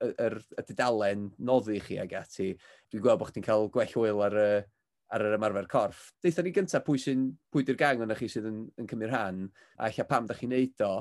yr, 0.03 0.13
er, 0.25 0.37
y 0.57 0.65
dudalen 0.67 1.27
noddi 1.37 1.79
chi 1.85 1.99
ag 2.01 2.15
ati, 2.23 2.49
dwi'n 2.91 3.03
gweld 3.05 3.21
bod 3.21 3.31
chdi'n 3.31 3.45
cael 3.45 3.69
gwell 3.73 3.93
hwyl 3.93 4.23
ar, 4.25 4.39
uh, 4.41 4.65
ar 5.13 5.25
yr 5.27 5.35
ymarfer 5.37 5.67
corff. 5.69 6.05
Deitha 6.23 6.43
ni 6.43 6.53
gyntaf 6.55 6.85
pwy 6.85 7.01
sy'n 7.01 7.25
pwy 7.53 7.65
di'r 7.67 7.79
gang 7.79 8.01
o'na 8.03 8.17
chi 8.17 8.29
sydd 8.31 8.47
yn, 8.49 8.63
yn 8.81 8.87
cymryd 8.89 9.11
rhan, 9.11 9.43
a 9.77 9.89
eich 9.89 10.01
pam 10.09 10.29
da 10.29 10.37
chi'n 10.37 10.53
neud 10.53 10.85
o, 10.85 10.93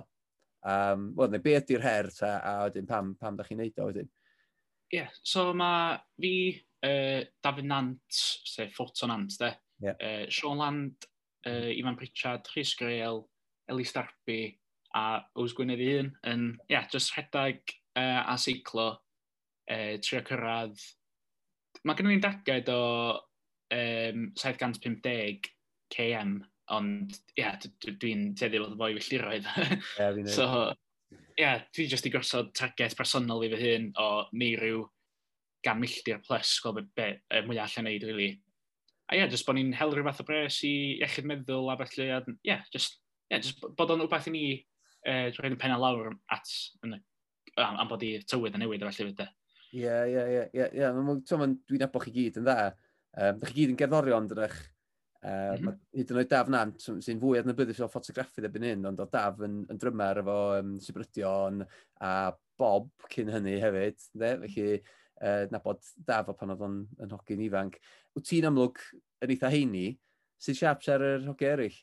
um, 0.68 1.06
wel, 1.18 1.32
neu 1.32 1.44
be 1.44 1.56
ydy'r 1.58 1.86
her 1.86 2.10
ta, 2.16 2.34
a 2.38 2.52
wedyn 2.66 2.88
pam, 2.88 3.14
pam 3.20 3.38
da 3.38 3.46
chi'n 3.46 3.62
neud 3.62 3.80
o 3.80 3.88
wedyn? 3.88 4.10
Ie, 4.92 4.98
yeah, 4.98 5.12
so 5.24 5.48
mae 5.56 5.96
fi, 6.20 6.34
uh, 6.84 7.22
David 7.44 7.70
Nant, 7.70 8.02
sef 8.12 8.74
Ffoto 8.76 9.08
Nant, 9.08 9.32
de, 9.40 9.52
yeah. 9.80 9.96
uh, 9.96 10.26
Sean 10.28 10.60
Land, 10.60 11.08
uh, 11.46 11.70
Ivan 11.72 11.96
Pritchard, 11.96 12.44
Chris 12.52 12.74
Grael, 12.76 13.24
Elis 13.72 13.94
Darby, 13.96 14.42
a 14.92 15.22
Ows 15.40 15.56
Gwynedd 15.56 15.80
un, 15.86 16.12
yn, 16.28 16.48
ie, 16.66 16.74
yeah, 16.76 16.84
just 16.92 17.16
rhedeg 17.16 17.64
uh, 17.96 18.26
a 18.28 18.36
seiclo, 18.36 18.90
uh, 19.72 19.94
trio 20.04 20.20
cyrraedd. 20.28 20.76
Mae 21.88 21.96
gen 21.96 22.12
i'n 22.12 22.20
dagad 22.22 22.68
o 22.70 22.82
um, 23.72 24.30
750km, 24.38 26.38
ond 26.72 27.12
ie, 27.12 27.42
yeah, 27.42 27.58
dwi'n 28.00 28.32
teddi 28.38 28.60
fod 28.62 28.78
fwy 28.78 28.96
filltiroedd. 28.98 29.48
yeah, 29.98 30.18
so, 30.30 30.46
ie, 31.12 31.18
yeah, 31.40 31.62
dwi 31.74 31.88
jyst 31.90 32.08
i 32.08 32.14
gosod 32.14 32.52
target 32.56 32.96
personol 32.98 33.44
i 33.44 33.50
fy 33.52 33.60
hun 33.62 33.90
o 34.00 34.08
neu 34.32 34.56
rhyw 34.60 34.82
gan 35.62 35.78
milltir 35.80 36.22
plus, 36.26 36.56
gweld 36.62 36.80
be, 36.80 36.88
be 36.96 37.08
e, 37.30 37.44
mwyaf 37.46 37.76
allan 37.76 37.90
neud, 37.90 38.08
really. 38.08 38.32
A 39.10 39.18
ia, 39.18 39.28
jyst 39.30 39.46
bod 39.46 39.58
ni'n 39.58 39.74
hel 39.76 39.92
rhywbeth 39.94 40.22
o 40.22 40.26
bres 40.26 40.58
i 40.66 40.72
iechyd 40.98 41.28
meddwl 41.28 41.70
a 41.70 41.78
felly, 41.82 42.08
ie, 42.08 42.36
yeah, 42.48 42.64
jyst, 42.74 42.98
yeah, 43.30 43.42
jyst 43.42 43.62
bod 43.78 43.92
o'n 43.94 44.02
rhywbeth 44.02 44.30
i 44.30 44.34
ni 44.34 44.44
uh, 44.56 45.28
rhaid 45.36 45.54
yn 45.54 45.60
penna 45.60 45.78
lawr 45.80 46.14
at 46.32 46.56
yn, 46.86 46.96
am, 47.58 47.78
am 47.84 47.90
bod 47.90 48.02
i 48.06 48.16
tywydd 48.26 48.58
a 48.58 48.62
newid 48.62 48.82
a 48.82 48.90
felly 48.90 49.12
fydde. 49.12 49.28
Ie, 49.72 49.88
ie, 49.88 50.22
ie, 50.22 50.40
ie, 50.52 50.64
ie, 50.76 50.88
dwi'n 51.28 51.54
nabod 51.80 52.04
chi 52.04 52.14
gyd 52.16 52.40
yn 52.40 52.48
dda. 52.48 52.72
Um, 53.12 53.40
Dych 53.40 53.52
chi 53.52 53.58
gyd 53.62 53.74
yn 53.74 53.80
gerddorion 53.80 54.28
dydych. 54.30 54.56
uh, 55.22 55.54
mm 55.54 55.66
-hmm. 55.66 55.74
hyd 55.94 56.08
yn 56.10 56.18
oed 56.18 56.30
daf 56.30 56.48
nant, 56.50 56.80
sy'n 56.82 57.20
fwy 57.22 57.38
adnabyddus 57.38 57.82
o 57.84 57.86
ffotograffu 57.90 58.42
erbyn 58.42 58.64
hyn, 58.66 58.88
ond 58.88 59.02
o 59.02 59.06
daf 59.06 59.38
yn, 59.46 59.60
yn 59.70 59.78
drymar 59.78 60.18
efo 60.18 60.38
um, 60.58 60.72
sybrydion 60.82 61.62
a 62.02 62.32
Bob 62.58 62.90
cyn 63.12 63.30
hynny 63.30 63.60
hefyd. 63.62 64.00
De? 64.18 64.32
Felly, 64.42 64.80
uh, 65.22 65.44
nabod 65.52 65.82
daf 66.08 66.32
o 66.32 66.34
pan 66.38 66.54
oedd 66.54 66.66
o'n 66.66 66.82
yn 67.04 67.14
hogyn 67.14 67.46
ifanc. 67.46 67.78
Wyt 68.16 68.28
ti'n 68.32 68.48
amlwg 68.50 68.82
yn 69.22 69.34
eitha 69.36 69.52
heini, 69.52 69.86
sy'n 70.42 70.58
siaps 70.58 70.90
ar 70.90 71.06
yr 71.12 71.26
hogi 71.30 71.50
eraill? 71.52 71.80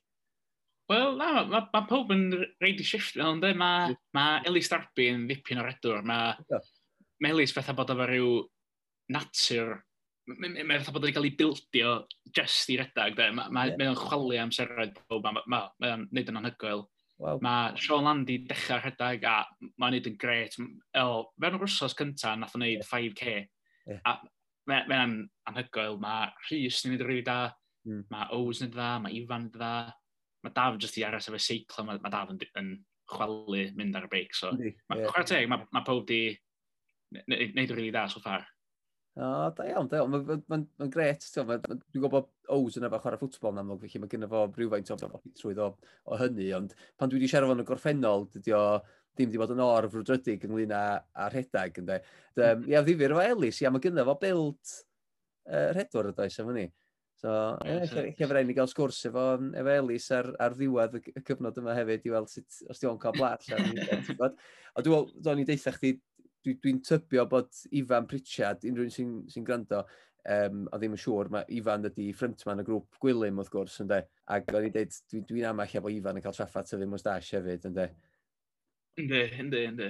Wel, 0.90 1.20
na, 1.20 1.44
mae 1.46 1.50
ma 1.54 1.66
ma 1.70 1.84
pob 1.86 2.12
yn 2.16 2.32
reid 2.64 2.80
i 2.82 2.86
shifft 2.86 3.20
ond 3.22 3.44
ynddo? 3.46 3.54
Mae 3.62 3.94
ma 4.18 4.26
Elis 4.50 4.72
Darby 4.72 5.12
yn 5.14 5.28
ddipyn 5.30 5.62
o 5.62 5.66
redwr. 5.68 6.02
Mae 6.02 6.34
yeah. 6.50 6.72
Melis 7.22 7.54
fatha 7.54 7.76
bod 7.78 7.92
efo 7.94 8.08
rhyw 8.10 8.32
natur 9.14 9.78
Mae'n 10.30 10.62
ma, 10.68 10.78
ma 10.78 10.94
bod 10.94 11.06
wedi 11.06 11.16
cael 11.16 11.28
ei 11.28 11.36
bildio 11.38 11.94
just 12.36 12.70
i 12.70 12.78
redag, 12.80 13.16
de. 13.18 13.30
Mae'n 13.34 13.54
ma, 13.56 13.66
yeah. 13.70 13.78
ma 13.82 13.98
chwalu 13.98 14.38
amseroedd 14.42 14.98
pob, 15.10 15.26
mae'n 15.26 15.40
ma, 15.40 15.44
ma, 15.50 15.62
ma 15.82 15.94
neud 16.06 16.32
yn 16.32 16.42
anhygoel. 16.42 16.84
Wow. 17.20 17.40
Mae 17.44 17.76
Sean 17.76 18.06
Landy 18.08 18.38
dechrau 18.48 18.80
rhedeg 18.80 19.26
a 19.28 19.38
mae'n 19.82 19.96
neud 19.96 20.08
yn 20.08 20.20
gret. 20.20 20.56
O, 21.02 21.08
fewn 21.36 21.58
o'r 21.58 21.66
wrsos 21.66 21.98
cyntaf, 22.00 22.38
nath 22.40 22.54
o'n 22.56 22.64
neud 22.64 22.86
5k. 22.88 23.34
Yeah. 23.90 24.04
A 24.08 24.20
mae'n 24.70 24.92
ma 24.92 25.00
anhygoel. 25.52 25.98
Mae 26.02 26.30
Rhys 26.48 26.84
yn 26.86 26.94
neud 26.94 27.04
yn 27.04 27.10
rili 27.10 27.26
da, 27.28 27.40
mm. 27.88 28.06
mae 28.14 28.30
Ows 28.38 28.62
yn 28.62 28.70
neud 28.70 28.78
dda, 28.78 28.92
mae 29.04 29.18
Ifan 29.20 29.50
yn 29.50 29.56
dda. 29.56 29.74
Mae 30.46 30.56
Daf 30.56 30.78
jyst 30.80 31.02
i 31.02 31.04
aros 31.04 31.28
efo 31.28 31.42
seiclo, 31.44 31.88
mae, 31.88 32.00
ma 32.04 32.14
Daf 32.14 32.32
yn, 32.32 32.40
yn 32.62 32.70
chwalu 33.10 33.66
mynd 33.76 33.98
ar 33.98 34.08
y 34.08 34.14
beic. 34.14 34.38
So, 34.38 34.54
yeah. 34.56 34.78
Mae 34.92 35.04
yeah. 35.04 35.50
ma, 35.52 35.60
ma 35.76 35.84
pob 35.88 36.06
di 36.08 36.22
neud 37.26 37.60
yn 37.60 37.76
rili 37.76 37.92
da 37.92 38.06
so 38.08 38.22
far. 38.24 38.46
O, 39.18 39.50
da 39.56 39.66
iawn, 39.66 39.88
da 39.90 40.00
iawn. 40.00 40.14
Mae'n 40.14 40.44
ma, 40.52 40.60
ma, 40.80 40.88
gret, 40.92 41.26
dwi'n 41.34 42.04
gwybod 42.04 42.30
Ows 42.56 42.78
yna 42.80 42.90
fach 42.94 43.08
ar 43.10 43.18
y 43.18 43.20
ffwtbol 43.22 43.56
yn 43.56 43.62
amlwg, 43.64 43.84
felly 43.84 44.04
mae 44.04 44.12
gynnu 44.12 44.30
fo 44.30 44.46
rhywfaint 44.56 44.92
o 44.94 44.98
trwydd 45.38 45.62
o, 45.66 45.70
o 46.10 46.20
hynny, 46.22 46.48
ond 46.58 46.76
pan 46.98 47.12
dwi 47.12 47.20
wedi 47.20 47.30
siarad 47.32 47.52
fo'n 47.52 47.64
y 47.64 47.68
gorffennol, 47.68 48.28
dydy 48.34 48.56
o 48.58 48.64
ddim 49.20 49.30
wedi 49.30 49.42
bod 49.42 49.54
yn 49.54 49.64
or 49.66 49.90
frwdrydig 49.92 50.46
ynglyn 50.48 50.76
â, 50.76 50.84
â 51.14 51.30
rhedeg. 51.34 51.82
ynddo. 51.82 52.00
Um, 52.00 52.44
mm-hmm. 52.44 52.70
ia, 52.72 52.84
ddifur 52.86 53.16
efo 53.16 53.26
Elis, 53.26 53.62
ia, 53.64 53.74
mae 53.74 53.84
gynnu 53.84 54.06
fo 54.08 54.16
bild 54.22 54.76
uh, 55.50 55.70
rhedwr 55.76 56.12
y 56.14 56.16
does 56.22 56.40
efo 56.40 56.56
ni. 56.56 56.70
So, 57.20 57.32
eich 57.68 58.22
efo'r 58.24 58.46
ni 58.48 58.56
gael 58.56 58.70
sgwrs 58.72 59.02
efo, 59.10 59.26
efo 59.60 59.74
Elis 59.82 60.06
ar, 60.16 60.30
ar 60.40 60.56
ddiwedd 60.56 61.02
y 61.02 61.24
cyfnod 61.28 61.58
yma 61.60 61.76
hefyd 61.76 62.08
i 62.08 62.14
weld 62.14 62.32
sut, 62.32 62.62
os 62.72 62.80
di 62.80 62.88
o'n 62.88 63.02
cael 63.02 63.18
blas. 63.18 63.50
A 64.78 64.86
dwi'n 64.86 65.10
dwi'n 65.20 65.48
deitha 65.50 65.74
chdi 65.76 65.98
dwi'n 66.46 66.60
dwi, 66.64 66.76
tybio 66.88 67.26
bod 67.30 67.64
Ifan 67.80 68.08
Pritchard, 68.10 68.68
unrhyw 68.68 68.88
un 68.88 68.94
sy'n 68.94 69.16
sy 69.32 69.44
gwrando, 69.48 69.84
um, 70.36 70.68
a 70.72 70.80
ddim 70.80 70.96
yn 70.96 71.02
siŵr, 71.02 71.32
mae 71.34 71.48
Ifan 71.60 71.88
ydi 71.90 72.10
ffrentman 72.16 72.64
y 72.64 72.68
grŵp 72.68 73.00
Gwilym 73.04 73.42
wrth 73.42 73.52
gwrs, 73.54 73.80
ynddo. 73.84 74.02
Ac 74.36 74.54
o'n 74.54 74.68
i 74.68 74.72
dweud, 74.76 74.94
dwi'n 75.12 75.26
dwi, 75.26 75.42
dwi 75.42 75.50
amall 75.50 75.76
efo 75.82 75.92
Ifan 75.94 76.20
yn 76.20 76.26
cael 76.26 76.38
traffath 76.38 76.72
tyfu 76.72 76.88
mwstash 76.90 77.34
hefyd, 77.38 77.68
ynddo. 77.70 77.90
Ynddo, 79.00 79.20
ynddo, 79.40 79.60
ynddo. 79.70 79.90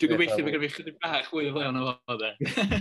Dwi'n 0.00 0.12
gobeithio 0.12 0.46
bod 0.46 0.54
gyda 0.54 0.70
fi 0.86 0.94
bach 1.02 1.26
fwy 1.28 1.50
o 1.50 1.56
flaen 1.56 1.80
o 1.80 1.90
fo, 1.90 2.16
de. 2.22 2.30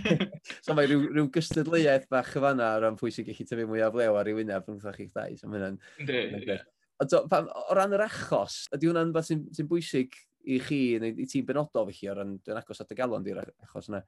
So 0.63 0.75
mae 0.77 0.87
rhyw, 0.87 1.09
rhyw 1.09 1.27
gystadleuaeth 1.35 2.07
bach 2.11 2.29
chyfanna 2.31 2.69
o 2.77 2.83
ran 2.83 2.99
pwy 2.99 3.11
sy'n 3.11 3.27
gallu 3.27 3.47
tyfu 3.49 3.67
mwy 3.67 3.83
o 3.83 3.91
flew 3.95 4.15
ar 4.19 4.29
ei 4.31 4.37
wyneb 4.37 4.71
yn 4.71 4.79
chi'ch 4.83 5.11
dau. 5.15 5.35
So, 5.39 5.49
ynddo, 5.51 6.21
ynddo. 6.39 6.59
O 7.03 7.75
ran 7.75 7.95
yr 7.97 8.05
achos, 8.05 8.61
ydy 8.75 8.91
hwnna'n 8.91 9.11
beth 9.15 9.27
sy'n 9.31 9.43
sy 9.57 9.67
bwysig 9.67 10.15
i 10.45 10.59
chi, 10.63 10.79
neu 11.01 11.23
i 11.23 11.27
ti'n 11.29 11.47
benodol 11.47 11.89
felly, 11.89 12.11
o 12.11 12.17
ran 12.19 12.35
dwi'n 12.43 12.61
agos 12.61 12.83
at 12.83 12.93
y 12.93 12.99
galon 12.99 13.25
di'r 13.25 13.41
achos 13.45 13.89
yna? 13.91 14.03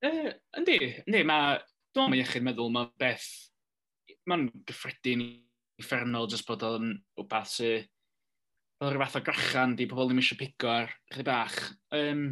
E, 0.00 0.10
yndi, 0.58 0.76
yndi, 1.04 1.22
mae, 1.28 1.60
dwi'n 1.94 2.12
meddwl 2.12 2.24
iechyd 2.24 2.46
meddwl, 2.46 2.74
mae 2.74 2.90
beth, 3.00 3.30
mae'n 4.30 4.48
gyffredin 4.68 5.24
uffernol, 5.80 6.28
jyst 6.30 6.48
bod 6.48 6.66
o'n 6.66 6.94
wbath 7.20 7.56
sy'n 7.60 7.88
Oedd 8.80 8.94
rhyw 8.94 9.02
fath 9.02 9.16
o 9.18 9.20
grachan, 9.20 9.74
di 9.76 9.84
pobl 9.84 10.06
ddim 10.08 10.22
eisiau 10.22 10.38
pigo 10.40 10.70
ar 10.72 10.86
chyd 11.12 11.26
bach. 11.28 11.56
Um, 11.92 12.22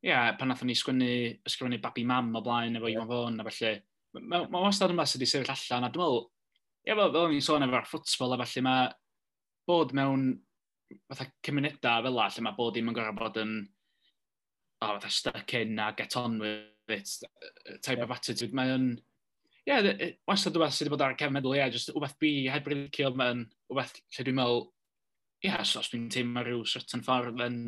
ia, 0.00 0.06
yeah, 0.08 0.28
pan 0.40 0.48
nathon 0.48 0.70
ni 0.70 0.76
sgwennu, 0.78 1.08
ysgrifennu 1.44 1.76
Babi 1.82 2.06
Mam 2.08 2.30
o 2.38 2.40
blaen 2.40 2.78
efo 2.78 2.88
Iwan 2.88 3.10
Fôn 3.10 3.42
a 3.42 3.44
felly, 3.44 3.74
Mae 4.16 4.46
ma 4.50 4.62
wastad 4.64 4.90
yma 4.90 5.04
sydd 5.06 5.20
wedi 5.20 5.30
sefyll 5.30 5.52
allan 5.52 5.84
a 5.86 5.90
dwi'n 5.92 6.02
meddwl, 6.02 6.24
ie, 6.88 6.94
fel, 6.96 7.12
fel 7.14 7.28
ni'n 7.30 7.44
sôn 7.46 7.66
efo'r 7.66 7.84
ffwtsbol 7.86 8.32
a 8.34 8.38
felly 8.40 8.62
mae 8.66 8.88
bod 9.70 9.92
mewn 9.94 10.24
fatha 11.10 11.28
cymunedau 11.46 12.06
fel 12.06 12.16
la, 12.16 12.30
lle 12.30 12.44
mae 12.46 12.56
bod 12.56 12.74
dim 12.76 12.90
yn 12.90 12.96
gorau 12.96 13.16
bod 13.16 13.38
yn 13.42 13.54
oh, 14.80 14.94
fatha 14.96 15.10
stuck 15.10 15.54
in 15.54 15.78
a 15.78 15.92
get 15.96 16.16
on 16.16 16.38
with 16.38 16.66
it 16.88 17.08
type 17.82 17.98
yeah. 17.98 18.04
of 18.04 18.10
attitude. 18.10 18.54
Mae 18.56 18.72
o'n, 18.74 18.90
ie, 19.66 19.70
yeah, 19.70 20.10
wastad 20.28 20.56
rhywbeth 20.56 20.74
sydd 20.74 20.88
wedi 20.88 20.94
bod 20.96 21.04
ar 21.06 21.14
y 21.14 21.18
cefn 21.20 21.36
meddwl, 21.36 21.54
ie, 21.54 21.60
yeah, 21.62 21.72
just 21.72 21.92
rhywbeth 21.92 22.16
bi 22.22 22.32
heb 22.50 22.68
rydw 22.70 23.12
mae'n 23.20 23.44
rhywbeth 23.70 23.94
lle 24.00 24.26
dwi'n 24.26 24.38
meddwl, 24.40 24.64
ie, 25.44 25.50
yeah, 25.50 25.60
os 25.62 25.92
dwi'n 25.92 26.08
teimlo 26.12 26.44
rhyw 26.46 26.64
certain 26.68 27.04
ffordd, 27.06 27.38
then 27.40 27.60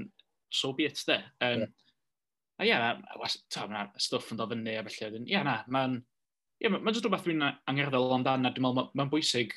so 0.52 0.72
be 0.76 0.88
it, 0.88 1.02
de. 1.08 1.20
Um, 1.44 1.66
yeah. 1.66 1.68
A 2.60 2.64
ie, 2.64 2.70
yeah, 2.72 2.96
mae'r 3.18 3.92
stwff 4.00 4.32
yn 4.32 4.40
dod 4.40 4.54
fyny 4.54 4.78
a 4.78 4.86
felly, 4.88 5.22
ie, 5.22 5.36
yeah, 5.36 5.46
na, 5.46 5.60
mae'n, 5.72 6.00
ie, 6.00 6.66
yeah, 6.66 6.74
mae'n 6.74 6.96
just 6.96 7.06
rhywbeth 7.06 7.28
dwi'n 7.28 7.46
angerddol 7.70 8.16
amdano, 8.18 8.50
dwi'n 8.50 8.68
meddwl, 8.68 8.90
mae'n 8.98 9.12
bwysig, 9.12 9.54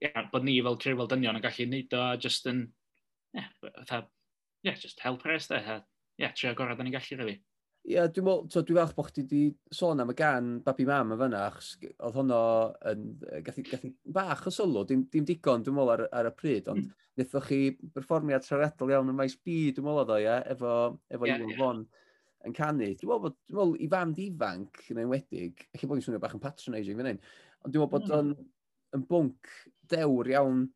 ie, 0.00 0.08
yeah, 0.08 0.28
bod 0.32 0.46
ni 0.48 0.58
fel 0.64 0.80
creu 0.80 0.98
fel 0.98 1.10
dynion 1.12 1.38
yn 1.38 1.44
gallu 1.44 1.68
neud 1.70 1.98
o, 2.00 2.04
just 2.24 2.48
yn, 2.50 2.64
yeah, 3.36 4.02
yeah, 4.62 4.74
just 4.74 5.00
help 5.00 5.22
her 5.26 5.36
ysde, 5.36 5.60
Ie, 5.60 6.26
yeah, 6.26 6.34
trio 6.36 6.52
gorau 6.52 6.76
da 6.76 6.84
ni'n 6.84 6.92
gallu 6.92 7.16
rili. 7.16 7.36
Ie, 7.80 7.94
yeah, 7.94 8.08
dwi'n 8.12 8.26
meddwl, 8.26 8.48
so, 8.52 8.60
dwi 8.66 8.76
falch 8.76 8.90
bod 8.96 9.06
chdi 9.08 9.22
wedi 9.24 9.42
sôn 9.72 10.02
am 10.02 10.10
y 10.12 10.14
gan 10.18 10.50
babi 10.66 10.84
mam 10.84 11.14
y 11.14 11.16
fyna, 11.22 11.46
achos 11.48 11.70
oedd 11.80 12.18
honno 12.18 12.40
yn, 12.90 13.06
gath 13.46 13.86
i 13.86 13.92
bach 14.16 14.42
o 14.50 14.52
sylw, 14.52 14.82
dim, 14.88 15.06
dim 15.12 15.24
digon 15.28 15.64
dwi'n 15.64 15.78
meddwl 15.78 15.94
ar, 15.94 16.02
ar 16.20 16.28
y 16.28 16.32
pryd, 16.36 16.68
ond 16.68 16.82
mm. 16.82 16.90
wnaethoch 17.16 17.48
chi 17.48 17.60
berfformiad 17.94 18.44
trawiadol 18.44 18.92
iawn 18.92 19.14
yn 19.14 19.16
maes 19.16 19.38
bi, 19.40 19.56
dwi'n 19.72 19.86
meddwl 19.86 20.02
oedd 20.02 20.12
o, 20.12 20.18
ia, 20.20 20.36
efo, 20.52 20.74
efo 21.08 21.30
yeah, 21.30 21.40
Iwan 21.40 21.54
yeah. 21.54 21.62
Fon 21.62 21.82
yn 22.50 22.56
canu. 22.56 22.90
Dwi'n 23.00 23.12
meddwl 23.14 23.24
bod, 23.24 23.38
dwi'n 23.48 23.60
meddwl, 23.62 23.74
i 23.80 23.88
fand 23.94 24.20
ifanc 24.26 24.82
yn 24.92 25.00
enwedig, 25.06 25.64
eich 25.72 25.86
bod 25.86 26.02
i'n 26.02 26.04
swnio 26.04 26.20
bach 26.20 26.36
yn 26.36 26.44
patronising 26.44 27.00
fan 27.00 27.14
hyn, 27.14 27.22
ond 27.64 27.72
dwi'n 27.72 27.86
meddwl 27.86 27.94
bod 27.96 28.10
mm. 28.10 28.18
o'n, 28.18 28.52
yn 28.98 29.08
bwnc 29.08 29.56
dewr 29.88 30.30
iawn 30.34 30.66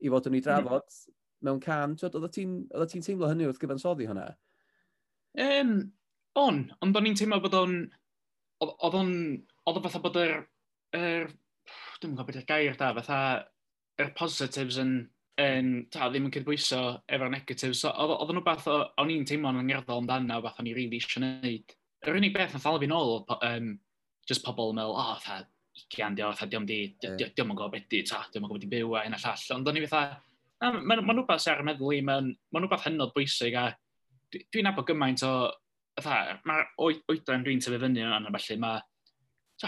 i 0.00 0.12
fod 0.12 0.28
yn 0.28 0.36
ei 0.36 0.44
hmm. 0.44 0.48
drafod, 0.48 0.84
mm 0.84 1.19
mewn 1.46 1.60
can. 1.64 1.96
Oedd 2.06 2.30
ti'n 2.34 2.56
ti 2.90 3.02
teimlo 3.04 3.30
hynny 3.30 3.48
wrth 3.48 3.60
gyfansoddi 3.62 4.08
hwnna? 4.10 4.26
Um, 5.44 5.76
on, 6.38 6.64
ond 6.82 6.98
o'n 7.00 7.08
i'n 7.10 7.18
teimlo 7.20 7.40
bod 7.44 7.56
o'n... 7.60 7.78
Oedd 8.66 8.98
o'n... 8.98 9.14
Oedd 9.66 9.80
o'n 9.80 9.86
fatha 9.86 10.02
bod 10.04 10.18
yr... 10.20 10.36
Er, 10.96 11.30
dwi'n 12.00 12.16
gwybod 12.16 12.28
beth 12.28 12.40
yw'r 12.42 12.50
gair 12.50 12.78
da, 12.80 12.92
fatha... 13.00 13.20
Yr 14.00 14.08
er 14.08 14.14
positives 14.18 14.80
yn... 14.82 14.94
yn 15.40 15.68
ta, 15.92 16.08
ddim 16.10 16.26
yn 16.28 16.32
cydbwyso 16.34 16.80
efo'r 17.08 17.30
negatives. 17.32 17.84
So, 17.84 17.92
oedd 17.92 18.28
o'n 18.28 18.40
rhywbeth 18.40 18.66
o'n 18.70 19.12
i'n 19.14 19.28
teimlo'n 19.28 19.62
angerddol 19.62 20.02
amdano, 20.02 20.42
fath 20.44 20.58
o'n 20.60 20.68
i 20.68 20.74
rili 20.76 20.98
really 20.98 21.00
eisiau 21.00 21.22
gwneud. 21.22 21.72
Yr 22.04 22.18
unig 22.18 22.34
beth 22.34 22.56
yn 22.58 22.62
thal 22.64 22.80
fi 22.82 22.88
nôl, 22.90 23.22
um, 23.46 23.70
just 24.28 24.44
pobl 24.44 24.74
yn 24.74 24.80
meddwl, 24.80 24.96
o, 24.96 25.00
oh, 25.00 25.16
fatha, 25.20 25.46
gian 25.94 26.16
di 26.16 26.24
o, 26.24 26.30
fatha, 26.32 26.50
diom 26.52 26.66
di, 26.68 26.78
diom 27.00 27.54
yn 27.54 27.56
gwybod 27.56 27.72
beth 27.76 27.88
di, 27.92 28.02
ta, 28.08 28.20
diom 28.32 28.44
yn 28.44 28.50
gwybod 28.50 28.66
beth 28.66 28.68
di 28.68 28.76
byw 28.76 28.94
a 28.98 29.06
hyn 29.06 29.16
a 29.16 29.22
llall. 29.22 29.46
Ond 29.56 29.70
o'n 29.70 29.80
i 29.80 29.86
fatha, 29.86 30.20
Mae'n 30.60 30.84
ma, 30.84 31.14
rhywbeth 31.14 31.40
sy'n 31.40 31.54
ar 31.54 31.62
y 31.62 31.66
meddwl 31.70 31.96
i, 31.96 32.02
mae'n 32.04 32.30
ma 32.52 32.60
rhywbeth 32.60 32.86
hynod 32.88 33.14
bwysig 33.16 33.56
a 33.56 33.70
dwi'n 34.30 34.46
dwi 34.52 34.64
nabod 34.64 34.86
gymaint 34.90 35.24
o, 35.26 35.32
mae'r 36.00 36.66
oedran 36.84 37.44
dwi'n 37.46 37.62
tyfu 37.64 37.80
fyny 37.80 38.04
yna, 38.04 38.20
felly 38.36 38.58
mae 38.62 38.82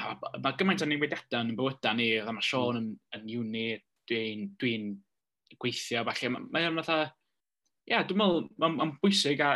mae 0.01 0.41
ma 0.41 0.53
gymaint 0.57 0.85
o 0.85 0.89
newidiadau 0.89 1.45
yn 1.45 1.57
bywydau 1.57 1.97
ni, 1.99 2.09
mae 2.25 2.45
Sean 2.45 2.79
yn, 2.81 2.93
yn 3.17 3.33
uni, 3.41 3.65
dwi'n 4.09 4.47
dwi, 4.61 4.77
gweithio, 5.61 6.05
felly 6.09 6.33
mae 6.37 6.69
o'n 6.69 6.81
fatha, 6.81 7.11
ia, 7.89 7.99
yeah, 7.99 8.07
dwi'n 8.09 8.21
meddwl, 8.23 8.47
mae'n 8.63 8.79
ma 8.79 8.89
bwysig 9.03 9.43
a, 9.45 9.55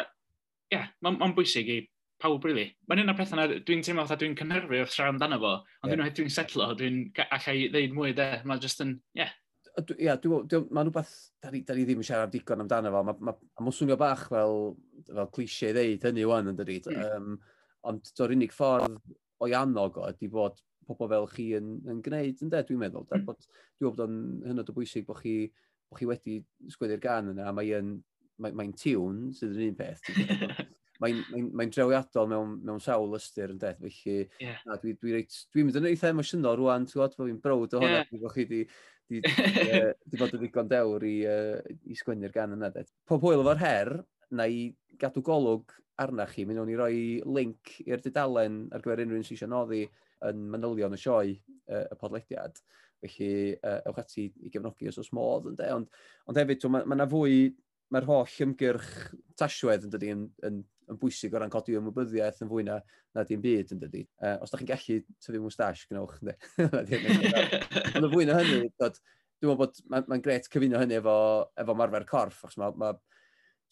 ia, 0.73 0.79
yeah, 0.79 0.91
mae'n 1.05 1.19
ma 1.23 1.31
bwysig 1.37 1.71
i 1.73 1.79
pawb, 2.21 2.45
really. 2.49 2.69
Mae'n 2.89 3.05
un 3.05 3.13
o'r 3.13 3.19
pethau 3.19 3.41
na, 3.41 3.47
dwi'n 3.49 3.85
teimlo 3.85 4.05
fatha 4.05 4.21
dwi'n 4.21 4.37
cynhyrfu 4.39 4.81
wrth 4.83 4.95
siarad 4.95 5.15
amdano 5.15 5.41
fo, 5.43 5.55
ond 5.85 5.97
yeah. 5.97 6.13
dwi'n 6.19 6.33
setlo, 6.33 6.69
dwi'n 6.79 7.03
allai 7.29 7.59
ddeud 7.73 7.97
mwy, 7.97 8.15
de, 8.17 8.31
mae'n 8.45 8.63
just 8.63 8.85
yn, 8.85 8.97
ie, 9.17 9.25
yeah, 9.25 9.35
Ia, 9.77 10.17
mae'n 10.17 10.89
rhywbeth, 10.89 11.15
da 11.43 11.51
ni, 11.53 11.61
da 11.69 11.77
ni 11.77 11.85
ddim 11.85 12.01
yn 12.01 12.09
siarad 12.09 12.33
digon 12.33 12.63
amdano 12.65 12.93
fo, 12.95 13.03
mae'n 13.05 13.27
ma, 13.29 13.35
ma 13.67 13.75
swnio 13.75 13.99
bach 14.01 14.27
fel, 14.33 14.73
fel 15.11 15.31
cliché 15.35 15.73
ddeud 15.77 16.07
hynny 16.09 16.25
wan 16.29 16.53
yn 16.53 16.59
dydyd. 16.59 16.89
Mm. 16.93 17.05
Um, 17.13 17.37
ond 17.91 18.09
do'r 18.17 18.35
unig 18.37 18.55
ffordd 18.57 18.97
o'i 19.45 19.55
annog 19.57 20.01
o 20.01 20.09
ydy 20.09 20.31
bod 20.33 20.59
pobl 20.87 21.11
fel 21.11 21.29
chi 21.33 21.51
yn, 21.59 21.77
yn 21.91 22.01
gwneud, 22.05 22.41
yn 22.45 22.53
de, 22.53 22.63
dwi'n 22.67 22.83
meddwl. 22.85 23.07
Mm. 23.11 23.27
Bod, 23.29 23.49
dwi'n 23.77 23.93
bod 23.93 24.05
o'n 24.07 24.19
hynod 24.47 24.73
o 24.73 24.77
bwysig 24.77 25.07
bod 25.09 25.21
chi, 25.21 25.37
bod 25.91 26.01
chi 26.01 26.09
wedi 26.09 26.39
sgwyddi'r 26.73 27.03
gan 27.03 27.33
yna, 27.35 27.53
mae'n 27.57 27.93
mae, 28.43 28.57
mae 28.57 28.73
tiwn 28.77 29.27
sydd 29.37 29.57
yn 29.57 29.71
un 29.71 29.79
peth. 29.79 30.09
mae'n 31.03 31.21
mae, 31.29 31.45
mae 31.61 31.71
drewiadol 31.73 32.31
mewn, 32.31 32.57
mewn 32.65 32.83
sawl 32.83 33.17
ystyr 33.19 33.53
yn 33.53 33.61
ded, 33.61 33.81
felly 33.83 34.19
yeah. 34.41 34.61
na, 34.65 34.79
dwi, 34.81 34.97
dwi, 35.01 35.17
reit, 35.19 35.41
dwi 35.53 35.67
mynd 35.67 35.81
yn 35.81 35.89
eitha 35.91 36.13
emosiynol 36.15 36.57
rwan, 36.61 36.87
ti'n 36.89 36.97
gwybod, 36.97 37.17
bod 37.19 37.31
fi'n 37.31 37.43
browd 37.45 37.77
o 37.77 37.83
hwnna, 37.83 38.03
yeah. 38.03 38.23
bod 38.23 38.33
chi 38.33 38.47
wedi 38.47 38.63
Di, 39.07 39.21
uh, 39.23 39.93
di 40.03 40.19
bod 40.19 40.35
yn 40.35 40.43
ddigon 40.43 40.71
dewr 40.71 41.05
i, 41.07 41.17
uh, 41.31 41.75
i 41.87 41.97
sgwennu'r 41.99 42.35
gan 42.35 42.57
yna. 42.57 42.73
De. 42.75 42.87
Pob 43.09 43.25
hwyl 43.25 43.45
efo'r 43.45 43.63
her, 43.63 43.93
na 44.35 44.49
i 44.51 44.71
gadw 45.01 45.23
golwg 45.25 45.75
arna 46.03 46.27
chi, 46.29 46.45
mynd 46.45 46.61
o'n 46.61 46.73
i 46.73 46.79
roi 46.79 46.97
link 47.25 47.77
i'r 47.87 48.03
dudalen 48.05 48.67
ar 48.75 48.83
gyfer 48.85 49.05
unrhyw 49.05 49.23
un 49.23 49.27
sy'n 49.27 49.39
eisiau 49.39 49.53
noddi 49.53 49.85
yn 50.27 50.43
manylion 50.53 50.97
y 50.97 51.01
sioe 51.01 51.37
uh, 51.37 51.85
y 51.85 52.01
podlediad. 52.01 52.59
Felly, 53.05 53.31
uh, 53.61 53.79
ewch 53.91 54.01
ati 54.03 54.27
i 54.27 54.51
gefnogi 54.53 54.91
os 54.91 54.99
oes 55.01 55.13
modd, 55.17 55.51
ynddo. 55.53 55.69
Ond, 55.77 56.03
ond 56.27 56.41
hefyd, 56.41 56.67
mae 56.73 56.89
ma, 56.89 56.99
ma 57.03 57.09
fwy, 57.11 57.51
mae'r 57.95 58.09
holl 58.09 58.39
ymgyrch 58.47 58.89
tasiwedd 59.39 59.87
yn 59.87 59.93
dydi 59.93 60.13
yn, 60.15 60.25
yn 60.49 60.63
yn 60.91 61.01
bwysig 61.01 61.35
o 61.35 61.41
ran 61.43 61.53
codi 61.53 61.77
ymwybyddiaeth 61.79 62.43
yn 62.45 62.51
fwy 62.51 62.65
na, 62.67 62.79
na 63.17 63.25
dim 63.27 63.43
byd 63.43 63.75
yn 63.75 63.83
dydi. 63.83 64.05
Uh, 64.23 64.37
os 64.45 64.53
da 64.53 64.61
chi'n 64.61 64.71
gallu 64.71 64.99
tyfu 65.25 65.43
mwstash 65.43 65.85
gynnwch, 65.91 66.19
ynddi. 66.23 66.37
Ond 67.97 68.07
yn 68.07 68.13
fwy 68.13 68.29
na 68.29 68.39
hynny, 68.41 68.71
dod, 68.81 68.99
dwi'n 69.37 69.53
meddwl 69.53 69.61
bod 69.65 69.83
mae'n 69.93 70.09
ma 70.13 70.21
gret 70.25 70.49
cyfuno 70.53 70.81
hynny 70.83 70.99
efo, 71.01 71.17
efo 71.63 71.77
marfer 71.79 72.07
corff, 72.09 72.45
achos 72.47 72.59
mae 72.61 72.77
ma, 72.81 72.93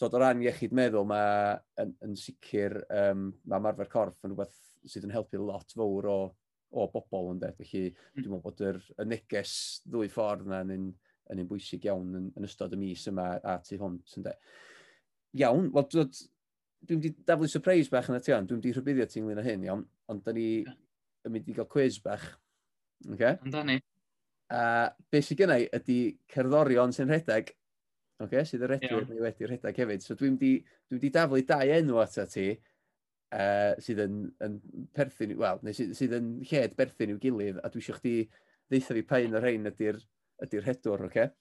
dod 0.01 0.17
o 0.17 0.21
ran 0.21 0.43
iechyd 0.43 0.75
meddwl, 0.77 1.07
mae 1.09 1.55
yn, 1.83 1.95
yn 2.05 2.19
sicr, 2.19 2.81
um, 2.93 3.29
mae 3.51 3.63
marfer 3.63 3.91
corff 3.93 4.27
yn 4.27 4.35
rhywbeth 4.35 4.59
sydd 4.91 5.07
yn 5.09 5.15
helpu 5.15 5.41
lot 5.41 5.73
fawr 5.77 6.11
o, 6.11 6.19
o 6.75 6.87
bobl 6.93 7.33
yn 7.33 7.41
dweud. 7.41 7.57
Felly 7.61 7.87
hmm. 7.89 8.21
dwi'n 8.21 8.35
meddwl 8.35 8.45
bod 8.45 8.63
yr, 8.69 8.83
y 8.99 9.09
neges 9.09 9.57
ddwy 9.87 10.11
ffordd 10.13 10.47
yna 10.49 10.63
yn, 10.75 10.91
yn 11.33 11.43
un 11.43 11.51
bwysig 11.51 11.87
iawn 11.89 12.15
yn, 12.19 12.31
yn 12.37 12.49
ystod 12.49 12.75
y 12.77 12.81
mis 12.81 13.07
yma 13.11 13.35
a 13.41 13.59
tu 13.65 13.79
hwnt 13.81 14.19
yn 14.19 14.27
dweud. 14.27 14.55
Iawn, 15.41 15.71
wel, 15.75 16.11
dwi'n 16.89 17.03
di 17.03 17.11
daflu 17.27 17.49
surprise 17.51 17.91
bach 17.93 18.09
yn 18.11 18.19
y 18.19 18.23
tion, 18.25 18.47
dwi'n 18.49 18.63
di 18.63 18.73
rhybuddio 18.75 19.07
ti'n 19.11 19.27
glyn 19.27 19.41
o 19.41 19.45
hyn, 19.45 19.67
iawn, 19.67 19.83
ond 20.13 20.23
da 20.25 20.35
ni 20.37 20.49
yn 20.65 21.33
mynd 21.33 21.51
i 21.51 21.57
gael 21.57 21.69
quiz 21.71 21.99
bach. 22.05 22.25
Okay? 23.11 23.37
Amdani. 23.45 23.79
A 24.55 24.63
beth 25.13 25.29
sydd 25.29 25.41
gennau 25.41 25.67
ydy 25.79 25.99
cerddorion 26.31 26.93
sy'n 26.95 27.11
rhedeg, 27.11 27.51
okay, 28.23 28.45
sydd 28.49 28.67
y 28.67 28.71
redwyr 28.71 29.09
neu 29.09 29.25
wedi'r 29.25 29.55
rhedeg 29.55 29.81
hefyd. 29.83 30.05
So 30.05 30.17
dwi'n 30.21 30.39
di, 30.41 30.55
dwi 30.91 31.01
di 31.03 31.13
daflu 31.15 31.43
dau 31.49 31.75
enw 31.79 32.01
ato 32.03 32.27
ti, 32.31 32.51
uh, 33.35 33.73
sydd 33.83 34.05
yn, 34.05 34.21
yn 34.45 34.59
perthyn, 34.97 35.37
wel, 35.41 35.63
neu 35.65 35.77
sydd, 35.77 35.95
sydd 35.99 36.19
yn 36.19 36.35
lled 36.51 36.77
berthyn 36.79 37.15
i'w 37.15 37.23
gilydd, 37.23 37.63
a 37.65 37.73
dwi 37.73 37.83
eisiau 37.83 37.99
chdi 37.99 38.19
ddeitha 38.71 38.99
fi 38.99 39.07
pa 39.09 39.23
un 39.25 39.39
o'r 39.39 39.49
rhain 39.49 39.73
ydy'r 39.73 39.99
ydy, 39.99 40.05
r, 40.05 40.47
ydy 40.47 40.61
r 40.61 40.69
hedwr. 40.69 41.09
Okay? 41.09 41.33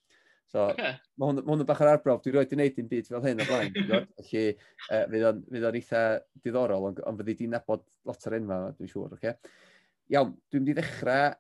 So, 0.54 0.68
okay. 0.70 0.92
mae 1.18 1.32
hwn, 1.32 1.40
ma 1.42 1.56
hwn 1.56 1.64
yn 1.64 1.68
bach 1.70 1.80
ar 1.82 1.96
arbrof, 1.96 2.20
dwi 2.22 2.36
roed 2.36 2.52
i 2.54 2.58
wneud 2.60 2.76
dim 2.76 2.90
byd 2.92 3.08
fel 3.10 3.24
hyn 3.26 3.42
o 3.42 3.48
blaen. 3.50 3.74
Felly, 4.20 4.44
uh, 4.86 5.06
fydd 5.10 5.24
o'n, 5.30 5.40
fydd 5.50 5.64
on 5.66 5.78
eitha 5.80 6.02
diddorol, 6.46 6.86
ond, 6.92 7.00
ond 7.10 7.22
fyddi 7.22 7.36
di'n 7.40 7.56
nabod 7.56 7.82
lot 8.06 8.28
o'r 8.30 8.36
enfa, 8.38 8.60
dwi'n 8.78 8.92
siŵr. 8.92 9.16
Okay? 9.18 9.34
Iawn, 10.14 10.36
dwi'n 10.54 10.62
mynd 10.62 10.74
i 10.76 10.76
ddechrau 10.78 11.34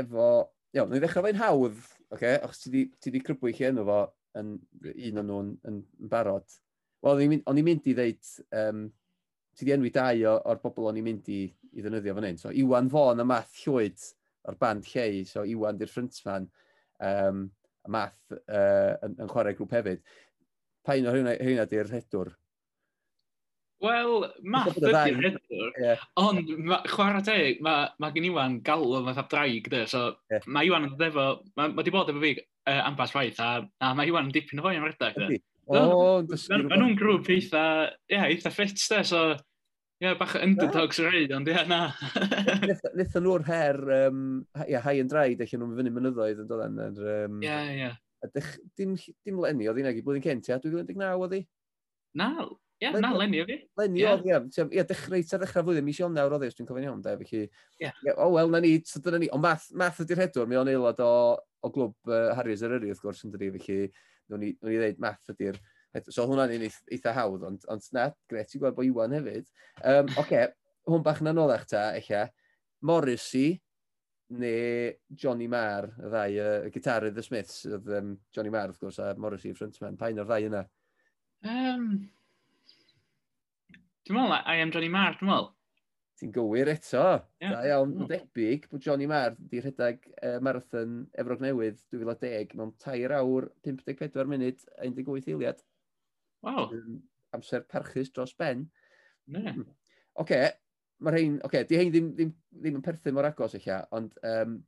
efo... 0.00 0.28
Iawn, 0.74 0.90
dwi'n 0.90 1.04
ddechrau 1.04 1.26
fe'n 1.28 1.38
hawdd, 1.38 1.78
okay? 2.10 2.40
achos 2.40 2.64
ti 2.64 2.72
di, 2.72 2.82
ti 2.98 3.12
di 3.14 3.22
crybwy 3.22 3.54
chi 3.54 3.68
enw 3.68 3.84
fo 3.86 4.00
yn 4.40 4.56
un 4.58 5.20
o'n 5.22 5.30
nhw'n 5.30 5.52
yn, 5.70 5.76
yn 6.02 6.10
barod. 6.10 6.58
Wel, 7.06 7.22
o'n 7.22 7.60
i'n 7.62 7.68
mynd 7.70 7.86
i 7.86 7.94
ddeud... 7.94 8.32
Um, 8.50 8.88
ti 9.56 9.64
di 9.64 9.72
enwi 9.72 9.88
dau 9.94 10.24
o, 10.28 10.32
o'r 10.50 10.58
bobl 10.60 10.90
o'n 10.90 10.98
i'n 11.00 11.06
mynd 11.06 11.30
i, 11.32 11.44
i 11.48 11.84
ddefnyddio 11.84 12.16
fan 12.18 12.26
hyn. 12.28 12.40
So, 12.40 12.50
Iwan 12.52 12.90
Fon 12.92 13.22
a 13.22 13.24
Math 13.24 13.54
Llwyd 13.62 14.02
o'r 14.50 14.58
band 14.60 14.90
Llei, 14.90 15.22
so 15.28 15.46
Iwan 15.48 15.78
di'r 15.80 15.88
frontman. 15.88 16.50
Um, 17.00 17.46
math 17.92 18.18
uh, 18.32 18.96
yn, 19.06 19.14
yn 19.22 19.30
chwarae 19.30 19.56
grŵp 19.58 19.76
hefyd. 19.78 20.02
Pa 20.86 20.96
un 20.98 21.08
o 21.10 21.14
hynna, 21.14 21.36
hynna 21.42 21.64
di'r 21.70 21.88
rhedwr? 21.90 22.34
Wel, 23.84 24.24
math 24.40 24.78
ydy'r 24.80 25.18
hedwr, 25.20 25.72
yeah. 25.82 26.04
ond 26.22 26.48
ma, 26.64 26.78
chwarae 26.88 27.20
teg, 27.26 27.58
mae 27.64 27.90
ma 28.00 28.08
gen 28.14 28.28
Iwan 28.30 28.60
galw 28.64 28.94
yn 29.02 29.10
fath 29.10 29.28
draig, 29.34 29.68
de, 29.72 29.82
so 29.90 30.06
yeah. 30.32 30.46
mae 30.48 30.70
Iwan 30.70 30.86
yn 30.88 30.94
ddefo, 30.96 31.26
mae 31.60 31.74
ma 31.76 31.84
di 31.84 31.92
bod 31.92 32.08
efo 32.08 32.22
fi 32.22 32.32
uh, 32.38 32.80
ambas 32.86 33.12
waith, 33.12 33.42
a, 33.44 33.50
a 33.84 33.90
mae 33.98 34.08
Iwan 34.08 34.30
yn 34.30 34.32
dipyn 34.32 34.62
o 34.62 34.64
fwy 34.64 34.80
am 34.80 34.88
redeg, 34.88 35.18
de. 35.20 35.42
O, 35.66 35.82
yn 36.22 36.30
dysgu. 36.30 36.62
Mae 36.70 36.80
nhw'n 36.80 36.96
grŵp 36.96 37.28
eitha, 37.36 37.66
yeah, 38.08 38.24
eitha 38.30 38.54
ffit, 38.54 38.80
de, 38.80 39.02
so 39.04 39.26
Ie, 39.96 40.04
yeah, 40.04 40.16
bach 40.20 40.34
o 40.36 40.40
underdogs 40.44 40.98
yr 41.00 41.14
hyd, 41.14 41.30
ond 41.32 41.46
ie, 41.48 41.56
na. 41.70 41.86
Nethon 42.98 43.22
nhw'r 43.24 43.44
her, 43.46 43.78
um, 43.94 44.18
ia, 44.66 44.82
high 44.84 45.00
and 45.00 45.08
dry, 45.08 45.30
dech 45.38 45.54
nhw'n 45.56 45.72
fyny 45.78 45.92
mynyddoedd 45.94 46.42
yn 46.42 46.50
dod 46.50 46.64
yn 46.66 46.82
um, 47.00 47.38
ie. 47.40 47.54
ie. 47.80 47.88
dim, 48.76 48.92
dim 49.24 49.38
lenni 49.40 49.70
oedd 49.70 49.80
hi'n 49.80 49.88
agi 49.88 50.02
blwyddyn 50.04 50.26
cent, 50.26 50.50
ia? 50.50 50.58
2019 50.60 51.00
oedd 51.24 51.32
hi? 51.38 51.40
Na, 52.20 52.28
ie, 52.44 52.84
yeah, 52.84 52.98
na, 53.00 53.14
lenni 53.16 53.40
oedd 53.40 53.54
hi. 53.54 53.56
Lenni 53.80 54.04
oedd, 54.10 54.28
ie. 54.28 54.66
Ia, 54.76 54.84
dechrau 54.90 55.24
ar 55.24 55.40
ddechrau 55.46 55.64
flwyddyn, 55.70 55.88
mis 55.88 56.02
Ionawr 56.02 56.36
oedd 56.36 56.44
hi, 56.44 56.50
os 56.52 56.58
dwi'n 56.60 56.68
cofyn 56.68 56.88
iawn, 56.90 57.00
da, 57.06 57.14
felly... 57.22 57.46
Ie. 57.80 57.94
O, 58.18 58.28
wel, 58.34 58.52
na 58.52 58.60
ni, 58.66 58.74
so 58.84 59.00
dyna 59.00 59.22
ni. 59.22 59.30
Ond 59.32 59.46
math, 59.46 59.70
math 59.80 60.02
ydy'r 60.04 60.26
hedwr, 60.26 60.50
mi 60.52 60.60
o'n 60.60 60.74
aelod 60.74 61.00
o, 61.06 61.14
o 61.64 61.72
glwb 61.72 62.12
uh, 62.12 62.34
Harriers 62.36 62.66
yr 62.68 62.76
Yrru, 62.76 62.92
wrth 62.92 63.00
gwrs, 63.06 63.24
yn 63.24 63.32
dydi, 63.32 63.48
felly... 63.56 63.88
Nw'n 64.26 64.42
i, 64.42 64.48
i 64.58 64.78
ddeud 64.82 64.96
math 64.98 65.28
ydy'r 65.30 65.56
So 66.10 66.26
hwnna'n 66.28 66.54
un 66.56 66.66
eitha 66.66 67.14
hawdd, 67.16 67.46
ond, 67.48 67.68
ond 67.72 67.90
na, 67.96 68.08
gret, 68.30 68.50
ti'n 68.50 68.62
gweld 68.62 68.76
bo 68.76 68.84
Iwan 68.86 69.14
hefyd. 69.16 69.48
Um, 69.82 70.10
Oce, 70.12 70.18
okay, 70.24 70.48
hwn 70.90 71.04
bach 71.06 71.22
na'n 71.24 71.40
olach 71.42 71.64
ta, 71.70 71.88
eich 71.96 72.10
Morrissey 72.86 73.56
neu 74.36 74.92
Johnny 75.14 75.46
Marr, 75.48 75.88
y 76.02 76.10
ddau, 76.10 76.34
y 76.34 76.42
uh, 76.42 76.70
gitarydd 76.74 77.16
The 77.16 77.24
Smiths, 77.24 77.60
oedd 77.70 77.90
um, 77.94 78.14
Johnny 78.34 78.50
Marr, 78.50 78.72
wrth 78.72 78.82
gwrs, 78.82 78.98
a 79.02 79.12
Morrissey 79.22 79.54
frontman. 79.54 79.98
Pa 79.98 80.10
un 80.10 80.22
o'r 80.22 80.28
ddau 80.28 80.48
yna? 80.48 80.62
Um, 81.46 81.90
dwi'n 84.06 84.18
meddwl, 84.18 84.40
I 84.42 84.64
am 84.64 84.72
Johnny 84.74 84.90
Marr, 84.92 85.14
dwi'n 85.18 85.30
meddwl. 85.30 85.52
Ti'n 86.16 86.32
gywir 86.32 86.70
eto. 86.72 87.04
Yeah. 87.42 87.52
Da 87.52 87.62
iawn, 87.68 87.92
mm. 87.92 88.08
debyg 88.08 88.66
bod 88.72 88.82
Johnny 88.82 89.06
Marr 89.10 89.34
wedi 89.36 89.60
rhedeg 89.60 90.06
uh, 90.16 90.38
marathon 90.44 91.02
Efrog 91.20 91.42
Newydd 91.44 91.82
2010 91.92 92.56
mewn 92.56 92.72
3 92.82 93.18
awr 93.18 93.50
54 93.68 94.30
munud 94.30 94.62
a 94.78 94.88
18 94.88 95.34
eiliad. 95.34 95.60
Wow. 96.46 96.70
Um, 96.70 97.02
amser 97.34 97.66
parchus 97.68 98.12
dros 98.14 98.34
ben. 98.38 98.70
Ne. 99.26 99.42
Hmm. 99.50 99.66
Oce, 100.16 100.22
okay, 100.22 100.50
mae 101.02 101.12
rhain, 101.12 101.38
oce, 101.40 101.48
okay, 101.48 101.66
di 101.68 101.80
hein 101.80 101.90
ddim, 101.92 102.12
ddim, 102.16 102.32
ddim 102.54 102.78
yn 102.78 102.84
perthyn 102.84 103.16
mor 103.16 103.26
agos 103.28 103.56
eich 103.58 103.66
ond 103.96 104.14
um, 104.24 104.60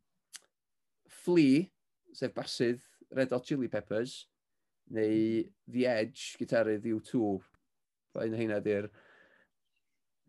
Flea, 1.22 1.62
sef 2.12 2.34
basydd 2.36 2.82
Red 3.16 3.32
Hot 3.32 3.46
Chili 3.48 3.70
Peppers, 3.72 4.20
neu 4.92 5.14
hmm. 5.14 5.54
The 5.72 5.86
Edge, 5.92 6.34
gitarydd 6.40 6.88
U2, 6.90 7.38
pa 8.12 8.26
un 8.26 8.36
heina 8.36 8.58
di'r 8.64 8.90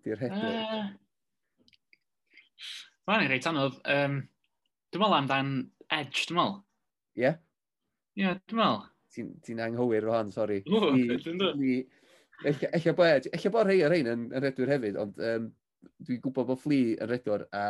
di 0.06 0.16
hedwyr. 0.16 0.56
Uh, 0.56 0.78
ah. 0.80 0.89
Mae'n 3.10 3.26
ei 3.26 3.32
reit 3.32 3.47
anodd. 3.50 3.80
Um, 3.89 4.22
dwi'n 4.93 5.02
meddwl 5.02 5.18
amdan 5.18 5.52
Edge, 5.89 6.28
dwi'n 6.30 6.38
meddwl. 6.38 6.58
Ie? 7.18 7.24
Yeah. 7.26 7.41
Ie, 8.14 8.24
yeah, 8.24 8.39
dwi'n 8.45 8.62
meddwl 8.62 8.88
ti'n 9.14 9.32
ti 9.45 9.55
anghywir 9.57 10.07
o 10.10 10.16
hon, 10.16 10.32
sori. 10.36 10.62
O, 10.70 10.91
Ella 12.47 12.93
bod, 12.95 13.26
ella 13.36 13.51
bod 13.51 13.66
e, 13.66 13.68
rhai 13.68 13.82
o'r 13.84 13.91
rhain 13.91 14.07
yn, 14.14 14.22
yn 14.32 14.43
redwyr 14.43 14.72
hefyd, 14.72 14.99
ond 15.01 15.18
um, 15.28 15.49
dwi'n 16.07 16.22
gwybod 16.24 16.47
bod 16.47 16.62
Flea 16.62 16.95
yn 17.03 17.10
redwr, 17.12 17.45
a 17.55 17.64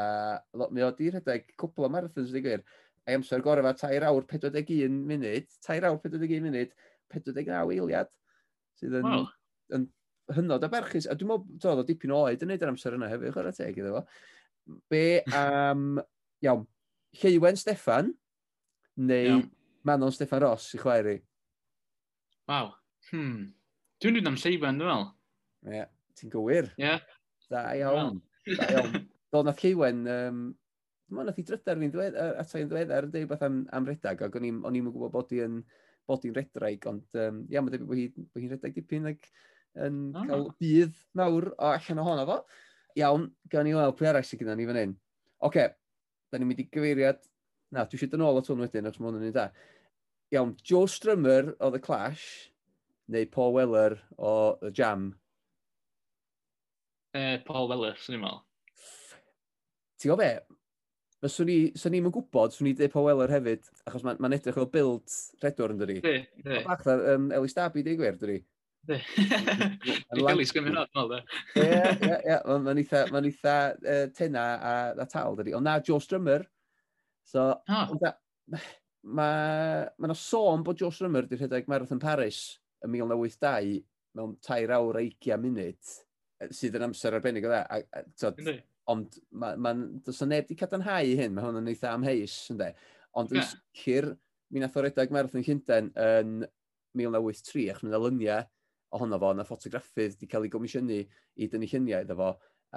mi 0.70 0.84
oedd 0.86 1.00
di 1.00 1.10
rhedeg 1.10 1.48
cwpl 1.60 1.88
o 1.88 1.90
marathons 1.94 2.30
wedi 2.34 2.44
gwir, 2.46 2.66
a'i 3.08 3.18
amser 3.18 3.42
gorau 3.46 3.66
fa 3.66 3.74
3 3.80 4.06
awr 4.06 4.28
41 4.30 5.00
munud, 5.10 5.50
3 5.66 5.90
awr 5.90 6.02
41 6.04 6.46
munud, 6.46 6.76
49 7.16 7.74
eiliad, 7.80 8.12
sydd 8.78 9.00
yn, 9.02 9.08
wow. 9.10 9.26
yn 9.78 9.88
hynod 10.38 10.66
o 10.66 10.72
berchus, 10.72 11.10
a 11.10 11.18
dwi'n 11.18 11.32
meddwl 11.34 11.72
oedd 11.72 11.84
o 11.84 11.88
dipyn 11.88 12.14
o 12.14 12.24
oed 12.28 12.46
yn 12.46 12.54
neud 12.54 12.66
yr 12.66 12.74
amser 12.74 12.98
yna 12.98 13.10
hefyd, 13.10 13.34
chwer 13.34 13.50
teg 13.58 13.80
iddo 13.82 13.96
fo. 13.98 14.04
Be 14.92 15.24
am, 15.34 15.96
iawn, 16.46 16.68
Lleiwen 17.24 17.58
Steffan, 17.58 18.14
neu 19.02 19.32
iawn. 19.32 19.48
Manon 19.88 20.14
Steffan 20.14 20.44
Ross 20.44 20.76
i 20.76 20.82
chwaer 20.82 21.08
i? 21.16 21.18
Waw. 22.50 22.72
Hmm. 23.12 23.52
Dwi'n 24.02 24.16
dweud 24.16 24.30
am 24.32 24.40
Lleuwen, 24.40 24.80
dwi'n 24.80 24.90
meddwl. 24.90 25.10
Ie, 25.68 25.76
yeah. 25.76 25.92
ti'n 26.18 26.32
gywir. 26.34 26.72
Ie. 26.80 26.88
Yeah. 26.88 27.20
Da 27.50 27.68
iawn. 27.78 28.18
Da 28.48 28.72
iawn. 28.74 29.04
Dol 29.34 29.46
nath 29.46 29.62
Lleuwen, 29.62 30.02
um, 30.10 30.48
Mae 31.10 31.26
nath 31.26 31.40
i 31.42 31.44
drydar 31.46 31.80
fi'n 31.82 31.94
dwed, 31.94 32.18
ata 32.18 32.60
i'n 32.62 32.68
dweddar 32.70 33.08
yn 33.08 33.14
dweud 33.14 33.30
beth 33.32 33.46
am, 33.46 33.62
am 33.74 33.86
redag, 33.88 34.20
ac 34.22 34.36
o'n 34.38 34.46
i'n 34.46 34.60
gwybod 34.62 35.14
bod 35.14 35.32
i'n 35.34 35.56
bod 36.10 36.26
i'n 36.26 36.36
redraig, 36.36 36.86
ond 36.90 37.18
um, 37.18 37.40
ia, 37.50 37.64
mae'n 37.64 37.74
debyg 37.74 37.88
bod 37.90 37.98
hi'n 37.98 38.12
hi, 38.14 38.44
hi 38.44 38.50
redraig 38.52 38.76
dipyn 38.78 39.10
ac 39.10 39.26
yn 39.86 39.98
oh. 40.14 40.28
cael 40.30 40.46
bydd 40.62 41.00
mawr 41.18 41.50
o 41.56 41.72
allan 41.72 42.04
ohono 42.04 42.28
fo. 42.30 42.38
Iawn, 43.00 43.26
gan 43.50 43.66
ni 43.66 43.74
weld 43.78 43.98
pwy 43.98 44.10
arall 44.10 44.26
sydd 44.26 44.44
gyda 44.44 44.58
ni 44.58 44.68
fan 44.70 44.82
hyn. 44.82 44.96
Oce, 45.40 45.50
okay. 45.50 45.74
da 46.30 46.42
ni'n 46.42 46.50
mynd 46.52 46.64
i 46.66 46.70
gyfeiriad... 46.70 47.26
Na, 47.74 47.84
dwi 47.86 48.00
eisiau 48.00 48.10
dyn 48.10 48.26
ôl 48.26 48.40
at 48.40 48.48
hwn 48.50 48.64
wedyn, 48.66 48.90
achos 48.90 49.02
mae 49.02 49.12
hwn 49.12 49.20
yn 49.20 49.28
un 49.30 49.34
da. 49.36 49.44
Iawn, 50.32 50.56
Joe 50.64 50.86
Strummer 50.86 51.56
o 51.60 51.72
The 51.72 51.80
Clash, 51.80 52.52
neu 53.08 53.26
Paul 53.26 53.54
Weller 53.54 53.98
o 54.18 54.58
The 54.62 54.70
Jam? 54.72 55.16
Uh, 57.18 57.40
Paul 57.46 57.68
Weller, 57.72 57.96
swn 57.98 58.20
i'n 58.20 58.22
meddwl. 58.22 58.44
Ti'n 59.98 60.12
gwybod 60.12 60.22
be? 60.22 60.58
Fyswn 61.26 61.50
ni, 61.50 61.56
swn 61.74 61.96
ni'n 61.96 62.12
gwybod, 62.14 62.54
swn 62.54 62.70
ni'n 62.70 62.78
dweud 62.78 62.94
Paul 62.94 63.08
Weller 63.08 63.34
hefyd, 63.34 63.66
achos 63.90 64.06
mae'n 64.06 64.22
ma, 64.22 64.30
edrych 64.38 64.60
o 64.62 64.68
build 64.70 65.16
redwr 65.42 65.74
yn 65.74 65.82
dydi. 65.82 65.96
Di, 66.06 66.14
di. 66.46 66.60
O 66.60 66.62
bach 66.68 66.86
dda, 66.86 67.16
um, 67.16 67.26
Elis 67.40 67.58
Dabi, 67.58 67.84
di 67.88 67.96
gwir, 67.98 68.20
dydi? 68.22 68.38
Di. 68.86 69.00
Di 70.14 70.28
Elis 70.30 70.54
gymryd 70.54 70.78
o'r 70.84 70.92
nol, 71.00 71.16
Ie, 71.58 71.66
ie, 71.66 72.20
ie, 72.20 72.38
mae'n 72.54 72.84
eitha, 72.84 73.02
ma 73.10 73.24
eitha 73.26 73.56
uh, 73.82 74.06
tenna 74.14 74.46
a, 74.62 74.76
a 74.94 75.10
tal, 75.10 75.34
dydi. 75.42 75.58
Ond 75.58 75.66
na, 75.66 75.80
Joe 75.82 75.98
Strummer. 76.06 76.46
So, 77.26 77.50
oh 77.66 77.98
mae 79.10 79.86
ma 79.98 80.10
yna 80.10 80.16
sôn 80.18 80.64
bod 80.66 80.80
Joe 80.80 80.94
Strummer 80.94 81.26
wedi 81.26 81.40
rhedeg 81.40 81.70
Marathon 81.72 82.02
Paris 82.02 82.60
yn 82.86 82.94
1982 82.94 83.80
mewn 84.18 84.36
3 84.46 84.74
awr 84.76 85.00
a 85.00 85.04
20 85.06 85.42
munud, 85.44 85.94
sydd 86.56 86.78
yn 86.80 86.88
amser 86.90 87.18
arbennig 87.18 87.48
o 87.48 87.52
dda. 87.52 87.64
A, 87.66 87.82
a, 88.00 88.04
tod, 88.20 88.40
ond 88.90 89.20
mae'n 89.30 89.62
ma, 89.62 89.74
does 90.06 90.22
neb 90.26 90.48
wedi 90.48 90.58
cadarnhau 90.60 91.14
hyn, 91.20 91.36
mae 91.36 91.46
hwn 91.46 91.62
yn 91.62 91.72
eitha 91.74 91.94
amheus, 91.94 92.38
ynddo. 92.54 92.72
Ond 93.20 93.34
yn 93.36 93.46
sicr, 93.46 94.12
mi 94.54 94.64
nath 94.64 94.78
o 94.78 94.86
redag 94.86 95.14
Marathon 95.14 95.46
Llundain 95.46 95.92
yn 95.94 96.34
1983, 96.98 97.68
ac 97.74 97.84
mae'n 97.86 98.24
y 98.26 98.40
ohono 98.98 99.20
fo, 99.22 99.34
na 99.38 99.46
ffotograffydd 99.46 100.16
wedi 100.16 100.30
cael 100.30 100.48
ei 100.48 100.54
gomisiynu 100.54 101.00
i 101.38 101.48
dynnu 101.50 101.70
lluniau 101.70 102.06
iddo 102.06 102.18
fo. 102.18 102.30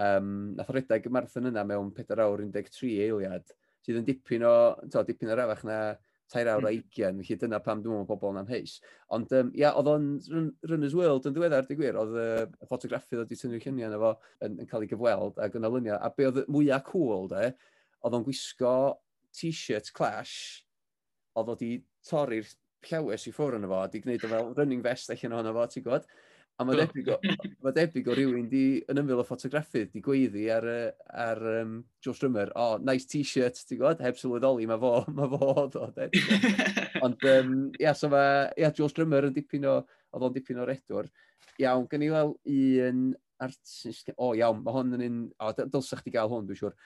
Um, 0.02 0.52
nath 0.56 0.70
o 0.72 0.76
redag 0.76 1.06
y 1.08 1.12
marathon 1.12 1.48
yna 1.50 1.64
mewn 1.68 1.92
4 1.96 2.20
awr 2.24 2.44
13 2.44 2.92
eiliad, 3.06 3.52
sydd 3.84 4.00
yn 4.00 4.08
dipyn 4.08 4.44
o, 4.48 4.54
to, 4.92 5.04
dipyn 5.08 5.32
o 5.32 5.36
rafach 5.38 5.64
na 5.68 5.78
tair 6.32 6.48
awr 6.50 6.64
a 6.66 6.72
hmm. 6.72 6.80
ugian, 6.80 7.20
felly 7.20 7.38
dyna 7.42 7.60
pam 7.62 7.82
dwi'n 7.82 7.94
meddwl 7.98 8.08
pobl 8.08 8.32
yn 8.32 8.40
amheus. 8.42 8.78
Ond 9.12 9.34
um, 9.38 9.52
ia, 9.58 9.72
oedd 9.78 9.90
o'n 9.92 10.08
Runners 10.70 10.96
World 10.98 11.28
yn 11.28 11.36
ddiweddar, 11.36 11.68
di 11.68 11.76
gwir, 11.78 11.98
oedd 12.00 12.16
y 12.18 12.68
ffotograffi 12.68 13.16
ddod 13.16 13.26
wedi 13.26 13.40
tynnu 13.40 13.60
lluniau 13.60 13.90
yna 13.90 14.00
fo 14.02 14.12
yn, 14.46 14.58
yn 14.62 14.70
cael 14.70 14.86
ei 14.86 14.90
gyfweld 14.90 15.40
ac 15.44 15.58
yn 15.58 15.68
olyniau. 15.68 16.00
A 16.00 16.10
be 16.16 16.28
oedd 16.30 16.42
mwyaf 16.52 16.86
cool, 16.88 17.28
de, 17.32 17.52
oedd 18.02 18.18
o'n 18.18 18.26
gwisgo 18.26 18.74
t-shirt 19.36 19.92
clash, 19.96 20.36
oedd 21.36 21.52
o 21.52 21.56
wedi 21.56 21.72
torri'r 22.08 22.48
llawes 22.88 23.28
i 23.28 23.32
ffwrdd 23.34 23.60
yna 23.60 23.70
fo, 23.70 23.82
di 23.92 24.02
gwneud 24.02 24.26
o 24.26 24.32
fel 24.32 24.52
running 24.58 24.82
vest 24.84 25.12
allan 25.14 25.36
ohono 25.38 25.54
fo, 25.56 25.66
ti'n 25.70 25.86
gwybod? 25.86 26.08
A 26.62 26.66
mae 26.68 26.78
debyg 26.78 27.08
o, 27.10 27.16
ma 27.64 27.72
debyg 27.74 28.08
o 28.12 28.14
rywun 28.14 28.44
di, 28.50 28.62
yn 28.90 29.00
ymwyl 29.02 29.22
o 29.22 29.24
ffotograffydd 29.26 29.90
di 29.90 30.02
gweiddi 30.04 30.44
ar, 30.54 30.66
ar 31.24 31.40
um, 31.56 31.72
Joe 32.04 32.14
Strymmer, 32.14 32.52
o, 32.54 32.66
oh, 32.76 32.84
nice 32.86 33.08
t-shirt, 33.10 33.58
ti'n 33.66 33.80
gwybod, 33.80 34.02
heb 34.06 34.20
sylweddoli, 34.20 34.68
mae 34.70 34.78
fo, 34.82 34.92
mae 35.18 35.30
fo 35.32 35.50
oedd 35.64 35.78
o, 35.80 35.88
e. 35.98 36.08
Ond, 37.02 37.26
um, 37.32 37.52
ia, 37.82 37.96
so 37.98 38.12
mae, 38.12 38.46
ia, 38.62 38.70
Joe 38.78 38.90
Strymmer 38.92 39.26
yn 39.26 39.34
dipyn 39.34 39.66
o, 39.66 39.80
oedd 40.14 40.28
o'n 40.28 40.36
dipyn 40.38 40.62
o 40.62 40.66
redwr. 40.68 41.10
Iawn, 41.60 41.88
gen 41.90 42.06
i 42.06 42.10
weld 42.14 42.38
un 42.54 43.06
artist, 43.42 44.14
o, 44.14 44.28
oh, 44.28 44.34
iawn, 44.38 44.62
mae 44.62 44.76
hon 44.78 44.98
yn 44.98 45.06
un, 45.08 45.22
o, 45.34 45.50
oh, 45.50 45.70
dylsach 45.74 46.04
chdi 46.04 46.14
gael 46.14 46.30
hwn, 46.30 46.46
dwi'n 46.46 46.62
siŵr. 46.62 46.76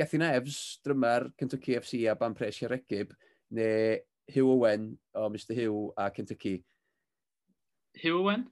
Gethin 0.00 0.24
Evs, 0.24 0.58
drymar 0.82 1.28
Kentucky 1.38 1.76
FC 1.78 2.06
a 2.10 2.16
Ban 2.18 2.34
Pres 2.34 2.58
Regib, 2.66 3.12
neu 3.54 4.00
Hugh 4.32 4.48
Owen 4.56 4.96
o 5.14 5.28
Mr 5.28 5.54
Hugh 5.54 5.92
a 5.96 6.10
Kentucky. 6.10 6.64
Hugh 8.00 8.18
Owen? 8.22 8.46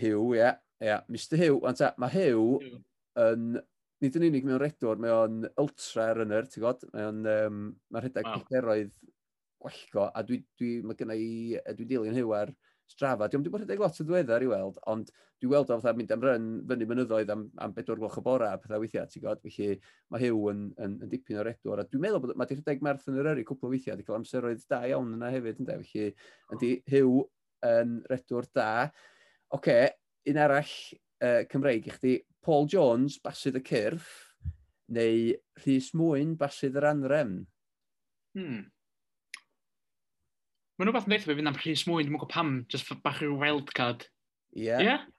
Hugh, 0.00 0.34
ie. 0.38 0.50
Ie, 0.82 0.96
Mr 1.12 1.38
Hugh. 1.38 1.60
Ond 1.68 1.78
ta, 1.78 1.92
mae 2.02 2.12
Hugh 2.14 2.64
yn, 3.22 3.54
nid 4.02 4.18
yn 4.18 4.28
unig 4.28 4.46
mewn 4.48 4.60
redwr, 4.62 5.00
mae 5.02 5.14
o'n 5.14 5.42
ultra 5.62 6.10
runner, 6.18 6.48
ti'n 6.50 6.64
god? 6.64 6.84
Mae 6.94 7.08
o'n, 7.10 7.24
um, 7.36 7.64
mae 7.92 8.04
rhedeg 8.04 8.26
wow. 8.28 8.42
petheroedd 8.42 8.94
gwellgo, 9.62 10.08
a 10.10 10.24
dwi, 10.26 10.42
dwi, 10.58 10.74
mae 10.86 10.98
gynna 10.98 11.16
i, 11.18 11.32
dwi'n 11.70 11.90
dilyn 11.92 12.18
Hugh 12.18 12.34
ar 12.34 12.50
strafa. 12.90 13.28
Dwi'n 13.30 13.42
wedi 13.42 13.52
bod 13.52 13.62
rhedeg 13.62 13.80
lot 13.80 14.00
o 14.00 14.06
ddiweddar 14.06 14.44
i 14.44 14.48
weld, 14.50 14.80
ond 14.90 15.12
dwi 15.42 15.52
weld 15.52 15.70
o 15.70 15.78
fatha 15.78 15.94
mynd 15.96 16.12
am 16.14 16.24
ryn 16.26 16.48
fyny 16.68 16.88
mynyddoedd 16.90 17.30
am, 17.32 17.44
am 17.62 17.74
bedwar 17.76 18.00
gloch 18.00 18.18
y 18.18 18.24
bora 18.26 18.50
a 18.52 18.58
pethau 18.60 18.82
weithiau, 18.82 19.06
ti'n 19.10 19.24
god? 19.24 19.40
Felly 19.44 19.78
mae 20.12 20.24
Hugh 20.24 20.50
yn, 20.52 20.66
yn, 20.82 20.98
yn 21.06 21.12
dipyn 21.12 21.40
o 21.40 21.46
redwr, 21.46 21.82
a 21.82 21.86
dwi'n 21.86 22.04
meddwl 22.04 22.24
bod 22.24 22.34
mae 22.38 22.50
di 22.50 22.58
rhedeg 22.58 22.84
marathon 22.84 23.22
yr 23.22 23.30
yrru 23.32 23.46
cwpl 23.48 23.70
o 23.70 23.72
weithiau, 23.72 23.98
di 23.98 24.06
cael 24.06 24.18
amseroedd 24.18 24.66
da 24.70 24.82
iawn 24.90 25.14
yna 25.16 25.32
hefyd, 25.36 25.62
ynddo? 25.62 25.78
Felly, 25.86 26.12
yndi 26.56 26.74
Hugh 26.92 27.24
yn 27.70 27.96
redwr 28.10 28.50
da 28.56 28.70
oce, 29.52 29.60
okay, 29.60 29.88
un 30.32 30.38
arall 30.40 30.74
uh, 31.22 31.42
Cymreig 31.50 31.88
i 31.88 31.94
chdi, 31.94 32.18
Paul 32.42 32.68
Jones, 32.70 33.18
basydd 33.22 33.60
y 33.60 33.64
cyrff, 33.66 34.08
neu 34.92 35.32
Rhys 35.62 35.92
Mwyn, 35.96 36.36
basydd 36.40 36.78
yr 36.80 36.88
anrem? 36.90 37.36
Hmm. 38.36 38.64
Mae'n 40.78 40.88
rhywbeth 40.88 41.06
yn 41.06 41.14
deitha 41.14 41.28
fi 41.28 41.36
fynd 41.38 41.52
am 41.52 41.60
Rhys 41.60 41.84
Mwyn, 41.86 42.08
dwi'n 42.08 42.16
gwybod 42.16 42.32
pam, 42.32 42.56
just 42.72 42.90
bach 43.04 43.20
rhyw 43.20 43.36
wildcard. 43.38 44.08
Ie, 44.58 44.74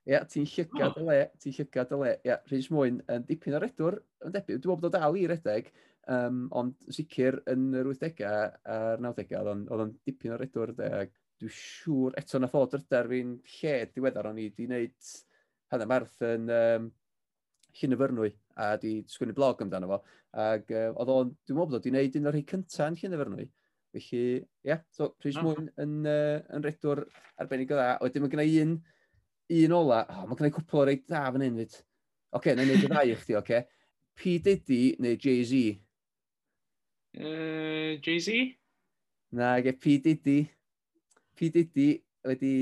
ie, 0.06 0.20
ti'n 0.30 0.46
llygad 0.46 1.00
y 1.00 1.06
le, 1.08 1.20
ti'n 1.42 1.56
llygad 1.56 1.94
y 1.96 2.00
le. 2.02 2.12
Ie, 2.18 2.30
yeah, 2.30 2.44
Rhys 2.52 2.70
Mwyn 2.74 3.00
yn 3.14 3.26
dipyn 3.30 3.58
o 3.58 3.62
redwr, 3.64 3.98
yn 4.26 4.36
debyg, 4.36 4.62
dwi'n 4.62 4.82
bod 4.82 4.90
o 4.90 4.94
dal 4.94 5.18
i 5.18 5.26
redeg, 5.30 5.72
um, 6.12 6.44
ond 6.60 6.92
sicr 6.94 7.40
yn 7.50 7.70
yr 7.80 7.90
80au 7.94 8.52
a'r 8.76 9.02
90au, 9.02 9.56
oedd 9.64 9.86
o'n 9.86 9.96
dipyn 10.10 10.36
o 10.36 10.42
redwr 10.42 10.76
de, 10.78 10.90
deg. 10.98 11.16
Dwi'n 11.44 11.52
siŵr, 11.52 12.14
eto 12.22 12.40
na 12.40 12.48
ffod 12.48 12.72
drydar 12.72 13.10
fi'n 13.12 13.32
lle 13.58 13.72
diweddar 13.92 14.30
o'n 14.30 14.38
i 14.40 14.46
wedi 14.48 14.68
wneud 14.70 15.10
hanner 15.74 15.90
marth 15.92 16.22
yn 16.24 16.46
um, 16.56 16.86
Llyn 17.74 17.96
y 17.96 17.98
Fyrnwy 18.00 18.30
a 18.64 18.68
di 18.80 18.94
sgwennu 19.12 19.36
blog 19.36 19.60
amdano 19.66 19.90
fo. 19.90 19.98
Ac 20.40 20.72
uh, 20.72 20.94
oedd 20.94 21.12
o'n, 21.12 21.34
dwi'n 21.44 21.58
meddwl 21.58 21.74
bod 21.74 21.76
wedi 21.82 21.92
wneud 21.92 22.16
un 22.22 22.32
o'r 22.32 22.38
rhai 22.38 22.46
cyntaf 22.54 22.88
yn 22.88 22.98
Llyn 23.02 23.18
y 23.18 23.22
Fyrnwy. 23.24 23.50
Felly, 23.94 24.22
ie, 24.24 24.48
yeah, 24.70 24.80
so 24.94 25.12
Rhys 25.26 25.42
ah. 25.42 25.44
Mwyn 25.44 25.68
yn, 25.84 26.00
uh, 26.08 26.40
yn 26.56 26.64
redwr 26.70 27.04
arbennig 27.44 27.76
o 27.76 27.82
dda. 27.82 27.92
Wedyn 28.06 28.24
mae 28.24 28.34
gennau 28.38 28.56
un, 28.64 28.74
un 29.60 29.78
ola, 29.82 30.02
oh, 30.16 30.24
mae 30.30 30.40
gennau 30.40 30.56
cwpl 30.62 30.86
o 30.86 30.88
reit 30.88 31.06
da 31.12 31.28
fan 31.28 31.44
hyn 31.44 31.60
fyd. 31.60 31.76
Oce, 31.76 32.40
okay, 32.40 32.56
na'i 32.56 32.70
wneud 32.72 32.88
y 32.88 32.94
ddau 32.96 33.12
i 33.12 33.20
chdi, 33.20 33.36
oce. 33.42 33.44
Okay. 33.44 33.82
P 34.16 34.40
Diddy 34.46 34.82
neu 35.04 35.20
Jay-Z? 35.20 35.64
Uh, 37.20 38.00
Jay-Z? 38.00 38.54
Na, 39.36 39.58
ge 39.66 39.76
P 39.76 40.00
Diddy. 40.08 40.44
PDD 41.40 41.88
wedi 42.24 42.56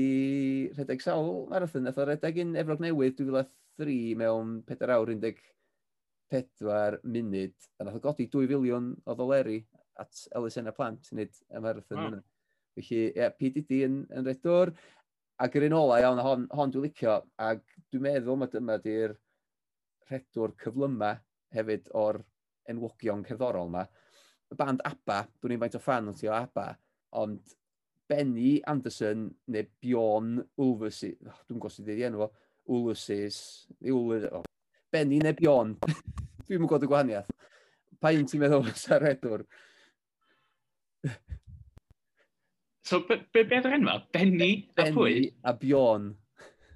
rhedeg 0.74 1.02
sawl 1.04 1.46
marathon, 1.50 1.86
nath 1.86 2.00
o 2.02 2.06
redeg 2.08 2.40
un 2.42 2.56
Efrog 2.58 2.82
Newydd 2.82 3.18
2003 3.20 3.98
mewn 4.18 4.58
4 4.68 4.94
awr 4.96 5.12
14 6.32 6.98
munud, 7.04 7.54
a 7.78 7.86
nath 7.86 7.98
o 7.98 8.02
godi 8.02 8.26
2 8.32 8.48
filiwn 8.50 8.92
o 9.04 9.16
ddoleri 9.16 9.60
at 10.02 10.24
Elisena 10.38 10.72
Plant 10.74 11.10
i 11.10 11.16
wneud 11.16 11.40
y 11.44 11.62
marathon 11.62 12.00
wow. 12.00 12.10
yna. 12.10 12.22
Felly, 12.72 12.98
ie, 13.04 13.08
yeah, 13.20 13.32
PDD 13.36 13.82
yn, 13.86 13.98
yn 14.16 14.26
redwr, 14.26 14.72
ac 15.44 15.56
yr 15.58 15.66
un 15.68 15.76
ola 15.76 15.98
iawn, 16.00 16.20
hon, 16.24 16.46
hon 16.56 16.72
dwi'n 16.72 16.86
licio, 16.86 17.18
ac 17.36 17.62
dwi'n 17.92 18.06
meddwl 18.06 18.38
mae 18.40 18.52
dyma 18.52 18.78
di'r 18.80 19.14
redwr 20.10 20.54
cyflyma 20.62 21.12
hefyd 21.52 21.90
o'r 22.00 22.22
enwogion 22.72 23.26
cerddorol 23.28 23.68
yma. 23.68 23.84
Y 24.52 24.56
band 24.56 24.80
ABBA, 24.88 25.18
dwi'n 25.40 25.54
ni'n 25.54 25.62
faint 25.64 25.76
o 25.76 25.82
fan 25.82 26.08
o 26.08 26.16
ti 26.16 26.30
o 26.30 26.34
ABBA, 26.36 26.66
ond 27.20 27.54
Benny 28.08 28.60
Anderson 28.68 29.28
neu 29.52 29.68
Bjorn 29.82 30.40
Ulversi, 30.60 31.12
oh, 31.26 31.38
dwi'n 31.46 31.58
gwybod 31.58 31.74
sydd 31.74 31.90
wedi 31.92 32.06
enw 32.08 32.24
fo, 32.24 32.30
Ulversis, 32.72 33.38
Ulver, 33.90 34.28
oh. 34.38 34.46
Benny 34.92 35.20
neu 35.22 35.36
Bjorn, 35.38 35.76
dwi'n 36.46 36.60
mwyn 36.60 36.68
gwybod 36.68 36.86
y 36.86 36.90
gwahaniaeth. 36.90 37.30
Pa 38.02 38.12
un 38.16 38.26
ti'n 38.28 38.42
meddwl 38.42 38.72
sa'r 38.76 39.06
redwr? 39.06 39.46
so, 42.82 43.00
be, 43.06 43.22
be, 43.32 43.44
be 43.44 43.60
dd'r 43.60 43.78
enw? 43.78 44.00
Benny, 44.14 44.52
Benny 44.76 44.90
a 44.90 44.96
pwy? 44.96 45.14
Benny 45.14 45.32
a 45.48 45.56
Bjorn. 45.58 46.10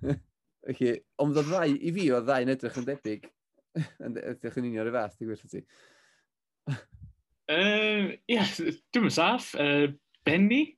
Felly, 0.67 0.95
Ond 1.23 1.39
oedd 1.39 1.51
rai, 1.53 1.71
i 1.75 1.93
fi 1.95 2.09
oedd 2.13 2.27
ddau 2.27 2.47
yn 2.47 2.55
edrych 2.55 2.79
yn 2.81 2.87
debyg. 2.89 3.29
yn 4.07 4.17
edrych 4.23 4.57
yn 4.61 4.71
union 4.71 4.89
y 4.91 4.95
fath, 4.95 5.19
dwi'n 5.19 5.33
gwybod 5.33 5.53
ti. 5.53 5.63
Ie, 7.47 7.55
um, 7.55 8.09
yeah, 8.31 8.51
dwi'n 8.95 9.13
saff. 9.15 9.53
Uh, 9.55 9.93
Benny? 10.27 10.76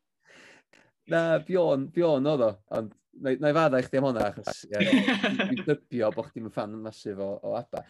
Na, 1.09 1.39
Bjorn, 1.45 1.89
Bjorn 1.95 2.29
oedd 2.29 2.45
o, 2.45 2.51
ond 2.79 2.95
na 3.19 3.51
i 3.51 3.55
fadda 3.57 3.81
i 3.81 3.87
chdi 3.87 4.01
am 4.01 4.09
hwnna, 4.09 4.29
achos 4.29 4.65
ie, 4.69 4.83
dwi'n 5.39 5.65
dybio 5.67 6.11
bod 6.15 6.29
chdi'n 6.31 6.53
fan 6.55 6.77
masif 6.85 7.21
o, 7.23 7.31
o 7.43 7.55
ABBA. 7.59 7.83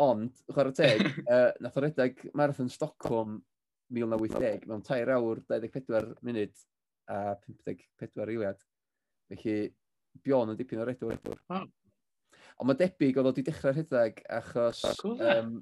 Ond, 0.00 0.42
chwarae 0.54 0.76
teg, 0.76 1.02
uh, 1.34 1.50
nath 1.60 1.76
o 1.76 1.84
redeg 1.84 2.22
Marathon 2.38 2.70
Stockholm 2.72 3.40
1980 3.92 4.68
mewn 4.70 4.84
3 4.86 5.10
awr 5.16 5.42
24 5.50 6.14
munud 6.26 6.64
a 7.10 7.20
54 7.42 8.32
eiliad. 8.32 8.64
Felly, 9.30 9.58
Bjorn 10.24 10.54
yn 10.54 10.58
dipyn 10.58 10.82
o 10.82 10.88
redeg 10.88 11.20
Wow. 11.50 11.68
Ond 12.60 12.68
mae 12.68 12.76
debyg 12.76 13.16
oedd 13.16 13.28
o 13.28 13.30
wedi 13.32 13.44
dechrau 13.46 13.72
rhedeg 13.72 14.18
achos 14.36 14.82
cool, 15.00 15.20
um, 15.24 15.54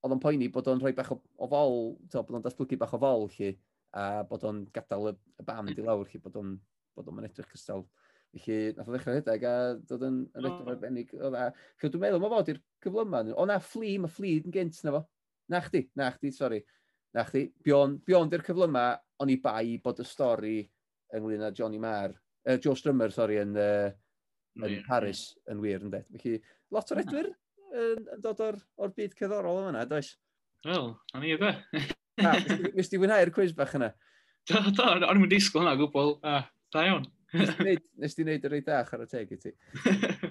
oedd 0.00 0.14
o'n 0.14 0.22
poeni 0.22 0.48
bod 0.52 0.70
o'n 0.72 0.80
rhoi 0.80 0.94
bach 0.96 1.10
o, 1.12 1.18
o 1.36 1.48
fol, 1.50 1.74
to, 2.12 2.22
bod 2.24 2.38
o'n 2.38 2.44
datblygu 2.46 2.78
bach 2.80 2.94
o 2.96 3.00
fol 3.02 3.26
lli 3.34 3.50
a 3.96 4.22
bod 4.26 4.44
o'n 4.46 4.64
gadael 4.74 5.10
y, 5.10 5.14
y 5.40 5.46
band 5.46 5.72
i 5.72 5.74
hmm. 5.74 5.88
lawr, 5.88 6.08
chi 6.08 6.20
bod 6.22 6.36
o'n 6.40 6.54
bod 6.96 7.10
o'n 7.10 7.26
edrych 7.26 7.50
cystal. 7.54 7.86
Felly, 8.30 8.58
nath 8.76 8.86
o 8.86 8.94
ddechrau 8.94 9.16
rhedeg 9.16 9.46
a 9.48 9.54
dod 9.90 10.04
yn, 10.06 10.20
yn 10.28 10.44
edrych 10.44 10.58
hmm. 10.60 10.72
arbennig 10.74 11.14
o 11.18 11.30
dda. 11.32 11.46
Felly, 11.80 11.92
dwi'n 11.94 12.04
meddwl, 12.04 12.22
mae 12.22 12.34
fod 12.34 12.52
i'r 12.52 12.60
cyflyma. 12.86 13.22
O 13.34 13.46
na, 13.50 13.58
ffli, 13.64 13.96
mae 14.02 14.12
ffli 14.12 14.36
yn 14.42 14.54
gynt 14.54 14.78
na 14.86 14.94
fo. 14.94 15.02
Na 15.50 15.62
chdi, 15.64 15.84
na 15.98 16.12
chdi, 16.14 16.30
sori. 16.34 16.60
Na 17.16 17.24
chdi, 17.26 17.48
bion, 17.66 17.98
bion 18.06 18.30
di'r 18.30 18.46
cyflyma, 18.46 18.84
o'n 19.20 19.34
i 19.34 19.40
bai 19.42 19.80
bod 19.82 20.02
y 20.02 20.06
stori 20.06 20.58
ynglyn 21.18 21.42
â 21.42 21.50
Johnny 21.56 21.80
Marr, 21.82 22.14
uh, 22.46 22.56
Joe 22.62 22.78
Strummer, 22.78 23.10
sori, 23.14 23.40
yn, 23.42 23.56
uh, 23.58 23.90
yn 24.62 24.82
Paris, 24.86 25.26
yn 25.50 25.62
wir, 25.64 25.82
yn 25.82 25.90
det. 25.96 26.04
Felly, 26.14 26.38
lot 26.70 26.94
o'r 26.94 27.02
hmm. 27.02 27.08
edwyr 27.10 27.32
yn, 27.80 28.04
yn 28.14 28.22
dod 28.22 28.44
o'r, 28.46 28.60
or 28.78 28.94
byd 28.94 29.18
cerddorol 29.18 29.64
yma, 29.64 29.86
does? 29.90 30.14
Wel, 30.66 30.92
na 31.14 31.24
ni 31.24 31.34
ebe. 31.34 31.56
Nes 32.76 32.90
ti 32.90 33.00
wynhau'r 33.00 33.32
cwiz 33.34 33.54
bach 33.56 33.76
yna? 33.78 33.92
Da, 34.48 34.62
da, 34.74 34.92
o'n 35.08 35.20
i'n 35.20 35.30
disgwyl 35.30 35.66
yna 35.66 35.76
gwbl. 35.80 36.16
Ah, 36.26 36.46
da 36.74 36.84
iawn. 36.88 37.08
Nes 37.36 38.16
ti 38.16 38.24
wneud 38.24 38.46
yr 38.48 38.58
ei 38.58 38.64
dach 38.66 38.92
ar 38.96 39.04
y 39.04 39.08
teg 39.10 39.34
i 39.36 39.40
ti. 39.40 39.54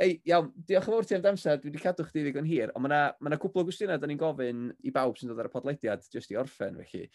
Ei, 0.00 0.14
iawn, 0.30 0.46
diolch 0.64 0.86
yn 0.88 0.94
fawr 0.94 1.06
ti 1.06 1.14
am 1.16 1.24
damser, 1.24 1.58
dwi 1.60 1.68
wedi 1.68 1.80
cadw 1.82 2.06
chdi 2.06 2.22
ddigon 2.24 2.46
hir, 2.48 2.70
ond 2.72 2.86
mae 2.86 2.88
yna 2.88 3.34
ma 3.34 3.38
cwpl 3.40 3.60
o 3.60 3.64
gwestiynau 3.68 4.00
da 4.00 4.08
ni'n 4.08 4.20
gofyn 4.20 4.62
i 4.88 4.92
bawb 4.96 5.18
sy'n 5.18 5.28
dod 5.28 5.42
ar 5.42 5.50
y 5.50 5.52
podlediad 5.52 6.06
jyst 6.08 6.32
i 6.32 6.38
orffen, 6.40 6.78
felly. 6.80 7.10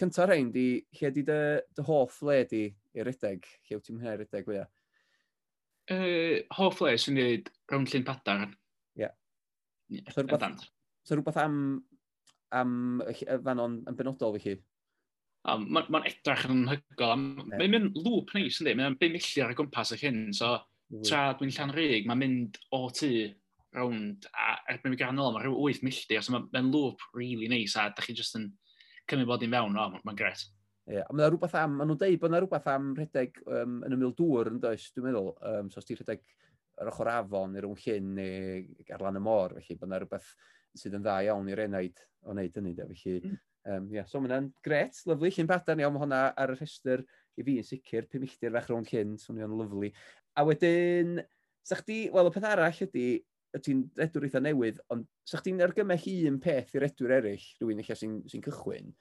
Cynta 0.00 0.24
rhain, 0.24 0.48
di, 0.54 0.64
lle 0.96 1.10
di 1.12 1.24
dy, 1.28 1.40
dy 1.76 1.84
hoff 1.84 2.22
le 2.24 2.38
di 2.48 2.62
i'r 2.96 3.10
rydeg? 3.10 3.44
Lle 3.68 3.76
wyt 3.76 3.84
ti'n 3.84 3.98
mwynhau 3.98 4.22
rydeg 4.22 4.48
fwyaf? 4.48 4.72
Uh, 5.92 6.40
hoff 6.56 6.80
le 6.80 6.94
sy'n 7.02 7.20
dweud 7.20 7.52
rhwng 7.74 7.86
llun 7.92 8.08
padar. 8.08 8.46
Ie. 8.48 9.04
Yeah. 9.04 9.14
Yeah, 9.90 10.08
so 10.14 10.24
rhywbeth, 10.24 10.64
so 11.04 11.18
rhywbeth 11.18 11.42
am 11.44 11.60
am 12.56 13.02
fanon 13.44 13.80
yn 13.88 13.96
benodol 13.98 14.36
felly? 14.36 14.58
Mae'n 15.46 15.68
ma, 15.72 15.82
ma 15.88 16.00
edrach 16.08 16.44
yn 16.50 16.66
hygol. 16.68 17.20
Mae'n 17.48 17.72
mynd 17.72 17.96
lŵp 17.96 18.34
neis, 18.36 18.60
ynddi? 18.60 18.74
Mae'n 18.76 18.98
5 19.00 19.14
milltir 19.14 19.46
ar 19.46 19.54
y 19.54 19.58
gwmpas 19.58 19.94
y 19.96 20.00
hyn. 20.02 20.24
So, 20.36 20.56
tra 21.06 21.30
dwi'n 21.38 21.54
llan 21.56 21.74
rig, 21.76 22.08
mae'n 22.08 22.20
mynd 22.20 22.58
o 22.76 22.82
tu 22.94 23.12
rownd, 23.76 24.26
a 24.34 24.56
erbyn 24.72 24.92
mi 24.92 24.98
ganol, 25.00 25.32
mae'n 25.32 25.46
rhyw 25.46 25.70
8 25.70 25.84
milltir. 25.86 26.24
So, 26.26 26.36
mae'n 26.36 26.72
lŵp 26.74 27.06
really 27.16 27.48
neis, 27.52 27.76
a 27.78 27.88
da 27.94 28.04
chi 28.04 28.16
jyst 28.18 28.36
yn 28.40 28.50
cymryd 29.10 29.30
bod 29.30 29.46
i'n 29.46 29.56
fewn, 29.56 29.78
o, 29.78 29.86
mae'n 29.94 30.04
ma 30.06 30.16
gret. 30.18 30.44
Ie, 30.90 30.98
yeah. 30.98 31.08
mae 31.14 31.30
rhywbeth 31.30 31.56
am, 31.60 31.76
maen 31.78 31.90
nhw'n 31.92 32.00
deud 32.00 32.20
bod 32.20 32.32
yna 32.32 32.42
rhywbeth 32.42 32.70
am 32.72 32.92
rhedeg 32.98 33.36
um, 33.46 33.80
yn 33.86 33.94
ymwyl 33.94 34.14
dŵr 34.18 34.50
yn 34.50 34.60
does, 34.62 34.88
dwi'n 34.92 35.06
meddwl. 35.06 35.32
Um, 35.46 35.68
so, 35.70 35.80
os 35.80 35.86
ti'n 35.86 36.00
rhedeg 36.00 36.24
yr 36.80 36.90
ochr 36.90 37.10
afon 37.12 37.52
neu 37.54 37.64
rhwng 37.64 37.78
llyn 37.84 38.14
neu 38.16 38.94
ar 38.96 39.04
lan 39.04 39.20
y 39.20 39.22
môr, 39.22 39.54
felly 39.60 39.76
bod 39.78 39.90
yna 39.90 40.00
rhywbeth 40.02 40.32
sydd 40.78 40.98
yn 40.98 41.06
dda 41.06 41.16
iawn 41.26 41.48
i'r 41.50 41.64
enaid 41.66 42.04
o 42.24 42.34
wneud 42.34 42.60
hynny. 42.60 42.74
Da. 42.78 42.86
Felly, 42.90 43.22
mm. 43.24 43.40
um, 43.74 43.88
yeah, 43.94 44.06
so 44.08 44.22
mae'n 44.22 44.50
gret, 44.66 45.00
lyflu, 45.08 45.32
llun 45.36 45.50
badan 45.50 45.82
iawn, 45.82 45.96
mae 45.96 46.04
hwnna 46.04 46.22
ar 46.38 46.54
y 46.54 46.58
rhestr 46.58 47.04
i 47.40 47.46
fi 47.46 47.58
yn 47.60 47.66
sicr, 47.66 48.08
pum 48.10 48.24
milltir 48.24 48.54
fach 48.56 48.70
rhwng 48.70 48.86
llun, 48.90 49.18
swnio'n 49.20 49.58
lyflu. 49.62 49.90
A 50.38 50.46
wedyn, 50.46 51.18
sa 51.66 51.78
chdi, 51.80 52.06
wel, 52.14 52.30
y 52.30 52.34
peth 52.34 52.48
arall 52.50 52.82
ydy, 52.86 53.06
ti'n 53.58 53.84
redwr 53.98 54.26
eitha 54.28 54.42
newydd, 54.42 54.80
ond 54.94 55.06
sa 55.26 55.40
chdi'n 55.40 55.62
argymell 55.64 56.10
un 56.30 56.40
peth 56.42 56.74
i'r 56.76 56.84
redwr 56.86 57.16
eraill, 57.18 57.46
rhywun 57.58 57.82
eich 57.82 57.94
sy'n 57.98 58.20
sy 58.30 58.38
cychwyn, 58.44 58.92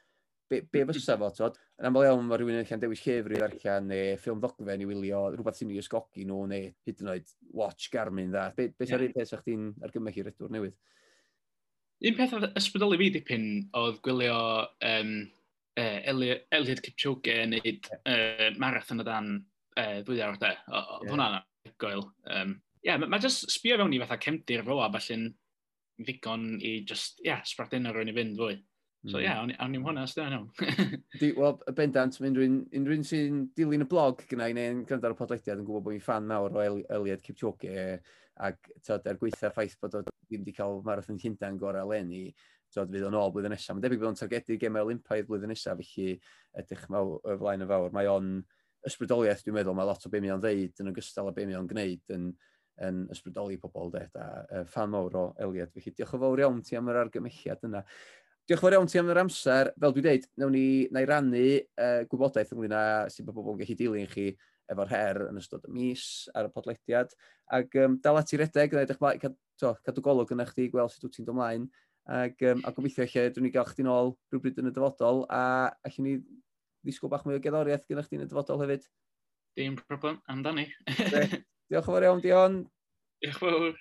be, 0.49 0.61
be 0.73 0.83
fysa 0.89 1.17
fo, 1.21 1.29
tod? 1.35 1.59
Yn 1.79 1.89
aml 1.89 2.07
iawn, 2.07 2.25
mae 2.25 2.39
rhywun 2.41 2.59
eich 2.63 2.73
dewis 2.81 3.03
llefru 3.05 3.37
i 3.37 3.41
ddarllen, 3.41 3.89
neu 3.91 4.15
ffilm 4.21 4.41
ddogfen 4.41 4.83
i 4.83 4.87
wylio, 4.89 5.21
rhywbeth 5.35 5.59
sy'n 5.61 5.73
ei 5.73 5.81
ysgogi 5.83 6.25
nhw, 6.25 6.39
neu 6.49 6.71
hyd 6.87 7.03
yn 7.03 7.11
oed 7.13 7.33
watch 7.61 7.91
Garmin 7.93 8.33
dda. 8.33 8.47
Be, 8.57 8.71
be 8.73 8.89
yeah. 8.89 9.05
un 9.05 9.13
peth 9.17 9.29
sa 9.31 9.41
chdi'n 9.43 9.69
argymell 9.85 10.17
i'r 10.17 10.31
redwr 10.31 10.55
newydd? 10.55 10.77
Un 11.99 12.15
peth 12.15 12.33
oedd 12.37 12.55
ysbrydoli 12.59 12.97
fi 13.01 13.09
dipyn 13.17 13.45
oedd 13.75 13.99
gwylio 14.05 14.39
um, 14.87 15.11
uh, 15.79 15.97
Elliot, 16.07 16.81
Kipchoge 16.85 17.35
yn 17.43 17.57
neud 17.57 17.89
uh, 17.99 18.47
marathon 18.61 19.03
o 19.03 19.05
dan 19.07 19.33
uh, 19.75 19.99
ddwy 20.07 20.21
awr 20.23 20.39
de. 20.39 20.53
Oedd 20.71 21.03
yeah. 21.03 21.11
hwnna'n 21.11 21.75
goel. 21.83 22.05
Um, 22.31 22.55
yeah, 22.87 22.99
mae 23.01 23.11
ma 23.11 23.19
jyst 23.19 23.49
sbio 23.51 23.79
fewn 23.81 23.97
i 23.97 23.99
fatha 24.03 24.19
cemdir 24.23 24.63
fo 24.67 24.79
a 24.79 24.87
falle'n 24.93 25.27
ddigon 25.99 26.47
i 26.63 26.77
just, 26.87 27.19
yeah, 27.25 27.43
sbradin 27.43 27.89
ar 27.89 27.99
rwy'n 27.99 28.13
i 28.13 28.15
fynd 28.15 28.39
fwy. 28.39 28.55
So 29.07 29.15
ie, 29.21 29.23
yeah, 29.23 29.39
awn 29.39 29.71
ni'n 29.71 29.83
hwnna, 29.85 30.01
sydd 30.11 30.25
iawn. 30.25 30.47
Wel, 31.37 31.53
y 31.71 31.73
bendant, 31.77 32.17
mae 32.19 32.33
unrhyw'n 32.35 33.05
sy'n 33.07 33.45
dilyn 33.55 33.85
y 33.85 33.87
blog 33.87 34.25
gyda 34.27 34.49
i 34.51 34.55
neu'n 34.57 34.81
gwrando 34.89 35.07
ar 35.07 35.15
y 35.15 35.19
podlediad 35.21 35.61
yn 35.61 35.67
gwybod 35.67 35.85
bod 35.85 35.95
fi'n 35.95 36.03
fan 36.03 36.27
mawr 36.27 36.57
o 36.59 36.65
Eliad 36.97 37.23
Kipchoge 37.23 37.75
ac 38.43 38.59
tyd, 38.83 39.07
er 39.07 39.19
gweitha'r 39.21 39.55
ffaith 39.55 39.77
bod 39.79 39.95
o 39.95 40.03
ddim 40.03 40.43
wedi 40.43 40.55
cael 40.57 40.81
marathon 40.83 41.19
Llundain 41.21 41.61
gorau 41.61 41.93
leni, 41.93 42.25
tyd, 42.75 42.91
fydd 42.91 43.07
o'n 43.07 43.17
ôl 43.21 43.31
blwyddyn 43.31 43.55
nesaf. 43.55 43.77
Mae'n 43.77 43.87
debyg 43.87 44.03
bod 44.03 44.11
o'n 44.11 44.19
targedu 44.19 44.59
gemau 44.59 44.87
Olympaidd 44.89 45.31
blwyddyn 45.31 45.55
nesaf, 45.55 45.79
felly 45.79 46.19
edrych 46.59 46.85
y 46.91 47.39
flaen 47.39 47.63
y 47.63 47.71
fawr. 47.71 47.95
Mae 47.95 48.11
o'n 48.11 48.37
ysbrydoliaeth, 48.87 49.47
dwi'n 49.47 49.59
meddwl, 49.61 49.79
mae 49.79 49.87
lot 49.87 50.05
o 50.07 50.11
be 50.11 50.21
mi 50.23 50.31
o'n 50.35 50.43
ddeud 50.43 50.83
yn 50.83 50.91
ogystal 50.91 51.31
â 51.31 51.35
be 51.35 51.47
mi 51.47 51.55
o'n 51.55 51.71
gwneud 51.71 52.15
yn, 52.15 52.29
yn 52.83 53.03
ysbrydoli 53.15 53.59
pobl, 53.63 53.91
de, 53.95 54.05
a 54.19 54.63
fan 54.67 54.91
mawr 54.91 55.19
o 55.19 55.25
Eliad. 55.39 55.71
Felly 55.75 55.95
diolch 55.95 56.15
yn 56.15 56.23
fawr 56.23 56.43
iawn 56.45 56.63
ti 56.67 56.79
am 56.79 56.91
yr 56.91 57.01
argymelliad 57.05 57.67
yna. 57.67 57.83
Diolch 58.49 58.63
yn 58.63 58.65
fawr 58.65 58.73
iawn 58.79 58.87
ti 58.89 58.97
am 58.97 59.09
yr 59.13 59.19
amser. 59.21 59.67
Fel 59.77 59.91
dwi'n 59.93 60.05
dweud, 60.07 60.23
nawn 60.41 60.55
ni 60.55 60.67
na 60.89 61.03
i 61.03 61.05
rannu 61.05 61.41
uh, 61.85 61.99
gwybodaeth 62.09 62.55
ynglyn 62.55 62.71
â 62.73 62.85
sy'n 63.13 63.27
bod 63.27 63.35
pobl 63.37 63.53
yn 63.53 63.59
gallu 63.59 63.75
dilyn 63.77 64.07
chi 64.09 64.23
efo'r 64.73 64.89
her 64.89 65.19
yn 65.27 65.37
ystod 65.37 65.67
y 65.67 65.73
mis 65.75 66.05
ar 66.33 66.47
y 66.47 66.51
podlediad. 66.55 67.13
Ac 67.53 67.77
um, 67.83 67.99
dal 68.01 68.17
at 68.17 68.33
i 68.33 68.39
redeg, 68.41 68.73
dda 68.73 68.87
edrych 68.87 69.03
mlaen, 69.03 69.21
cadw, 69.21 69.75
cadw 69.85 70.03
golwg 70.07 70.33
yna 70.33 70.47
chdi, 70.49 70.65
gweld 70.73 70.89
sut 70.89 71.05
wyt 71.05 71.13
ti'n 71.19 71.27
dod 71.27 71.35
ymlaen. 71.35 71.67
Ac, 72.09 72.41
um, 72.49 72.63
a 72.65 72.73
gobeithio 72.73 73.05
lle, 73.05 73.27
dwi'n 73.35 73.45
ni 73.45 73.51
gael 73.53 73.69
chdi 73.69 73.85
nôl 73.85 74.15
rhywbryd 74.33 74.57
yn 74.63 74.71
y 74.71 74.73
dyfodol, 74.73 75.21
a 75.29 75.43
allwn 75.85 76.07
ni 76.07 76.15
ddisgwyl 76.87 77.13
bach 77.13 77.27
mwy 77.29 77.37
o 77.37 77.43
geddoriaeth 77.43 77.85
gyda 77.85 78.07
chdi 78.07 78.17
yn 78.17 78.25
y 78.25 78.31
dyfodol 78.31 78.63
hefyd. 78.63 78.89
Dim 79.61 79.77
problem, 79.83 80.17
amdani. 80.25 80.65
Diolch 81.69 81.85
yn 81.85 81.91
fawr 81.91 82.09
iawn, 82.09 82.25
Dion. 82.25 82.63
Diolch 83.21 83.45
yn 83.45 83.45
fawr. 83.45 83.77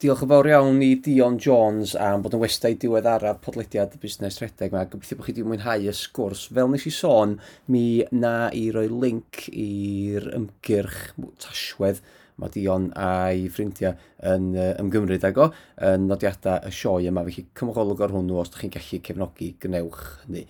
Diolch 0.00 0.22
yn 0.24 0.30
fawr 0.30 0.46
iawn 0.48 0.78
i 0.80 0.94
Dion 1.04 1.34
Jones 1.44 1.90
am 2.00 2.22
bod 2.24 2.32
yn 2.32 2.40
westau 2.40 2.72
diwedd 2.80 3.04
araf 3.04 3.42
podlediad 3.44 3.98
y 3.98 3.98
busnes 4.00 4.38
rhedeg 4.40 4.72
yma. 4.72 4.86
Gobeithio 4.88 5.18
bod 5.18 5.26
chi 5.26 5.34
wedi 5.34 5.44
mwynhau 5.44 5.84
y 5.84 5.92
sgwrs. 5.92 6.46
Fel 6.56 6.70
nes 6.72 6.86
i 6.88 6.92
sôn, 6.96 7.34
mi 7.68 7.82
na 8.16 8.30
i 8.56 8.62
roi 8.72 8.86
link 8.88 9.42
i'r 9.52 10.30
ymgyrch 10.38 10.96
tashwedd 11.44 12.00
mae 12.40 12.54
Dion 12.54 12.88
a'i 12.96 13.44
ffrindiau 13.52 13.92
yn 14.32 14.48
uh, 14.56 14.72
ymgymryd 14.80 15.28
ag 15.28 15.44
o 15.44 15.50
yn 15.90 16.08
nodiadau 16.08 16.64
y 16.64 16.72
sioe 16.78 17.12
yma. 17.12 17.26
Felly 17.28 17.50
cymwch 17.60 17.84
olwg 17.84 18.00
ar 18.06 18.16
hwnnw 18.16 18.40
os 18.40 18.54
ydych 18.54 18.64
chi'n 18.64 18.76
gallu 18.78 19.04
cefnogi, 19.10 19.52
gwnewch 19.60 20.06
hynny. 20.22 20.46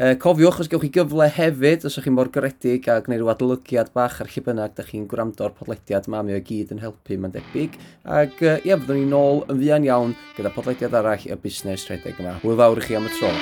E, 0.00 0.14
cofiwch 0.16 0.62
os 0.62 0.68
gewch 0.72 0.86
chi 0.86 0.88
gyfle 0.94 1.26
hefyd, 1.28 1.82
os 1.84 1.92
ydych 1.98 2.06
chi'n 2.06 2.14
mor 2.16 2.30
gredig 2.32 2.86
a 2.88 2.94
gwneud 3.04 3.20
rhyw 3.20 3.32
adolygiad 3.34 3.90
bach 3.92 4.16
ar 4.24 4.30
lle 4.32 4.42
bynnag 4.46 4.72
da 4.78 4.86
chi'n 4.86 5.04
gwrando'r 5.10 5.52
podlediad 5.58 6.08
ma, 6.08 6.22
mi 6.24 6.32
o 6.32 6.40
gyd 6.40 6.72
yn 6.72 6.80
helpu, 6.80 7.20
mae'n 7.20 7.36
debyg. 7.36 7.76
Ac 8.08 8.40
ie, 8.40 8.72
fyddwn 8.72 9.02
ni'n 9.02 9.14
ôl 9.20 9.44
yn 9.52 9.60
fuan 9.60 9.90
iawn 9.90 10.16
gyda 10.40 10.56
podlediad 10.56 10.96
arall 10.96 11.28
y 11.28 11.40
busnes 11.44 11.84
rhedeg 11.90 12.16
yma. 12.16 12.38
Hwyl 12.40 12.60
fawr 12.64 12.80
i 12.80 12.88
chi 12.88 12.96
am 12.96 13.12
y 13.12 13.16
tro. 13.18 13.36